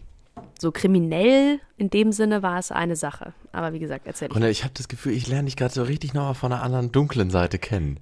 so 0.58 0.72
kriminell 0.72 1.60
in 1.76 1.90
dem 1.90 2.12
Sinne 2.12 2.42
war 2.42 2.58
es 2.58 2.72
eine 2.72 2.96
Sache. 2.96 3.32
Aber 3.52 3.72
wie 3.72 3.78
gesagt, 3.78 4.06
erzähl 4.06 4.28
ich. 4.30 4.36
Und 4.36 4.44
ich 4.44 4.64
habe 4.64 4.74
das 4.76 4.88
Gefühl, 4.88 5.12
ich 5.12 5.26
lerne 5.26 5.46
dich 5.46 5.56
gerade 5.56 5.74
so 5.74 5.82
richtig 5.82 6.14
nochmal 6.14 6.34
von 6.34 6.52
einer 6.52 6.62
anderen 6.62 6.92
dunklen 6.92 7.30
Seite 7.30 7.58
kennen. 7.58 7.98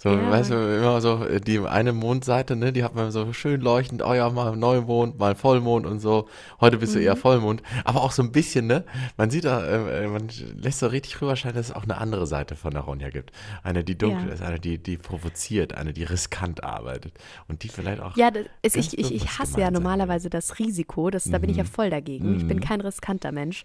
So, 0.00 0.10
Ja. 0.10 0.30
weißt 0.30 0.50
du, 0.50 0.54
immer 0.54 1.00
so, 1.00 1.24
äh, 1.24 1.40
die 1.40 1.58
eine 1.58 1.92
Mondseite, 1.92 2.54
ne, 2.54 2.72
die 2.72 2.84
hat 2.84 2.94
man 2.94 3.10
so 3.10 3.32
schön 3.32 3.60
leuchtend, 3.60 4.00
oh 4.04 4.14
ja, 4.14 4.30
mal 4.30 4.54
Neumond, 4.56 5.18
mal 5.18 5.34
Vollmond 5.34 5.86
und 5.86 5.98
so. 5.98 6.28
Heute 6.60 6.76
bist 6.78 6.94
du 6.94 7.00
Mhm. 7.00 7.04
eher 7.04 7.16
Vollmond. 7.16 7.64
Aber 7.84 8.02
auch 8.02 8.12
so 8.12 8.22
ein 8.22 8.30
bisschen, 8.30 8.68
ne, 8.68 8.84
man 9.16 9.28
sieht 9.30 9.42
da, 9.44 9.64
äh, 9.66 10.04
äh, 10.04 10.06
man 10.06 10.28
lässt 10.54 10.78
so 10.78 10.86
richtig 10.86 11.20
rüberscheinen, 11.20 11.56
dass 11.56 11.70
es 11.70 11.74
auch 11.74 11.82
eine 11.82 11.98
andere 11.98 12.28
Seite 12.28 12.54
von 12.54 12.72
der 12.74 12.82
Ronja 12.82 13.10
gibt. 13.10 13.32
Eine, 13.64 13.82
die 13.82 13.98
dunkel 13.98 14.28
Ja. 14.28 14.34
ist, 14.34 14.42
eine, 14.42 14.60
die, 14.60 14.78
die 14.78 14.98
provoziert, 14.98 15.74
eine, 15.74 15.92
die 15.92 16.04
riskant 16.04 16.62
arbeitet. 16.62 17.14
Und 17.48 17.64
die 17.64 17.68
vielleicht 17.68 18.00
auch. 18.00 18.16
Ja, 18.16 18.30
das 18.30 18.46
ist, 18.62 18.76
ich, 18.76 18.98
ich, 19.00 19.12
ich 19.12 19.38
hasse 19.40 19.60
ja 19.60 19.72
normalerweise 19.72 20.30
das 20.30 20.60
Risiko. 20.60 21.10
Das, 21.10 21.24
Da 21.24 21.38
bin 21.38 21.50
ich 21.50 21.56
ja 21.56 21.64
voll 21.64 21.90
dagegen. 21.90 22.36
Ich 22.36 22.46
bin 22.46 22.60
kein 22.60 22.80
riskanter 22.80 23.32
Mensch. 23.32 23.64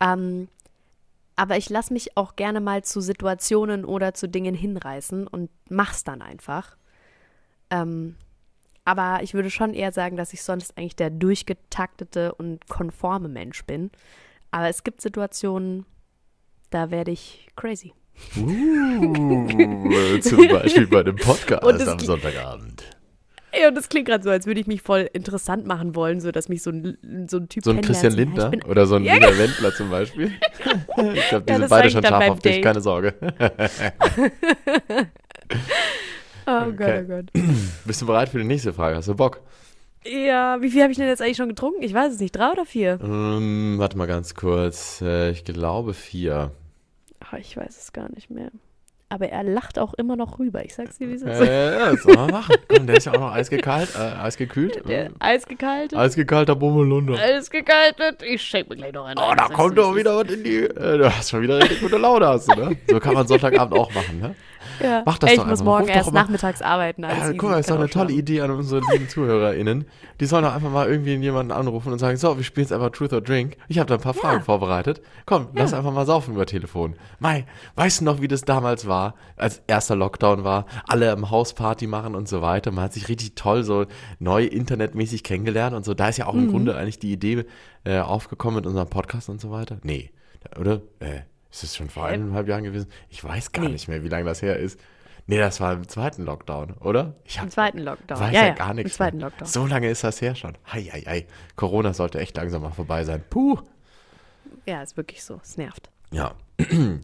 Ähm, 0.00 0.46
aber 1.38 1.56
ich 1.56 1.70
lasse 1.70 1.92
mich 1.92 2.16
auch 2.16 2.34
gerne 2.34 2.60
mal 2.60 2.82
zu 2.82 3.00
Situationen 3.00 3.84
oder 3.84 4.12
zu 4.12 4.28
Dingen 4.28 4.56
hinreißen 4.56 5.28
und 5.28 5.50
mach's 5.70 6.02
dann 6.02 6.20
einfach. 6.20 6.76
Ähm, 7.70 8.16
aber 8.84 9.22
ich 9.22 9.34
würde 9.34 9.48
schon 9.48 9.72
eher 9.72 9.92
sagen, 9.92 10.16
dass 10.16 10.32
ich 10.32 10.42
sonst 10.42 10.76
eigentlich 10.76 10.96
der 10.96 11.10
durchgetaktete 11.10 12.34
und 12.34 12.66
konforme 12.66 13.28
Mensch 13.28 13.64
bin. 13.66 13.92
Aber 14.50 14.68
es 14.68 14.82
gibt 14.82 15.00
Situationen, 15.00 15.86
da 16.70 16.90
werde 16.90 17.12
ich 17.12 17.46
crazy. 17.54 17.92
Uh, 18.36 20.18
zum 20.18 20.48
Beispiel 20.48 20.88
bei 20.88 21.04
dem 21.04 21.16
Podcast 21.24 21.88
am 21.88 22.00
Sonntagabend. 22.00 22.97
Ey, 23.60 23.66
und 23.66 23.74
das 23.74 23.88
klingt 23.88 24.06
gerade 24.06 24.22
so, 24.22 24.30
als 24.30 24.46
würde 24.46 24.60
ich 24.60 24.66
mich 24.66 24.82
voll 24.82 25.08
interessant 25.12 25.66
machen 25.66 25.94
wollen, 25.96 26.20
so 26.20 26.30
dass 26.30 26.48
mich 26.48 26.62
so 26.62 26.70
ein, 26.70 27.26
so 27.28 27.38
ein 27.38 27.48
Typ 27.48 27.64
So 27.64 27.70
ein 27.70 27.80
Christian 27.80 28.12
Lindner 28.12 28.50
bin 28.50 28.62
oder 28.62 28.86
so 28.86 28.94
ein 28.96 29.04
Ja, 29.04 29.14
Lina 29.14 29.36
Wendler 29.36 29.74
zum 29.74 29.90
Beispiel. 29.90 30.32
ich 31.14 31.28
glaube, 31.28 31.44
die 31.46 31.52
Ja, 31.52 31.58
sind 31.58 31.68
beide 31.68 31.90
schon 31.90 32.04
scharf 32.04 32.28
auf 32.28 32.38
dich, 32.40 32.54
Date. 32.56 32.64
keine 32.64 32.80
Sorge. 32.80 33.14
Oh 36.50 36.72
Gott, 36.72 36.80
Okay. 36.80 37.04
oh 37.04 37.08
Gott. 37.08 37.26
Bist 37.84 38.00
du 38.00 38.06
bereit 38.06 38.30
für 38.30 38.38
die 38.38 38.44
nächste 38.44 38.72
Frage? 38.72 38.96
Hast 38.96 39.08
du 39.08 39.14
Bock? 39.14 39.42
Ja, 40.06 40.56
wie 40.62 40.70
viel 40.70 40.80
habe 40.82 40.92
ich 40.92 40.96
denn 40.98 41.06
jetzt 41.08 41.20
eigentlich 41.20 41.36
schon 41.36 41.50
getrunken? 41.50 41.82
Ich 41.82 41.92
weiß 41.92 42.14
es 42.14 42.20
nicht. 42.20 42.34
Drei 42.34 42.50
oder 42.52 42.64
vier? 42.64 42.98
Ähm, 43.02 43.74
warte 43.78 43.98
mal 43.98 44.06
ganz 44.06 44.34
kurz. 44.34 45.02
Äh, 45.02 45.30
ich 45.30 45.44
glaube 45.44 45.92
vier. 45.92 46.52
Ach, 47.20 47.34
ich 47.34 47.54
weiß 47.54 47.76
es 47.76 47.92
gar 47.92 48.08
nicht 48.14 48.30
mehr. 48.30 48.50
Aber 49.10 49.30
er 49.30 49.42
lacht 49.42 49.78
auch 49.78 49.94
immer 49.94 50.16
noch 50.16 50.38
rüber. 50.38 50.62
Ich 50.64 50.74
sag's 50.74 50.98
dir, 50.98 51.08
wie 51.08 51.14
es 51.14 51.22
ist. 51.22 51.40
Äh, 51.40 51.78
ja, 51.78 51.90
das 51.92 52.02
soll 52.02 52.14
man 52.14 52.30
machen. 52.30 52.56
Komm, 52.68 52.86
der 52.86 52.98
ist 52.98 53.06
ja 53.06 53.12
auch 53.14 53.20
noch 53.20 53.32
eisgekalt, 53.32 53.94
äh, 53.96 53.98
eisgekühlt. 53.98 54.86
Der 54.86 55.10
eisgekaltet. 55.18 55.98
eisgekalter 55.98 56.54
Bummelunder. 56.54 57.14
Eisgekaltet. 57.18 58.22
Ich 58.22 58.42
schenk 58.42 58.68
mir 58.68 58.76
gleich 58.76 58.92
noch 58.92 59.06
einen. 59.06 59.18
Oh, 59.18 59.34
da 59.34 59.48
kommt 59.48 59.78
doch 59.78 59.96
wieder 59.96 60.14
was 60.16 60.30
in 60.30 60.44
die. 60.44 60.58
Äh, 60.58 60.98
du 60.98 61.04
hast 61.16 61.30
schon 61.30 61.40
wieder 61.40 61.58
richtig 61.58 61.80
gute 61.80 61.96
Laune, 61.96 62.26
hast 62.26 62.48
du, 62.48 62.54
ne? 62.60 62.76
So 62.90 63.00
kann 63.00 63.14
man 63.14 63.26
Sonntagabend 63.26 63.78
auch 63.78 63.92
machen, 63.94 64.20
ne? 64.20 64.34
Ja. 64.82 65.02
Mach 65.04 65.18
das 65.18 65.30
Ey, 65.30 65.36
doch 65.36 65.44
ich 65.44 65.50
muss 65.50 65.60
einfach. 65.60 65.72
morgen 65.72 65.86
doch 65.88 65.94
erst 65.94 66.12
nachmittags 66.12 66.62
arbeiten. 66.62 67.04
Alles 67.04 67.18
Ja, 67.18 67.32
guck 67.36 67.50
mal, 67.50 67.58
ist 67.58 67.66
Kann 67.66 67.76
doch 67.76 67.82
eine 67.82 67.90
tolle. 67.90 68.12
Idee 68.12 68.40
an 68.42 68.50
unsere 68.50 68.80
lieben 68.92 69.08
ZuhörerInnen. 69.08 69.86
Die 70.20 70.26
sollen 70.26 70.44
doch 70.44 70.54
einfach 70.54 70.70
mal 70.70 70.88
irgendwie 70.88 71.14
jemanden 71.16 71.52
anrufen 71.52 71.92
und 71.92 71.98
sagen, 71.98 72.16
so, 72.16 72.36
wir 72.36 72.44
spielen 72.44 72.64
jetzt 72.64 72.72
einfach 72.72 72.90
Truth 72.90 73.12
or 73.12 73.20
Drink. 73.20 73.56
Ich 73.68 73.78
habe 73.78 73.88
da 73.88 73.94
ein 73.94 74.00
paar 74.00 74.14
Fragen 74.14 74.42
vorbereitet. 74.42 75.00
Komm, 75.26 75.48
lass 75.54 75.72
einfach 75.74 75.92
mal 75.92 76.06
saufen 76.06 76.34
über 76.34 76.46
Telefon. 76.46 76.94
Mai, 77.18 77.46
weißt 77.76 78.00
du 78.00 78.04
noch, 78.04 78.20
wie 78.20 78.28
das 78.28 78.42
damals 78.42 78.86
war, 78.86 79.14
als 79.36 79.62
erster 79.66 79.96
Lockdown 79.96 80.44
war, 80.44 80.66
alle 80.86 81.10
im 81.12 81.30
Haus 81.30 81.54
Party 81.54 81.86
machen 81.86 82.14
und 82.14 82.28
so 82.28 82.42
weiter. 82.42 82.70
Man 82.70 82.84
hat 82.84 82.92
sich 82.92 83.08
richtig 83.08 83.34
toll 83.34 83.62
so 83.64 83.86
neu 84.18 84.44
internetmäßig 84.44 85.22
kennengelernt 85.24 85.74
und 85.74 85.84
so. 85.84 85.94
Da 85.94 86.08
ist 86.08 86.16
ja 86.18 86.26
auch 86.26 86.34
Mhm. 86.34 86.44
im 86.44 86.50
Grunde 86.50 86.76
eigentlich 86.76 86.98
die 86.98 87.12
Idee 87.12 87.44
äh, 87.84 87.98
aufgekommen 88.00 88.56
mit 88.56 88.66
unserem 88.66 88.88
Podcast 88.88 89.28
und 89.28 89.40
so 89.40 89.50
weiter. 89.50 89.78
Nee, 89.82 90.10
oder? 90.58 90.80
Äh, 91.00 91.20
ist 91.50 91.64
es 91.64 91.76
schon 91.76 91.88
vor 91.90 92.06
eineinhalb 92.06 92.48
Jahren 92.48 92.64
gewesen? 92.64 92.90
Ich 93.08 93.22
weiß 93.24 93.52
gar 93.52 93.64
Nee. 93.64 93.72
nicht 93.72 93.88
mehr, 93.88 94.02
wie 94.04 94.08
lange 94.08 94.24
das 94.24 94.42
her 94.42 94.56
ist. 94.56 94.78
Nee, 95.26 95.36
das 95.38 95.60
war 95.60 95.74
im 95.74 95.86
zweiten 95.88 96.24
Lockdown, 96.24 96.72
oder? 96.80 97.14
Ich 97.24 97.38
hab, 97.38 97.44
Im 97.44 97.50
zweiten 97.50 97.78
Lockdown. 97.78 98.18
weiß 98.18 98.34
ja, 98.34 98.46
ja, 98.46 98.54
gar 98.54 98.72
nichts. 98.72 98.92
Im 98.92 98.96
zweiten 98.96 99.16
mehr. 99.18 99.26
Lockdown. 99.26 99.46
So 99.48 99.66
lange 99.66 99.90
ist 99.90 100.02
das 100.02 100.20
her 100.22 100.34
schon. 100.34 100.56
Hei, 100.72 100.82
hei, 100.84 101.02
hei. 101.02 101.26
Corona 101.54 101.92
sollte 101.92 102.18
echt 102.18 102.36
langsam 102.36 102.62
mal 102.62 102.72
vorbei 102.72 103.04
sein. 103.04 103.22
Puh. 103.28 103.58
Ja, 104.64 104.82
ist 104.82 104.96
wirklich 104.96 105.22
so. 105.22 105.38
Es 105.42 105.56
nervt. 105.56 105.90
Ja. 106.10 106.34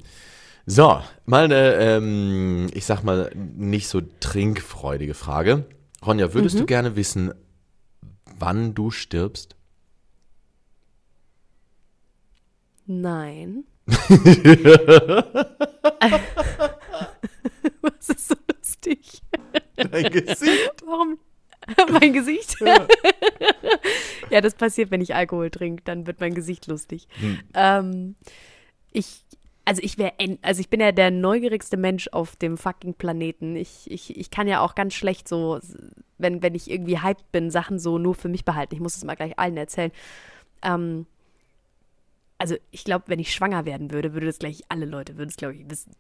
So, 0.67 0.99
mal 1.27 1.45
eine, 1.45 1.75
ähm, 1.75 2.69
ich 2.73 2.87
sag 2.87 3.03
mal, 3.03 3.31
nicht 3.35 3.87
so 3.87 4.01
trinkfreudige 4.21 5.13
Frage. 5.13 5.67
Ronja, 6.07 6.33
würdest 6.33 6.59
du 6.59 6.65
gerne 6.65 6.97
wissen, 6.97 7.35
wann 8.39 8.73
du 8.75 8.91
stirbst? 8.91 9.57
Nein. 12.87 13.65
Was 17.83 18.09
ist 18.09 18.29
so 18.29 18.35
lustig? 18.55 19.23
Dein 19.77 20.11
Gesicht. 20.11 20.83
Warum? 20.85 21.19
mein 22.01 22.13
Gesicht? 22.13 22.57
ja, 24.31 24.41
das 24.41 24.55
passiert, 24.55 24.91
wenn 24.91 25.01
ich 25.01 25.15
Alkohol 25.15 25.51
trinke, 25.51 25.83
dann 25.85 26.07
wird 26.07 26.21
mein 26.21 26.35
Gesicht 26.35 26.67
lustig. 26.67 27.09
Hm. 27.21 27.41
Ähm, 27.55 28.15
ich, 28.93 29.25
also 29.65 29.83
ich 29.83 29.99
wäre, 29.99 30.13
also 30.43 30.61
ich 30.61 30.69
bin 30.69 30.81
ja 30.81 30.93
der 30.93 31.11
neugierigste 31.11 31.77
Mensch 31.77 32.09
auf 32.09 32.37
dem 32.37 32.59
fucking 32.59 32.95
Planeten. 32.95 33.57
Ich, 33.57 33.91
ich, 33.91 34.17
ich 34.17 34.31
kann 34.31 34.49
ja 34.49 34.61
auch 34.61 34.75
ganz 34.75 34.95
schlecht 34.95 35.29
so, 35.29 35.61
wenn, 36.19 36.43
wenn 36.43 36.55
ich 36.55 36.71
irgendwie 36.71 37.01
hyped 37.01 37.31
bin, 37.33 37.51
Sachen 37.51 37.79
so 37.79 37.99
nur 37.99 38.15
für 38.15 38.29
mich 38.29 38.45
behalten. 38.45 38.75
Ich 38.75 38.81
muss 38.81 38.97
es 38.97 39.05
mal 39.05 39.17
gleich 39.17 39.39
allen 39.39 39.57
erzählen. 39.57 39.93
Ähm, 40.63 41.07
also 42.39 42.57
ich 42.71 42.85
glaube, 42.85 43.05
wenn 43.09 43.19
ich 43.19 43.33
schwanger 43.33 43.65
werden 43.65 43.91
würde, 43.91 44.13
würde 44.13 44.27
das 44.27 44.39
gleich 44.39 44.63
alle 44.69 44.87
Leute, 44.87 45.17
würden 45.17 45.31
es, 45.31 45.37
glaube 45.37 45.55
ich, 45.55 45.71
wissen. 45.71 45.93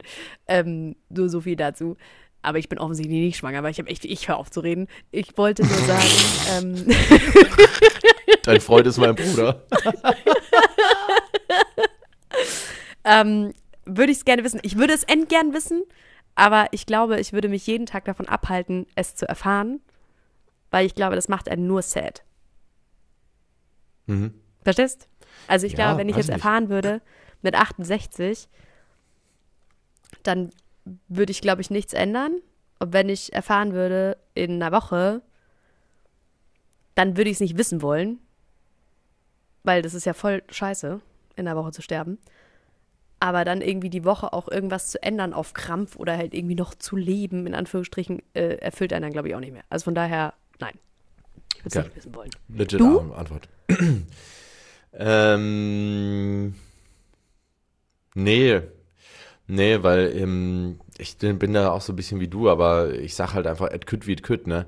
Ähm, 0.47 0.97
nur 1.09 1.29
so 1.29 1.40
viel 1.40 1.57
dazu. 1.57 1.97
Aber 2.42 2.59
ich 2.59 2.68
bin 2.68 2.79
offensichtlich 2.79 3.18
nicht 3.18 3.38
schwanger, 3.38 3.62
weil 3.62 3.70
ich 3.70 3.79
habe 3.79 3.88
echt, 3.88 4.05
ich 4.05 4.29
höre 4.29 4.37
auf 4.37 4.51
zu 4.51 4.61
reden. 4.61 4.88
Ich 5.11 5.37
wollte 5.38 5.62
nur 5.64 5.70
sagen, 5.87 6.09
ähm, 6.53 6.87
Dein 8.42 8.61
Freund 8.61 8.87
ist 8.87 8.99
mein 8.99 9.14
Bruder. 9.14 9.64
ähm, 13.05 13.55
würde 13.87 14.12
ich 14.12 14.18
es 14.18 14.25
gerne 14.25 14.44
wissen. 14.44 14.61
Ich 14.62 14.77
würde 14.77 14.92
es 14.92 15.05
endgern 15.05 15.55
wissen, 15.55 15.83
aber 16.35 16.66
ich 16.73 16.85
glaube, 16.85 17.20
ich 17.20 17.33
würde 17.33 17.49
mich 17.49 17.66
jeden 17.66 17.87
Tag 17.87 18.05
davon 18.05 18.29
abhalten, 18.29 18.87
es 18.94 19.14
zu 19.14 19.27
erfahren, 19.27 19.81
weil 20.70 20.85
ich 20.85 20.94
glaube, 20.94 21.16
das 21.16 21.29
macht 21.29 21.49
einen 21.49 21.66
nur 21.66 21.81
sad. 21.81 22.23
Mhm. 24.07 24.35
Verstehst? 24.62 25.09
Also 25.48 25.66
ich 25.66 25.72
Ja, 25.72 25.76
glaube, 25.78 25.98
wenn 25.98 26.09
ich 26.09 26.16
jetzt 26.16 26.26
nicht. 26.28 26.35
erfahren 26.37 26.68
würde, 26.68 27.00
mit 27.42 27.54
68, 27.54 28.48
dann 30.22 30.50
würde 31.09 31.30
ich, 31.33 31.40
glaube 31.40 31.61
ich, 31.61 31.70
nichts 31.70 31.92
ändern. 31.92 32.33
Und 32.78 32.92
wenn 32.92 33.09
ich 33.09 33.33
erfahren 33.33 33.72
würde 33.72 34.16
in 34.35 34.62
einer 34.62 34.72
Woche, 34.72 35.22
dann 36.94 37.16
würde 37.16 37.30
ich 37.30 37.37
es 37.37 37.40
nicht 37.40 37.59
wissen 37.59 37.83
wollen. 37.83 38.18
Weil 39.62 39.83
das 39.83 39.94
ist 39.94 40.04
ja 40.04 40.12
voll 40.12 40.42
scheiße, 40.50 41.00
in 41.37 41.48
einer 41.48 41.57
Woche 41.57 41.72
zu 41.72 41.83
sterben. 41.83 42.18
Aber 43.20 43.44
dann 43.46 43.62
irgendwie 43.62 43.88
die 43.88 44.04
Woche 44.04 44.33
auch 44.35 44.48
irgendwas 44.48 44.88
zu 44.90 45.02
ändern 45.02 45.33
auf 45.33 45.54
Krampf 45.54 45.96
oder 45.96 46.16
halt 46.18 46.35
irgendwie 46.35 46.54
noch 46.54 46.74
zu 46.74 46.96
leben, 46.96 47.46
in 47.46 47.54
Anführungsstrichen, 47.54 48.22
äh, 48.35 48.57
erfüllt 48.57 48.92
einen 48.92 49.02
dann, 49.02 49.12
glaube 49.12 49.28
ich, 49.28 49.35
auch 49.35 49.40
nicht 49.40 49.52
mehr. 49.52 49.64
Also 49.70 49.85
von 49.85 49.94
daher, 49.94 50.35
nein. 50.61 50.74
Ich 51.57 51.64
würde 51.64 51.68
es 51.68 51.76
Okay. 51.76 51.87
nicht 51.87 51.96
wissen 51.96 52.14
wollen. 52.14 52.30
Legit 52.48 52.80
Du? 52.80 53.12
Antwort. 53.14 53.48
Ähm, 54.98 56.54
nee. 58.14 58.61
Nee, 59.48 59.83
weil 59.83 60.16
ähm, 60.16 60.80
ich 60.98 61.18
bin 61.18 61.52
da 61.54 61.70
auch 61.72 61.83
so 61.83 61.92
ein 61.92 61.96
bisschen 61.96 62.20
wie 62.20 62.28
du, 62.28 62.50
aber 62.50 62.94
ich 62.94 63.14
sag 63.14 63.35
halt 63.35 63.46
einfach, 63.46 63.70
et 63.70 63.87
kütt 63.87 64.07
wie 64.07 64.12
et 64.14 64.22
kütt, 64.22 64.46
ne? 64.46 64.66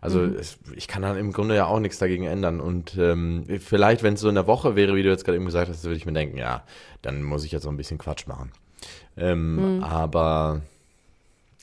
Also 0.00 0.20
Mhm. 0.20 0.36
es, 0.38 0.58
ich 0.76 0.88
kann 0.88 1.02
dann 1.02 1.16
im 1.18 1.32
Grunde 1.32 1.56
ja 1.56 1.66
auch 1.66 1.80
nichts 1.80 1.98
dagegen 1.98 2.24
ändern. 2.24 2.60
Und 2.60 2.96
ähm, 2.98 3.46
vielleicht, 3.60 4.02
wenn 4.02 4.14
es 4.14 4.20
so 4.20 4.28
in 4.30 4.36
der 4.36 4.46
Woche 4.48 4.76
wäre, 4.76 4.96
wie 4.96 5.02
du 5.04 5.10
jetzt 5.10 5.24
gerade 5.24 5.36
eben 5.36 5.46
gesagt 5.46 5.68
hast, 5.70 5.84
würde 5.84 5.96
ich 5.96 6.06
mir 6.06 6.12
denken, 6.14 6.38
ja, 6.38 6.64
dann 7.02 7.22
muss 7.22 7.44
ich 7.44 7.52
jetzt 7.52 7.64
so 7.64 7.70
ein 7.70 7.76
bisschen 7.78 7.98
Quatsch 7.98 8.26
machen. 8.28 8.52
Ähm, 9.16 9.72
Mhm. 9.78 9.82
Aber 9.82 10.62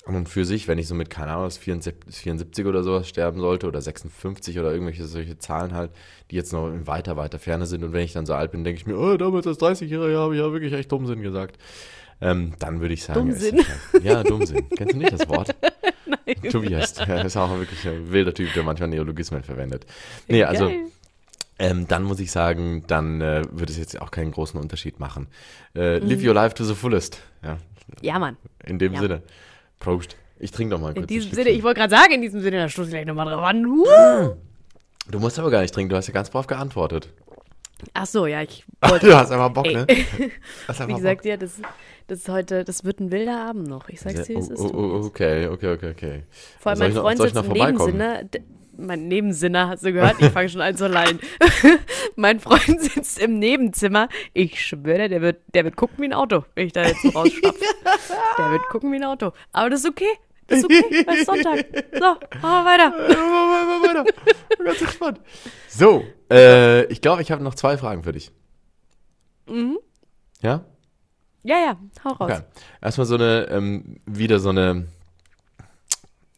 an 0.10 0.16
und 0.16 0.28
für 0.30 0.44
sich, 0.46 0.68
wenn 0.68 0.78
ich 0.78 0.88
so 0.88 0.96
mit, 0.96 1.10
keine 1.10 1.32
Ahnung, 1.32 1.50
74, 1.50 2.14
74 2.16 2.66
oder 2.66 2.84
sowas 2.84 3.08
sterben 3.08 3.40
sollte 3.40 3.68
oder 3.68 3.82
56 3.82 4.60
oder 4.60 4.72
irgendwelche 4.74 5.06
solche 5.06 5.38
Zahlen 5.40 5.74
halt, 5.74 5.92
die 6.32 6.36
jetzt 6.36 6.52
noch 6.52 6.68
in 6.68 6.86
weiter, 6.88 7.16
weiter 7.18 7.40
Ferne 7.40 7.66
sind 7.66 7.84
und 7.84 7.94
wenn 7.94 8.04
ich 8.04 8.14
dann 8.14 8.26
so 8.26 8.34
alt 8.34 8.52
bin, 8.52 8.64
denke 8.64 8.80
ich 8.82 8.86
mir, 8.88 8.98
oh, 8.98 9.16
damals 9.18 9.48
als 9.48 9.60
30-Jähriger 9.60 10.18
habe 10.20 10.36
ich 10.36 10.42
ja 10.42 10.52
wirklich 10.52 10.74
echt 10.74 10.92
Dummsinn 10.92 11.22
gesagt. 11.22 11.58
Ähm, 12.22 12.54
dann 12.60 12.82
würde 12.82 12.94
ich 12.94 13.04
sagen, 13.04 13.30
Dummsinn? 13.30 13.60
halt- 13.94 14.04
ja, 14.04 14.24
Dummsinn. 14.24 14.68
Kennst 14.76 14.94
du 14.94 14.98
nicht 14.98 15.14
das 15.14 15.30
Wort? 15.30 15.56
Nein. 16.06 16.52
Tobias, 16.52 16.94
der 16.96 17.24
ist 17.24 17.38
auch 17.38 17.50
wirklich 17.58 17.88
ein 17.88 18.12
wilder 18.12 18.34
Typ, 18.34 18.52
der 18.54 18.64
manchmal 18.64 18.90
Neologismen 18.90 19.42
verwendet. 19.44 19.86
Nee, 20.28 20.44
also 20.44 20.66
Geil. 20.68 20.80
ähm, 21.60 21.88
dann 21.88 22.04
muss 22.04 22.20
ich 22.20 22.30
sagen, 22.32 22.84
dann 22.88 23.22
äh, 23.22 23.44
würde 23.52 23.72
es 23.72 23.78
jetzt 23.78 24.02
auch 24.02 24.12
keinen 24.12 24.32
großen 24.32 24.60
Unterschied 24.60 25.00
machen. 25.00 25.28
Äh, 25.76 26.00
Live 26.00 26.22
your 26.26 26.34
life 26.34 26.56
to 26.56 26.66
the 26.66 26.76
fullest. 26.76 27.22
Ja, 27.42 27.58
Ja, 28.02 28.20
Mann. 28.20 28.36
in 28.66 28.80
dem 28.80 28.94
Ja. 28.96 29.00
Sinne. 29.02 29.22
Prost. 29.80 30.16
Ich 30.40 30.52
trinke 30.52 30.76
doch 30.76 30.82
mal 30.82 30.90
In 30.90 30.94
kurz. 30.96 31.04
ein 31.06 31.08
diesem. 31.08 31.34
Sinne, 31.34 31.50
ich 31.50 31.64
wollte 31.64 31.80
gerade 31.80 31.96
sagen, 31.96 32.14
in 32.14 32.22
diesem 32.22 32.42
Sinne, 32.42 32.58
da 32.58 32.70
stoße 32.70 32.88
ich 32.90 32.94
gleich 32.94 33.06
nochmal 33.06 33.26
drauf 33.34 33.44
an. 33.44 33.66
Uh. 33.66 34.36
Du 35.10 35.20
musst 35.20 35.40
aber 35.40 35.50
gar 35.52 35.62
nicht 35.62 35.74
trinken, 35.74 35.90
du 35.90 35.96
hast 35.96 36.08
ja 36.08 36.14
ganz 36.14 36.30
brav 36.30 36.48
geantwortet. 36.48 37.10
Ach 37.94 38.06
so, 38.06 38.26
ja, 38.26 38.42
ich 38.42 38.66
du 38.82 38.90
wollte. 38.90 39.18
hast 39.18 39.32
einfach 39.32 39.50
Bock, 39.50 39.66
Ey. 39.66 39.74
ne? 39.76 39.88
Hast 40.68 40.80
Wie 40.80 40.84
einfach 40.84 40.98
gesagt, 40.98 41.26
ja, 41.26 41.38
das, 41.38 41.62
das 42.08 42.20
ist 42.20 42.30
heute, 42.30 42.64
das 42.66 42.84
wird 42.84 43.00
ein 43.00 43.12
wilder 43.12 43.40
Abend 43.48 43.68
noch. 43.68 43.88
Ich 43.90 44.02
Bock. 44.02 44.12
sag's 44.14 44.28
dir, 44.28 44.36
wie 44.36 44.40
es 44.40 44.50
ist. 44.50 44.60
oh, 44.60 44.70
oh, 44.74 45.00
oh, 45.02 45.06
okay, 45.06 45.48
okay, 45.48 45.74
okay, 45.74 45.90
okay. 45.92 46.24
Vor 46.60 46.72
allem 46.72 46.80
mein 46.80 46.94
noch- 46.94 47.02
Freund 47.04 47.22
sitzt 47.22 47.36
noch 47.36 47.44
im 47.46 47.48
vorbeikommen? 47.56 48.30
Mein 48.80 49.08
Nebensinner, 49.08 49.68
hast 49.68 49.84
du 49.84 49.92
gehört? 49.92 50.16
Ich 50.20 50.30
fange 50.30 50.50
schon 50.50 50.62
an 50.62 50.76
zu 50.76 50.88
lallen. 50.88 51.20
mein 52.16 52.40
Freund 52.40 52.82
sitzt 52.82 53.20
im 53.20 53.38
Nebenzimmer. 53.40 54.10
Ich 54.34 54.66
schwöre, 54.66 55.10
der 55.10 55.22
wird, 55.22 55.42
der 55.54 55.66
wird 55.66 55.76
gucken 55.76 55.98
wie 56.00 56.06
ein 56.06 56.14
Auto, 56.14 56.46
wenn 56.56 56.68
ich 56.68 56.74
da 56.74 56.84
jetzt 56.84 57.02
so 57.02 57.10
rausschlapfe. 57.10 57.60
der 58.38 58.52
wird 58.52 58.64
gucken 58.70 58.92
wie 58.92 58.96
ein 58.96 59.04
Auto. 59.04 59.32
Aber 59.52 59.70
das 59.70 59.82
ist 59.82 59.90
okay. 59.90 60.10
Das 60.48 60.60
ist 60.60 60.66
okay, 60.66 61.06
es 61.08 61.26
Sonntag. 61.26 61.66
So, 61.94 62.00
machen 62.00 62.42
wir 62.42 62.66
weiter. 62.66 62.90
Mal 62.90 63.82
weiter. 63.84 64.06
Ganz 64.64 64.82
entspannt. 64.82 65.20
So, 65.68 66.04
äh, 66.32 66.86
ich 66.86 67.02
glaube, 67.02 67.22
ich 67.22 67.32
habe 67.32 67.44
noch 67.44 67.54
zwei 67.54 67.78
Fragen 67.78 68.04
für 68.04 68.14
dich. 68.14 68.32
Mhm. 69.48 69.78
Ja? 70.42 70.66
Ja, 71.44 71.58
ja, 71.58 71.78
hau 72.04 72.10
raus. 72.10 72.32
Okay. 72.32 72.42
Erstmal 72.82 73.06
so 73.06 73.16
eine, 73.16 73.48
ähm, 73.50 74.02
wieder 74.06 74.40
so 74.40 74.50
eine. 74.50 74.88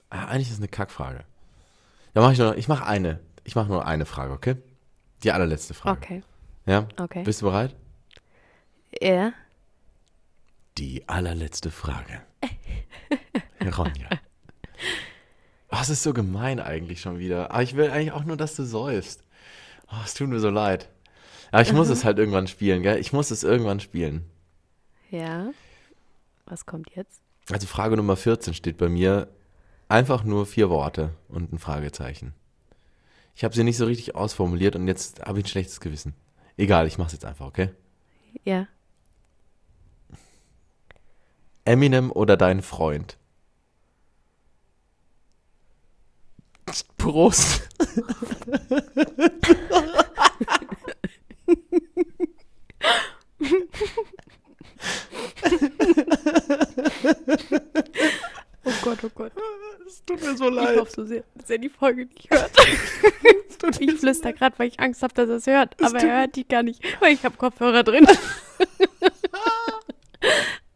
Ah, 0.09 0.25
eigentlich 0.25 0.47
ist 0.47 0.55
es 0.55 0.59
eine 0.59 0.67
Kackfrage. 0.67 1.23
Ja, 2.13 2.21
mach 2.21 2.31
ich 2.31 2.39
nur. 2.39 2.57
Ich 2.57 2.67
mache 2.67 2.85
eine. 2.85 3.19
Ich 3.43 3.55
mache 3.55 3.67
nur 3.69 3.85
eine 3.85 4.05
Frage, 4.05 4.33
okay? 4.33 4.55
Die 5.23 5.31
allerletzte 5.31 5.73
Frage. 5.73 5.97
Okay, 5.97 6.23
Ja? 6.65 6.87
okay. 6.99 7.23
Bist 7.23 7.41
du 7.41 7.45
bereit? 7.45 7.75
Ja. 9.01 9.33
Die 10.77 11.07
allerletzte 11.07 11.71
Frage. 11.71 12.21
Ronja. 13.77 14.09
Oh, 15.71 15.77
es 15.81 15.89
ist 15.89 16.03
so 16.03 16.13
gemein 16.13 16.59
eigentlich 16.59 17.01
schon 17.01 17.19
wieder. 17.19 17.51
Aber 17.51 17.63
ich 17.63 17.75
will 17.75 17.89
eigentlich 17.91 18.11
auch 18.11 18.25
nur, 18.25 18.35
dass 18.37 18.55
du 18.55 18.63
säufst. 18.63 19.23
Oh, 19.91 19.97
es 20.03 20.13
tut 20.13 20.27
mir 20.29 20.39
so 20.39 20.49
leid. 20.49 20.89
Aber 21.51 21.61
ich 21.61 21.73
muss 21.73 21.89
es 21.89 22.03
halt 22.05 22.17
irgendwann 22.17 22.47
spielen, 22.47 22.81
gell? 22.81 22.97
Ich 22.97 23.13
muss 23.13 23.29
es 23.31 23.43
irgendwann 23.43 23.79
spielen. 23.79 24.25
Ja. 25.09 25.51
Was 26.45 26.65
kommt 26.65 26.89
jetzt? 26.95 27.21
Also 27.51 27.67
Frage 27.67 27.97
Nummer 27.97 28.15
14 28.15 28.53
steht 28.53 28.77
bei 28.77 28.89
mir 28.89 29.27
einfach 29.91 30.23
nur 30.23 30.45
vier 30.45 30.69
Worte 30.69 31.11
und 31.27 31.51
ein 31.51 31.59
Fragezeichen. 31.59 32.33
Ich 33.35 33.43
habe 33.43 33.53
sie 33.53 33.63
nicht 33.63 33.77
so 33.77 33.85
richtig 33.85 34.15
ausformuliert 34.15 34.75
und 34.75 34.87
jetzt 34.87 35.21
habe 35.21 35.39
ich 35.39 35.45
ein 35.45 35.49
schlechtes 35.49 35.79
Gewissen. 35.79 36.13
Egal, 36.57 36.87
ich 36.87 36.97
mach's 36.97 37.13
jetzt 37.13 37.25
einfach, 37.25 37.45
okay? 37.45 37.69
Ja. 38.43 38.67
Eminem 41.65 42.11
oder 42.11 42.37
dein 42.37 42.61
Freund? 42.61 43.17
Prost. 46.97 47.67
Gott, 58.95 59.03
oh 59.03 59.09
Gott. 59.15 59.31
Es 59.87 60.03
tut 60.05 60.21
mir 60.21 60.35
so 60.37 60.49
Ich 60.49 60.55
leid. 60.55 60.77
hoffe 60.79 60.91
so 60.91 61.05
sehr, 61.05 61.23
dass 61.35 61.49
er 61.49 61.57
die 61.57 61.69
Folge 61.69 62.05
nicht 62.05 62.29
hört. 62.29 62.51
Ich 63.79 63.91
flüster 63.99 64.33
gerade, 64.33 64.57
weil 64.57 64.69
ich 64.69 64.79
Angst 64.79 65.03
habe, 65.03 65.13
dass 65.13 65.29
er 65.29 65.35
es 65.35 65.45
hört. 65.47 65.75
Es 65.79 65.87
Aber 65.87 65.99
er 66.03 66.21
hört 66.21 66.35
die 66.35 66.47
gar 66.47 66.63
nicht, 66.63 66.81
weil 66.99 67.13
ich 67.13 67.23
habe 67.23 67.37
Kopfhörer 67.37 67.83
drin. 67.83 68.07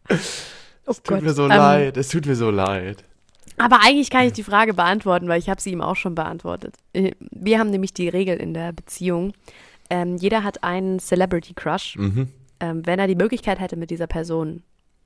oh 0.09 0.91
Es 0.91 1.01
tut 1.03 1.21
mir 1.21 1.33
so 1.33 1.43
Ähm, 1.43 1.49
leid. 1.49 1.97
Es 1.97 2.09
tut 2.09 2.25
mir 2.25 2.35
so 2.35 2.49
leid. 2.51 3.03
Aber 3.57 3.79
eigentlich 3.81 4.09
kann 4.09 4.25
ich 4.27 4.33
die 4.33 4.43
Frage 4.43 4.73
beantworten, 4.73 5.27
weil 5.27 5.39
ich 5.39 5.49
habe 5.49 5.61
sie 5.61 5.71
ihm 5.71 5.81
auch 5.81 5.95
schon 5.95 6.13
beantwortet. 6.15 6.75
Äh, 6.93 7.11
Wir 7.19 7.59
haben 7.59 7.69
nämlich 7.69 7.93
die 7.93 8.09
Regel 8.09 8.37
in 8.37 8.53
der 8.53 8.71
Beziehung. 8.73 9.33
Ähm, 9.89 10.17
jeder 10.17 10.43
hat 10.43 10.63
einen 10.63 10.99
Celebrity 10.99 11.53
Crush. 11.53 11.95
Mhm. 11.97 12.29
Ähm, 12.59 12.85
wenn 12.85 12.99
er 12.99 13.07
die 13.07 13.15
Möglichkeit 13.15 13.59
hätte, 13.59 13.77
mit 13.77 13.89
dieser 13.91 14.07
Person 14.07 14.63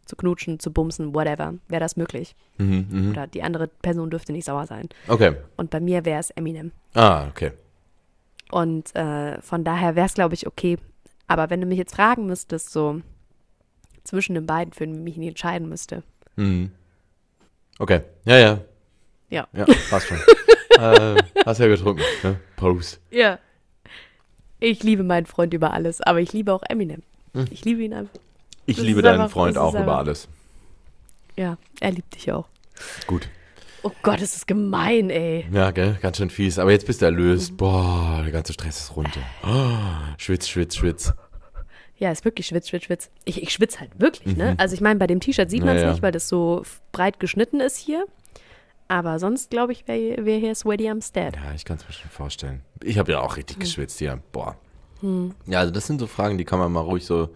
zu 0.09 0.15
knutschen, 0.15 0.59
zu 0.59 0.73
bumsen, 0.73 1.13
whatever, 1.13 1.53
wäre 1.67 1.79
das 1.79 1.95
möglich. 1.95 2.35
Mhm, 2.57 2.87
mhm. 2.89 3.11
Oder 3.11 3.27
die 3.27 3.43
andere 3.43 3.67
Person 3.67 4.09
dürfte 4.09 4.33
nicht 4.33 4.45
sauer 4.45 4.65
sein. 4.65 4.89
Okay. 5.07 5.35
Und 5.55 5.69
bei 5.69 5.79
mir 5.79 6.03
wäre 6.03 6.19
es 6.19 6.31
Eminem. 6.31 6.71
Ah, 6.95 7.27
okay. 7.27 7.51
Und 8.51 8.95
äh, 8.95 9.39
von 9.41 9.63
daher 9.63 9.95
wäre 9.95 10.07
es, 10.07 10.15
glaube 10.15 10.33
ich, 10.33 10.47
okay. 10.47 10.77
Aber 11.27 11.51
wenn 11.51 11.61
du 11.61 11.67
mich 11.67 11.77
jetzt 11.77 11.95
fragen 11.95 12.25
müsstest, 12.25 12.71
so, 12.71 13.01
zwischen 14.03 14.33
den 14.33 14.47
beiden, 14.47 14.73
für 14.73 14.87
den 14.87 14.95
ich 14.95 15.01
mich 15.01 15.17
nicht 15.17 15.29
entscheiden 15.29 15.69
müsste. 15.69 16.01
Mhm. 16.35 16.71
Okay, 17.77 18.01
ja, 18.25 18.37
ja. 18.39 18.59
Ja. 19.29 19.47
Ja, 19.53 19.65
passt 19.91 20.07
schon. 20.07 20.17
äh, 20.79 21.21
hast 21.45 21.59
ja 21.59 21.67
getrunken, 21.67 22.01
ne? 22.23 22.39
Prost. 22.55 22.99
Ja. 23.11 23.37
Ich 24.59 24.81
liebe 24.81 25.03
meinen 25.03 25.27
Freund 25.27 25.53
über 25.53 25.71
alles, 25.71 26.01
aber 26.01 26.19
ich 26.19 26.33
liebe 26.33 26.51
auch 26.51 26.63
Eminem. 26.67 27.03
Hm. 27.35 27.45
Ich 27.51 27.63
liebe 27.63 27.83
ihn 27.83 27.93
einfach. 27.93 28.19
Ich 28.69 28.77
Das 28.77 28.85
liebe 28.85 29.01
deinen 29.01 29.21
einfach- 29.21 29.31
Freund 29.33 29.57
auch 29.57 29.73
über 29.73 29.97
alles. 29.97 30.27
Ja, 31.35 31.57
er 31.79 31.91
liebt 31.91 32.15
dich 32.15 32.31
auch. 32.31 32.45
Gut. 33.07 33.29
Oh 33.81 33.91
Gott, 34.01 34.21
es 34.21 34.35
ist 34.35 34.45
gemein, 34.47 35.09
ey. 35.09 35.45
Ja, 35.51 35.71
gell, 35.71 35.97
ganz 36.01 36.17
schön 36.17 36.29
fies. 36.29 36.59
Aber 36.59 36.71
jetzt 36.71 36.85
bist 36.85 37.01
du 37.01 37.05
erlöst. 37.05 37.55
Boah, 37.55 38.19
der 38.23 38.31
ganze 38.31 38.51
Stress 38.53 38.79
ist 38.81 38.95
runter. 38.95 39.21
Oh, 39.43 40.13
schwitz, 40.17 40.49
schwitz, 40.49 40.75
schwitz. 40.75 41.13
Ja, 41.97 42.11
ist 42.11 42.23
wirklich 42.25 42.47
schwitz, 42.47 42.67
schwitz, 42.69 42.83
schwitz. 42.85 43.09
Ich, 43.25 43.41
ich 43.41 43.51
schwitze 43.53 43.79
halt 43.79 43.91
wirklich, 43.99 44.35
ne? 44.37 44.55
Also 44.57 44.73
ich 44.73 44.81
meine, 44.81 44.99
bei 44.99 45.07
dem 45.07 45.19
T-Shirt 45.19 45.49
sieht 45.49 45.63
man 45.63 45.69
es 45.69 45.75
Mhm. 45.75 45.79
Ja, 45.79 45.85
ja. 45.87 45.91
nicht, 45.93 46.01
weil 46.03 46.11
das 46.11 46.27
so 46.29 46.63
breit 46.91 47.19
geschnitten 47.19 47.59
ist 47.61 47.77
hier. 47.77 48.05
Aber 48.89 49.19
sonst, 49.19 49.49
glaube 49.51 49.71
ich, 49.71 49.87
wäre 49.87 50.25
wär 50.25 50.39
hier 50.39 50.55
Sweaty 50.55 50.89
am 50.89 51.01
Stead. 51.01 51.35
Ja, 51.35 51.53
ich 51.55 51.63
kann 51.63 51.77
es 51.77 51.85
mir 51.87 51.93
schon 51.93 52.09
vorstellen. 52.09 52.61
Ich 52.83 52.97
habe 52.97 53.11
ja 53.11 53.21
auch 53.21 53.37
richtig 53.37 53.59
geschwitzt 53.59 53.99
hier. 53.99 54.19
Boah. 54.31 54.55
Ja, 55.45 55.59
also 55.59 55.71
das 55.71 55.87
sind 55.87 55.99
so 55.99 56.07
Fragen, 56.07 56.37
die 56.37 56.43
kann 56.45 56.59
man 56.59 56.71
mal 56.71 56.81
ruhig 56.81 57.05
so 57.05 57.29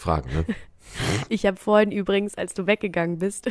fragen, 0.00 0.30
ne? 0.32 0.44
Ich 1.28 1.46
habe 1.46 1.56
vorhin 1.56 1.92
übrigens, 1.92 2.34
als 2.34 2.52
du 2.52 2.66
weggegangen 2.66 3.20
bist, 3.20 3.48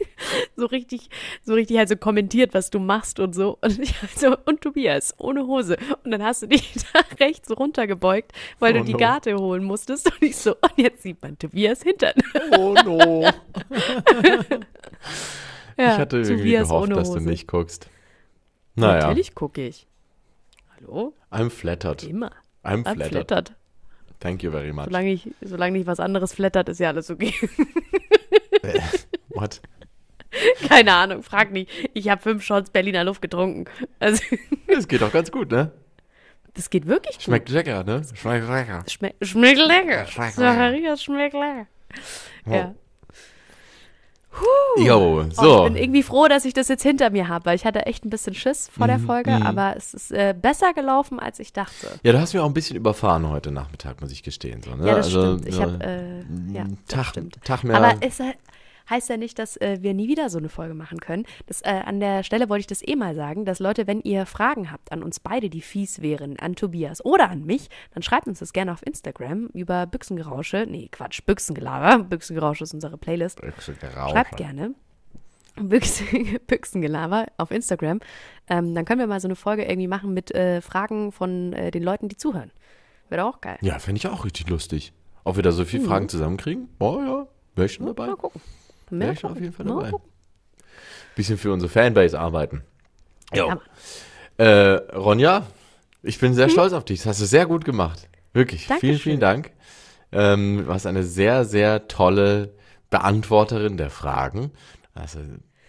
so 0.56 0.66
richtig, 0.66 1.08
so 1.42 1.54
richtig 1.54 1.78
halt 1.78 1.88
so 1.88 1.96
kommentiert, 1.96 2.52
was 2.52 2.68
du 2.68 2.78
machst 2.78 3.20
und 3.20 3.34
so. 3.34 3.56
Und 3.62 3.78
ich 3.78 4.02
halt 4.02 4.18
so, 4.18 4.36
und 4.44 4.60
Tobias, 4.60 5.14
ohne 5.16 5.46
Hose. 5.46 5.78
Und 6.04 6.10
dann 6.10 6.22
hast 6.22 6.42
du 6.42 6.48
dich 6.48 6.74
da 6.92 7.00
rechts 7.18 7.50
runtergebeugt, 7.56 8.32
weil 8.58 8.74
Oh 8.74 8.80
du 8.80 8.84
die 8.84 8.92
no. 8.92 8.98
Garte 8.98 9.34
holen 9.36 9.64
musstest. 9.64 10.12
Und 10.12 10.22
ich 10.22 10.36
so, 10.36 10.56
und 10.56 10.76
jetzt 10.76 11.02
sieht 11.02 11.22
man 11.22 11.38
Tobias 11.38 11.82
Hintern. 11.82 12.14
Oh 12.58 12.74
no. 12.84 13.30
Ja, 15.78 15.94
ich 15.94 15.98
hatte 15.98 16.18
irgendwie 16.18 16.36
Tobias 16.36 16.68
gehofft, 16.68 16.96
dass 16.96 17.12
du 17.12 17.20
nicht 17.20 17.48
guckst. 17.48 17.88
Naja, 18.74 19.06
Natürlich 19.06 19.34
gucke 19.34 19.66
ich. 19.66 19.86
Hallo? 20.76 21.14
I'm 21.30 21.48
flattered. 21.50 22.02
Immer. 22.04 22.32
I'm 22.62 22.84
Man 22.84 22.96
flattered. 22.96 23.54
Thank 24.24 24.42
you 24.42 24.50
very 24.50 24.72
much. 24.72 24.86
Solange 24.86 25.10
nicht, 25.10 25.28
solange 25.42 25.72
nicht 25.76 25.86
was 25.86 26.00
anderes 26.00 26.32
flattert, 26.32 26.70
ist 26.70 26.80
ja 26.80 26.88
alles 26.88 27.10
okay. 27.10 27.34
What? 29.28 29.60
Keine 30.68 30.94
Ahnung, 30.94 31.22
frag 31.22 31.52
nicht. 31.52 31.70
Ich 31.92 32.08
habe 32.08 32.22
fünf 32.22 32.42
Shots 32.42 32.70
Berliner 32.70 33.04
Luft 33.04 33.20
getrunken. 33.20 33.66
Also, 34.00 34.22
Das 34.66 34.88
geht 34.88 35.02
doch 35.02 35.12
ganz 35.12 35.30
gut, 35.30 35.50
ne? 35.50 35.72
das 36.54 36.70
geht 36.70 36.86
wirklich 36.86 37.16
gut. 37.16 37.22
Schmeckt 37.22 37.50
lecker, 37.50 37.84
ne? 37.84 38.00
Schmeckt 38.14 38.48
lecker. 38.48 38.84
Schme 38.88 39.12
schmeckt 39.20 39.58
lecker. 39.58 40.06
Schmeckt 40.06 40.34
Zacharias 40.34 41.02
schmeckt 41.02 41.34
lecker. 41.34 41.66
Ja. 42.46 42.74
Jo, 44.76 45.20
Oh, 45.20 45.24
so. 45.30 45.66
ich 45.66 45.72
bin 45.72 45.82
irgendwie 45.82 46.02
froh, 46.02 46.26
dass 46.26 46.44
ich 46.44 46.52
das 46.52 46.66
jetzt 46.68 46.82
hinter 46.82 47.10
mir 47.10 47.28
habe, 47.28 47.46
weil 47.46 47.54
ich 47.56 47.64
hatte 47.64 47.86
echt 47.86 48.04
ein 48.04 48.10
bisschen 48.10 48.34
Schiss 48.34 48.68
vor 48.68 48.86
Mhm, 48.86 48.90
der 48.90 48.98
Folge, 48.98 49.32
aber 49.44 49.76
es 49.76 49.94
ist 49.94 50.10
äh, 50.10 50.34
besser 50.40 50.72
gelaufen, 50.74 51.20
als 51.20 51.38
ich 51.38 51.52
dachte. 51.52 51.86
Ja, 52.02 52.12
du 52.12 52.20
hast 52.20 52.34
mich 52.34 52.42
auch 52.42 52.46
ein 52.46 52.54
bisschen 52.54 52.76
überfahren 52.76 53.28
heute 53.30 53.52
Nachmittag, 53.52 54.00
muss 54.00 54.10
ich 54.10 54.22
gestehen. 54.24 54.62
So, 54.62 54.74
ne? 54.74 54.86
Ja, 54.88 54.96
das 54.96 55.06
also, 55.06 55.36
stimmt. 55.36 55.46
Ich 55.48 55.54
so, 55.54 55.62
habe, 55.62 55.78
äh, 55.84 56.52
ja, 56.52 56.64
Tag. 56.88 57.12
Tag 57.44 57.62
mehr. 57.64 57.76
Aber 57.76 57.94
es 58.00 58.16
he- 58.18 58.32
heißt 58.88 59.08
ja 59.08 59.16
nicht, 59.16 59.38
dass 59.38 59.56
äh, 59.56 59.78
wir 59.80 59.94
nie 59.94 60.08
wieder 60.08 60.30
so 60.30 60.38
eine 60.38 60.48
Folge 60.48 60.74
machen 60.74 61.00
können. 61.00 61.24
Das, 61.46 61.62
äh, 61.62 61.82
an 61.84 62.00
der 62.00 62.22
Stelle 62.22 62.48
wollte 62.48 62.60
ich 62.60 62.66
das 62.66 62.86
eh 62.86 62.96
mal 62.96 63.14
sagen, 63.14 63.44
dass 63.44 63.58
Leute, 63.58 63.86
wenn 63.86 64.00
ihr 64.00 64.26
Fragen 64.26 64.70
habt 64.70 64.92
an 64.92 65.02
uns 65.02 65.20
beide, 65.20 65.50
die 65.50 65.60
fies 65.60 66.02
wären, 66.02 66.38
an 66.38 66.54
Tobias 66.54 67.04
oder 67.04 67.30
an 67.30 67.44
mich, 67.44 67.68
dann 67.92 68.02
schreibt 68.02 68.26
uns 68.26 68.38
das 68.38 68.52
gerne 68.52 68.72
auf 68.72 68.86
Instagram 68.86 69.46
über 69.54 69.86
Büchsengerausche. 69.86 70.66
Nee, 70.68 70.88
Quatsch, 70.90 71.24
Büchsengelaber. 71.24 72.04
Büchsengerausche 72.08 72.64
ist 72.64 72.74
unsere 72.74 72.98
Playlist. 72.98 73.40
Schreibt 73.60 74.36
gerne. 74.36 74.74
Büchse, 75.56 76.04
Büchsengelaber 76.46 77.26
auf 77.36 77.50
Instagram. 77.50 78.00
Ähm, 78.48 78.74
dann 78.74 78.84
können 78.84 79.00
wir 79.00 79.06
mal 79.06 79.20
so 79.20 79.28
eine 79.28 79.36
Folge 79.36 79.64
irgendwie 79.64 79.88
machen 79.88 80.12
mit 80.12 80.34
äh, 80.34 80.60
Fragen 80.60 81.12
von 81.12 81.52
äh, 81.52 81.70
den 81.70 81.82
Leuten, 81.82 82.08
die 82.08 82.16
zuhören. 82.16 82.50
Wäre 83.08 83.24
auch 83.24 83.40
geil. 83.40 83.58
Ja, 83.60 83.78
fände 83.78 83.98
ich 83.98 84.08
auch 84.08 84.24
richtig 84.24 84.48
lustig. 84.48 84.92
Ob 85.22 85.36
wir 85.36 85.42
da 85.42 85.52
so 85.52 85.64
viele 85.64 85.84
Fragen 85.84 86.08
zusammenkriegen? 86.08 86.68
Oh 86.78 86.98
ja, 87.00 87.26
wäre 87.54 87.66
ich 87.66 87.72
schon 87.72 87.86
dabei. 87.86 88.08
Mal 88.08 88.16
gucken. 88.16 88.40
Wäre 88.90 89.12
ich 89.12 89.24
auf 89.24 89.38
jeden 89.38 89.52
Fall 89.52 89.66
dabei. 89.66 89.92
Bisschen 91.14 91.38
für 91.38 91.52
unsere 91.52 91.70
Fanbase 91.70 92.18
arbeiten. 92.18 92.62
Jo. 93.34 93.54
Äh, 94.36 94.46
Ronja, 94.94 95.46
ich 96.02 96.18
bin 96.18 96.34
sehr 96.34 96.48
stolz 96.48 96.72
auf 96.72 96.84
dich. 96.84 97.00
Das 97.00 97.06
hast 97.06 97.20
du 97.20 97.26
sehr 97.26 97.46
gut 97.46 97.64
gemacht. 97.64 98.08
Wirklich. 98.32 98.66
Vielen, 98.66 98.80
Dankeschön. 98.80 98.98
vielen 98.98 99.20
Dank. 99.20 99.52
Ähm, 100.12 100.58
du 100.58 100.66
warst 100.66 100.86
eine 100.86 101.02
sehr, 101.04 101.44
sehr 101.44 101.88
tolle 101.88 102.54
Beantworterin 102.90 103.76
der 103.76 103.90
Fragen. 103.90 104.50
Also, 104.94 105.20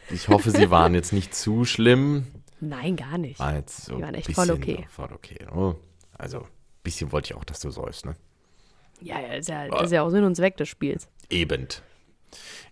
ich 0.10 0.28
hoffe, 0.28 0.52
sie 0.52 0.70
waren 0.70 0.94
jetzt 0.96 1.14
nicht 1.14 1.34
zu 1.34 1.66
schlimm. 1.66 2.28
Nein, 2.60 2.96
gar 2.96 3.18
nicht. 3.18 3.40
War 3.40 3.56
jetzt 3.56 3.86
so 3.86 3.96
Die 3.96 4.02
waren 4.02 4.16
echt 4.16 4.32
voll 4.34 4.52
okay. 4.52 4.86
Voll 4.90 5.10
okay. 5.14 5.38
Oh, 5.56 5.76
also, 6.18 6.40
ein 6.40 6.48
bisschen 6.84 7.12
wollte 7.12 7.28
ich 7.32 7.36
auch, 7.36 7.44
dass 7.44 7.60
du 7.60 7.72
säufst, 7.72 8.06
ne? 8.06 8.16
Ja, 9.02 9.20
ja, 9.20 9.34
ist 9.34 9.50
ja, 9.50 9.66
ist 9.82 9.92
ja 9.92 10.04
auch 10.04 10.10
Sinn 10.10 10.24
und 10.24 10.36
Zweck 10.36 10.58
des 10.58 10.70
Spiels. 10.70 11.08
Ebend. 11.30 11.82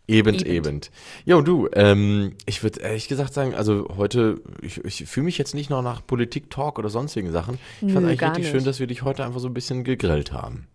Ebend, 0.05 0.41
Ebend. 0.41 0.47
ebend. 0.47 0.91
Ja, 1.23 1.37
und 1.37 1.47
du, 1.47 1.69
ähm, 1.73 2.33
ich 2.45 2.61
würde 2.61 2.81
ehrlich 2.81 3.07
gesagt 3.07 3.33
sagen, 3.33 3.55
also 3.55 3.87
heute, 3.95 4.41
ich, 4.61 4.83
ich 4.83 5.05
fühle 5.05 5.25
mich 5.25 5.37
jetzt 5.37 5.53
nicht 5.55 5.69
noch 5.69 5.81
nach 5.81 6.05
Politik-Talk 6.05 6.77
oder 6.77 6.89
sonstigen 6.89 7.31
Sachen. 7.31 7.57
Ich 7.81 7.93
fand 7.93 8.01
Nö, 8.01 8.07
eigentlich 8.07 8.19
gar 8.19 8.31
richtig 8.31 8.45
nicht. 8.45 8.51
schön, 8.51 8.65
dass 8.65 8.81
wir 8.81 8.87
dich 8.87 9.03
heute 9.03 9.23
einfach 9.23 9.39
so 9.39 9.47
ein 9.47 9.53
bisschen 9.53 9.85
gegrillt 9.85 10.33
haben. 10.33 10.67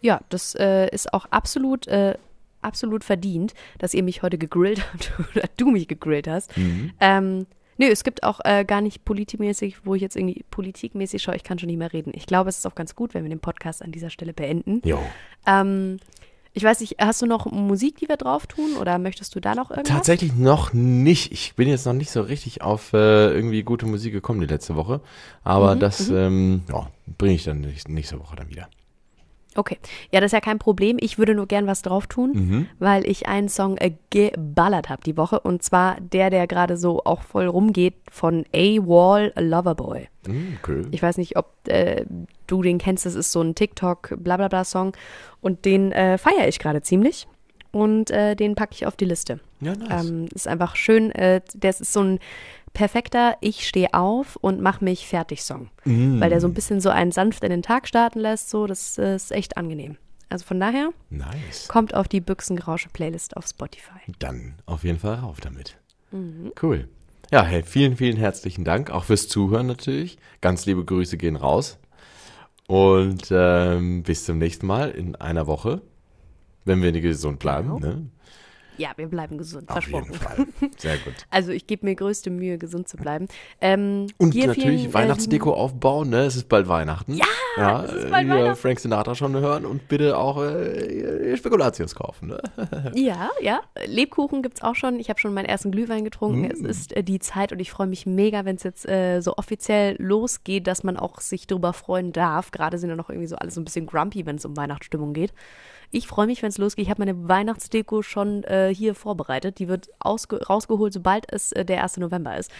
Ja, 0.00 0.20
das 0.28 0.54
äh, 0.54 0.88
ist 0.90 1.12
auch 1.12 1.26
absolut, 1.30 1.88
äh, 1.88 2.14
absolut 2.62 3.02
verdient, 3.02 3.54
dass 3.78 3.94
ihr 3.94 4.04
mich 4.04 4.22
heute 4.22 4.38
gegrillt 4.38 4.80
habt 4.92 5.12
oder 5.34 5.48
du 5.56 5.72
mich 5.72 5.88
gegrillt 5.88 6.28
hast. 6.28 6.56
Mhm. 6.56 6.92
Ähm, 7.00 7.46
nö, 7.78 7.86
es 7.86 8.04
gibt 8.04 8.22
auch 8.22 8.38
äh, 8.44 8.64
gar 8.64 8.80
nicht 8.80 9.04
politikmäßig, 9.04 9.84
wo 9.84 9.96
ich 9.96 10.02
jetzt 10.02 10.14
irgendwie 10.14 10.44
politikmäßig 10.52 11.20
schaue, 11.20 11.34
ich 11.34 11.42
kann 11.42 11.58
schon 11.58 11.66
nicht 11.66 11.78
mehr 11.78 11.92
reden. 11.92 12.12
Ich 12.14 12.26
glaube, 12.26 12.48
es 12.48 12.58
ist 12.58 12.66
auch 12.66 12.76
ganz 12.76 12.94
gut, 12.94 13.12
wenn 13.14 13.24
wir 13.24 13.30
den 13.30 13.40
Podcast 13.40 13.82
an 13.82 13.90
dieser 13.90 14.10
Stelle 14.10 14.32
beenden. 14.32 14.82
Jo. 14.84 15.00
Ähm, 15.46 15.98
ich 16.58 16.64
weiß 16.64 16.80
nicht, 16.80 16.96
hast 17.00 17.22
du 17.22 17.26
noch 17.26 17.46
Musik, 17.46 17.96
die 17.98 18.08
wir 18.08 18.16
drauf 18.16 18.48
tun 18.48 18.76
oder 18.80 18.98
möchtest 18.98 19.32
du 19.34 19.40
da 19.40 19.54
noch 19.54 19.70
irgendwas? 19.70 19.94
Tatsächlich 19.94 20.34
noch 20.34 20.72
nicht. 20.72 21.30
Ich 21.30 21.54
bin 21.54 21.68
jetzt 21.68 21.86
noch 21.86 21.92
nicht 21.92 22.10
so 22.10 22.20
richtig 22.20 22.62
auf 22.62 22.92
äh, 22.92 23.32
irgendwie 23.32 23.62
gute 23.62 23.86
Musik 23.86 24.12
gekommen 24.12 24.40
die 24.40 24.46
letzte 24.46 24.74
Woche. 24.74 25.00
Aber 25.44 25.76
Mhm, 25.76 25.80
das 25.80 26.10
ähm, 26.10 26.62
ja, 26.68 26.90
bringe 27.16 27.34
ich 27.36 27.44
dann 27.44 27.60
nächste, 27.60 27.92
nächste 27.92 28.18
Woche 28.18 28.34
dann 28.34 28.48
wieder. 28.50 28.68
Okay. 29.54 29.78
Ja, 30.12 30.20
das 30.20 30.28
ist 30.28 30.32
ja 30.34 30.40
kein 30.40 30.58
Problem. 30.58 30.98
Ich 31.00 31.18
würde 31.18 31.34
nur 31.34 31.46
gern 31.46 31.66
was 31.66 31.82
drauf 31.82 32.06
tun, 32.06 32.30
Mhm. 32.34 32.66
weil 32.78 33.06
ich 33.08 33.26
einen 33.26 33.48
Song 33.48 33.76
äh, 33.78 33.92
geballert 34.10 34.88
habe 34.88 35.02
die 35.04 35.16
Woche. 35.16 35.40
Und 35.40 35.62
zwar 35.62 35.96
der, 36.00 36.30
der 36.30 36.46
gerade 36.46 36.76
so 36.76 37.02
auch 37.04 37.22
voll 37.22 37.46
rumgeht 37.46 37.94
von 38.10 38.44
A-Wall 38.54 39.32
Loverboy. 39.36 40.08
Mhm, 40.26 40.58
cool. 40.68 40.86
Ich 40.92 41.02
weiß 41.02 41.16
nicht, 41.18 41.36
ob 41.36 41.52
äh, 41.66 42.04
du 42.46 42.62
den 42.62 42.78
kennst. 42.78 43.04
Das 43.06 43.14
ist 43.14 43.32
so 43.32 43.40
ein 43.40 43.54
TikTok-Blablabla-Song. 43.54 44.92
Und 45.40 45.64
den 45.64 45.92
äh, 45.92 46.18
feiere 46.18 46.46
ich 46.48 46.58
gerade 46.58 46.82
ziemlich. 46.82 47.26
Und 47.70 48.10
äh, 48.10 48.34
den 48.34 48.54
packe 48.54 48.74
ich 48.74 48.86
auf 48.86 48.96
die 48.96 49.04
Liste. 49.04 49.40
Ja, 49.60 49.74
nice. 49.74 50.08
Ähm, 50.08 50.26
ist 50.34 50.48
einfach 50.48 50.74
schön. 50.76 51.10
Äh, 51.12 51.42
das 51.54 51.80
ist 51.80 51.92
so 51.92 52.00
ein 52.00 52.18
perfekter 52.72 53.36
Ich 53.40 53.66
stehe 53.66 53.94
auf 53.94 54.36
und 54.36 54.60
mach 54.60 54.80
mich 54.80 55.06
fertig 55.06 55.42
Song. 55.42 55.68
Mm. 55.84 56.20
Weil 56.20 56.30
der 56.30 56.40
so 56.40 56.46
ein 56.46 56.54
bisschen 56.54 56.80
so 56.80 56.90
einen 56.90 57.12
sanft 57.12 57.44
in 57.44 57.50
den 57.50 57.62
Tag 57.62 57.88
starten 57.88 58.20
lässt. 58.20 58.50
So, 58.50 58.66
das 58.66 58.98
äh, 58.98 59.14
ist 59.14 59.32
echt 59.32 59.56
angenehm. 59.56 59.96
Also 60.28 60.44
von 60.44 60.60
daher 60.60 60.90
nice. 61.10 61.68
kommt 61.68 61.94
auf 61.94 62.08
die 62.08 62.20
Büchsengerausche 62.20 62.90
Playlist 62.90 63.36
auf 63.36 63.46
Spotify. 63.46 64.00
Dann 64.18 64.54
auf 64.66 64.84
jeden 64.84 64.98
Fall 64.98 65.16
rauf 65.16 65.40
damit. 65.40 65.78
Mhm. 66.10 66.52
Cool. 66.62 66.88
Ja, 67.30 67.44
hey, 67.44 67.62
vielen, 67.62 67.96
vielen 67.96 68.16
herzlichen 68.16 68.64
Dank, 68.64 68.90
auch 68.90 69.04
fürs 69.04 69.28
Zuhören 69.28 69.66
natürlich. 69.66 70.18
Ganz 70.40 70.64
liebe 70.66 70.84
Grüße 70.84 71.18
gehen 71.18 71.36
raus. 71.36 71.78
Und 72.66 73.28
ähm, 73.30 74.02
bis 74.02 74.24
zum 74.24 74.38
nächsten 74.38 74.66
Mal 74.66 74.90
in 74.90 75.14
einer 75.16 75.46
Woche, 75.46 75.82
wenn 76.64 76.82
wir 76.82 76.92
gesund 76.92 77.38
bleiben. 77.38 77.76
Genau. 77.76 77.78
Ne? 77.78 78.06
Ja, 78.78 78.90
wir 78.96 79.08
bleiben 79.08 79.38
gesund, 79.38 79.68
Auf 79.68 79.74
versprochen. 79.74 80.12
jeden 80.12 80.18
Fall. 80.22 80.46
Sehr 80.76 80.96
gut. 80.98 81.14
Also 81.30 81.52
ich 81.52 81.66
gebe 81.66 81.84
mir 81.84 81.94
größte 81.94 82.30
Mühe, 82.30 82.58
gesund 82.58 82.88
zu 82.88 82.96
bleiben. 82.96 83.26
Ähm, 83.60 84.06
Und 84.18 84.34
natürlich 84.34 84.62
vielen, 84.62 84.90
äh, 84.90 84.94
Weihnachtsdeko 84.94 85.52
aufbauen, 85.52 86.10
ne? 86.10 86.20
Es 86.20 86.36
ist 86.36 86.48
bald 86.48 86.68
Weihnachten. 86.68 87.14
Ja, 87.14 87.26
ja 87.56 87.84
es 87.84 87.92
ist 87.92 88.10
bald 88.10 88.26
hier 88.26 88.34
Weihnachten. 88.36 88.56
Frank 88.56 88.80
Sinatra 88.80 89.14
schon 89.14 89.34
hören 89.36 89.66
und 89.66 89.88
bitte 89.88 90.16
auch 90.16 90.42
äh, 90.42 91.36
Spekulatius 91.36 91.94
kaufen. 91.94 92.28
Ne? 92.28 92.40
Ja, 92.94 93.30
ja. 93.40 93.60
Lebkuchen 93.86 94.42
gibt's 94.42 94.62
auch 94.62 94.74
schon. 94.74 94.98
Ich 94.98 95.10
habe 95.10 95.20
schon 95.20 95.34
meinen 95.34 95.46
ersten 95.46 95.70
Glühwein 95.70 96.04
getrunken. 96.04 96.42
Mm. 96.42 96.50
Es 96.50 96.60
ist 96.60 96.96
äh, 96.96 97.02
die 97.02 97.18
Zeit 97.18 97.52
und 97.52 97.60
ich 97.60 97.70
freue 97.70 97.86
mich 97.86 98.06
mega, 98.06 98.44
wenn 98.44 98.56
es 98.56 98.62
jetzt 98.62 98.88
äh, 98.88 99.20
so 99.20 99.36
offiziell 99.36 99.96
losgeht, 99.98 100.66
dass 100.66 100.84
man 100.84 100.96
auch 100.96 101.20
sich 101.20 101.46
darüber 101.46 101.72
freuen 101.72 102.12
darf. 102.12 102.50
Gerade 102.50 102.78
sind 102.78 102.90
ja 102.90 102.96
noch 102.96 103.10
irgendwie 103.10 103.28
so 103.28 103.36
alles 103.36 103.54
so 103.54 103.60
ein 103.60 103.64
bisschen 103.64 103.86
grumpy, 103.86 104.26
wenn 104.26 104.36
es 104.36 104.44
um 104.44 104.56
Weihnachtsstimmung 104.56 105.12
geht. 105.12 105.32
Ich 105.90 106.06
freue 106.06 106.26
mich, 106.26 106.42
wenn 106.42 106.50
es 106.50 106.58
losgeht. 106.58 106.84
Ich 106.84 106.90
habe 106.90 107.00
meine 107.00 107.28
Weihnachtsdeko 107.28 108.02
schon 108.02 108.44
äh, 108.44 108.67
hier 108.70 108.94
vorbereitet. 108.94 109.58
Die 109.58 109.68
wird 109.68 109.88
ausge 109.98 110.44
rausgeholt, 110.44 110.92
sobald 110.92 111.30
es 111.32 111.52
äh, 111.52 111.64
der 111.64 111.82
1. 111.82 111.98
November 111.98 112.36
ist. 112.36 112.50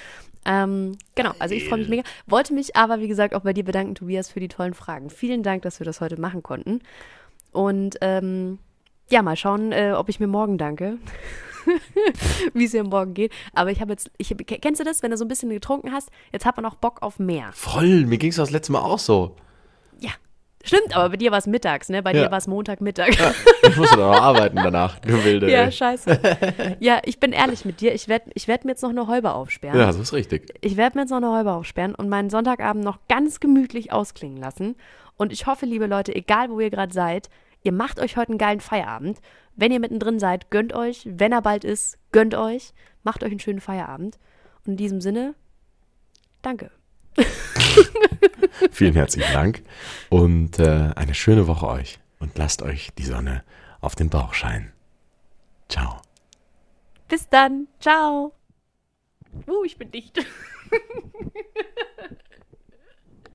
Ähm, 0.45 0.97
genau, 1.15 1.33
also 1.39 1.55
ich 1.55 1.69
freue 1.69 1.81
mich 1.81 1.89
mega. 1.89 2.03
Wollte 2.27 2.55
mich 2.55 2.77
aber, 2.77 3.01
wie 3.01 3.09
gesagt, 3.09 3.35
auch 3.35 3.43
bei 3.43 3.53
dir 3.53 3.65
bedanken, 3.65 3.95
Tobias, 3.95 4.31
für 4.31 4.41
die 4.41 4.49
tollen 4.49 4.75
Fragen. 4.75 5.11
Vielen 5.11 5.43
Dank, 5.43 5.63
dass 5.63 5.81
wir 5.81 5.85
das 5.85 6.01
heute 6.01 6.21
machen 6.21 6.43
konnten. 6.43 6.81
Und 7.53 7.97
ähm, 8.01 8.59
ja, 9.11 9.23
mal 9.23 9.37
schauen, 9.37 9.73
äh, 9.73 9.93
ob 9.97 10.09
ich 10.09 10.21
mir 10.21 10.27
morgen 10.27 10.59
danke. 10.59 10.99
Wie 12.55 12.65
es 12.65 12.73
mir 12.73 12.85
morgen 12.85 13.15
geht. 13.15 13.33
Aber 13.53 13.71
ich 13.71 13.81
habe 13.81 13.93
jetzt, 13.93 14.11
ich, 14.17 14.35
kennst 14.37 14.81
du 14.81 14.85
das, 14.85 15.03
wenn 15.03 15.11
du 15.11 15.17
so 15.17 15.25
ein 15.25 15.29
bisschen 15.29 15.51
getrunken 15.51 15.93
hast? 15.93 16.11
Jetzt 16.33 16.47
hat 16.47 16.57
man 16.57 16.65
auch 16.65 16.77
Bock 16.77 17.03
auf 17.03 17.19
mehr. 17.19 17.51
Voll, 17.53 18.07
mir 18.07 18.19
ging 18.19 18.31
es 18.31 18.37
das 18.37 18.51
letzte 18.51 18.73
Mal 18.73 18.81
auch 18.81 18.99
so. 18.99 19.37
Stimmt, 20.69 20.95
aber 20.97 21.11
bei 21.11 21.17
dir 21.17 21.31
war 21.31 21.39
es 21.39 21.47
mittags, 21.47 21.89
ne? 21.89 22.03
Bei 22.03 22.13
Ja. 22.15 22.25
dir 22.25 22.31
war 22.31 22.39
es 22.39 22.47
Montagmittag. 22.47 23.19
Ja, 23.19 23.35
ich 23.69 23.77
musste 23.77 23.97
doch 23.97 24.13
noch 24.13 24.23
arbeiten 24.23 24.57
danach, 24.57 24.99
du 25.01 25.25
Wilde. 25.25 25.51
Ja, 25.51 25.65
ey. 25.65 25.73
scheiße. 25.73 26.77
Ja, 26.81 27.01
ich 27.05 27.19
bin 27.19 27.33
ehrlich 27.33 27.65
mit 27.65 27.81
dir. 27.81 27.95
Ich 27.95 28.07
werde 28.09 28.31
ich 28.35 28.47
werd 28.49 28.65
mir 28.65 28.71
jetzt 28.73 28.83
noch 28.83 28.91
eine 28.91 29.07
Häube 29.09 29.33
aufsperren. 29.33 29.79
ja, 29.79 29.87
das 29.87 29.99
ist 29.99 30.13
richtig. 30.13 30.53
Ich 30.61 30.77
werde 30.77 30.97
mir 30.97 31.03
jetzt 31.03 31.11
noch 31.11 31.17
eine 31.19 31.33
Häube 31.33 31.53
aufsperren 31.53 31.95
und 31.95 32.09
meinen 32.09 32.31
Sonntagabend 32.31 32.85
noch 32.85 32.99
ganz 33.09 33.41
gemütlich 33.41 33.93
ausklingen 33.93 34.39
lassen. 34.39 34.77
Und 35.17 35.33
ich 35.33 35.47
hoffe, 35.47 35.67
liebe 35.67 35.87
Leute, 35.87 36.15
egal 36.15 36.51
wo 36.51 36.61
ihr 36.61 36.71
gerade 36.71 36.93
seid, 36.93 37.29
ihr 37.65 37.73
macht 37.73 37.99
euch 38.01 38.17
heute 38.17 38.31
einen 38.31 38.39
geilen 38.39 38.61
Feierabend. 38.61 39.19
Wenn 39.57 39.73
ihr 39.73 39.81
mittendrin 39.81 40.21
seid, 40.21 40.51
gönnt 40.51 40.73
euch. 40.75 41.03
Wenn 41.11 41.33
er 41.33 41.43
bald 41.43 41.65
ist, 41.65 41.99
gönnt 42.13 42.35
euch. 42.37 42.73
Macht 43.03 43.25
euch 43.25 43.31
einen 43.33 43.41
schönen 43.41 43.61
Feierabend. 43.61 44.19
Und 44.65 44.73
in 44.73 44.77
diesem 44.77 45.01
Sinne, 45.01 45.35
danke. 46.43 46.71
Vielen 48.71 48.95
herzlichen 48.95 49.33
Dank 49.33 49.63
und 50.09 50.59
äh, 50.59 50.91
eine 50.95 51.15
schöne 51.15 51.47
Woche 51.47 51.67
euch. 51.67 51.99
Und 52.21 52.37
lasst 52.37 52.63
euch 52.63 52.91
die 52.99 53.05
Sonne 53.05 53.45
auf 53.81 53.95
den 53.95 54.11
Bauch 54.11 54.35
scheinen. 54.35 54.73
Ciao. 55.69 56.01
Bis 57.09 57.29
dann. 57.29 57.69
Ciao. 57.81 58.33
Uh, 59.47 59.65
ich 59.65 59.77
bin 59.77 59.91
dicht. 59.91 60.19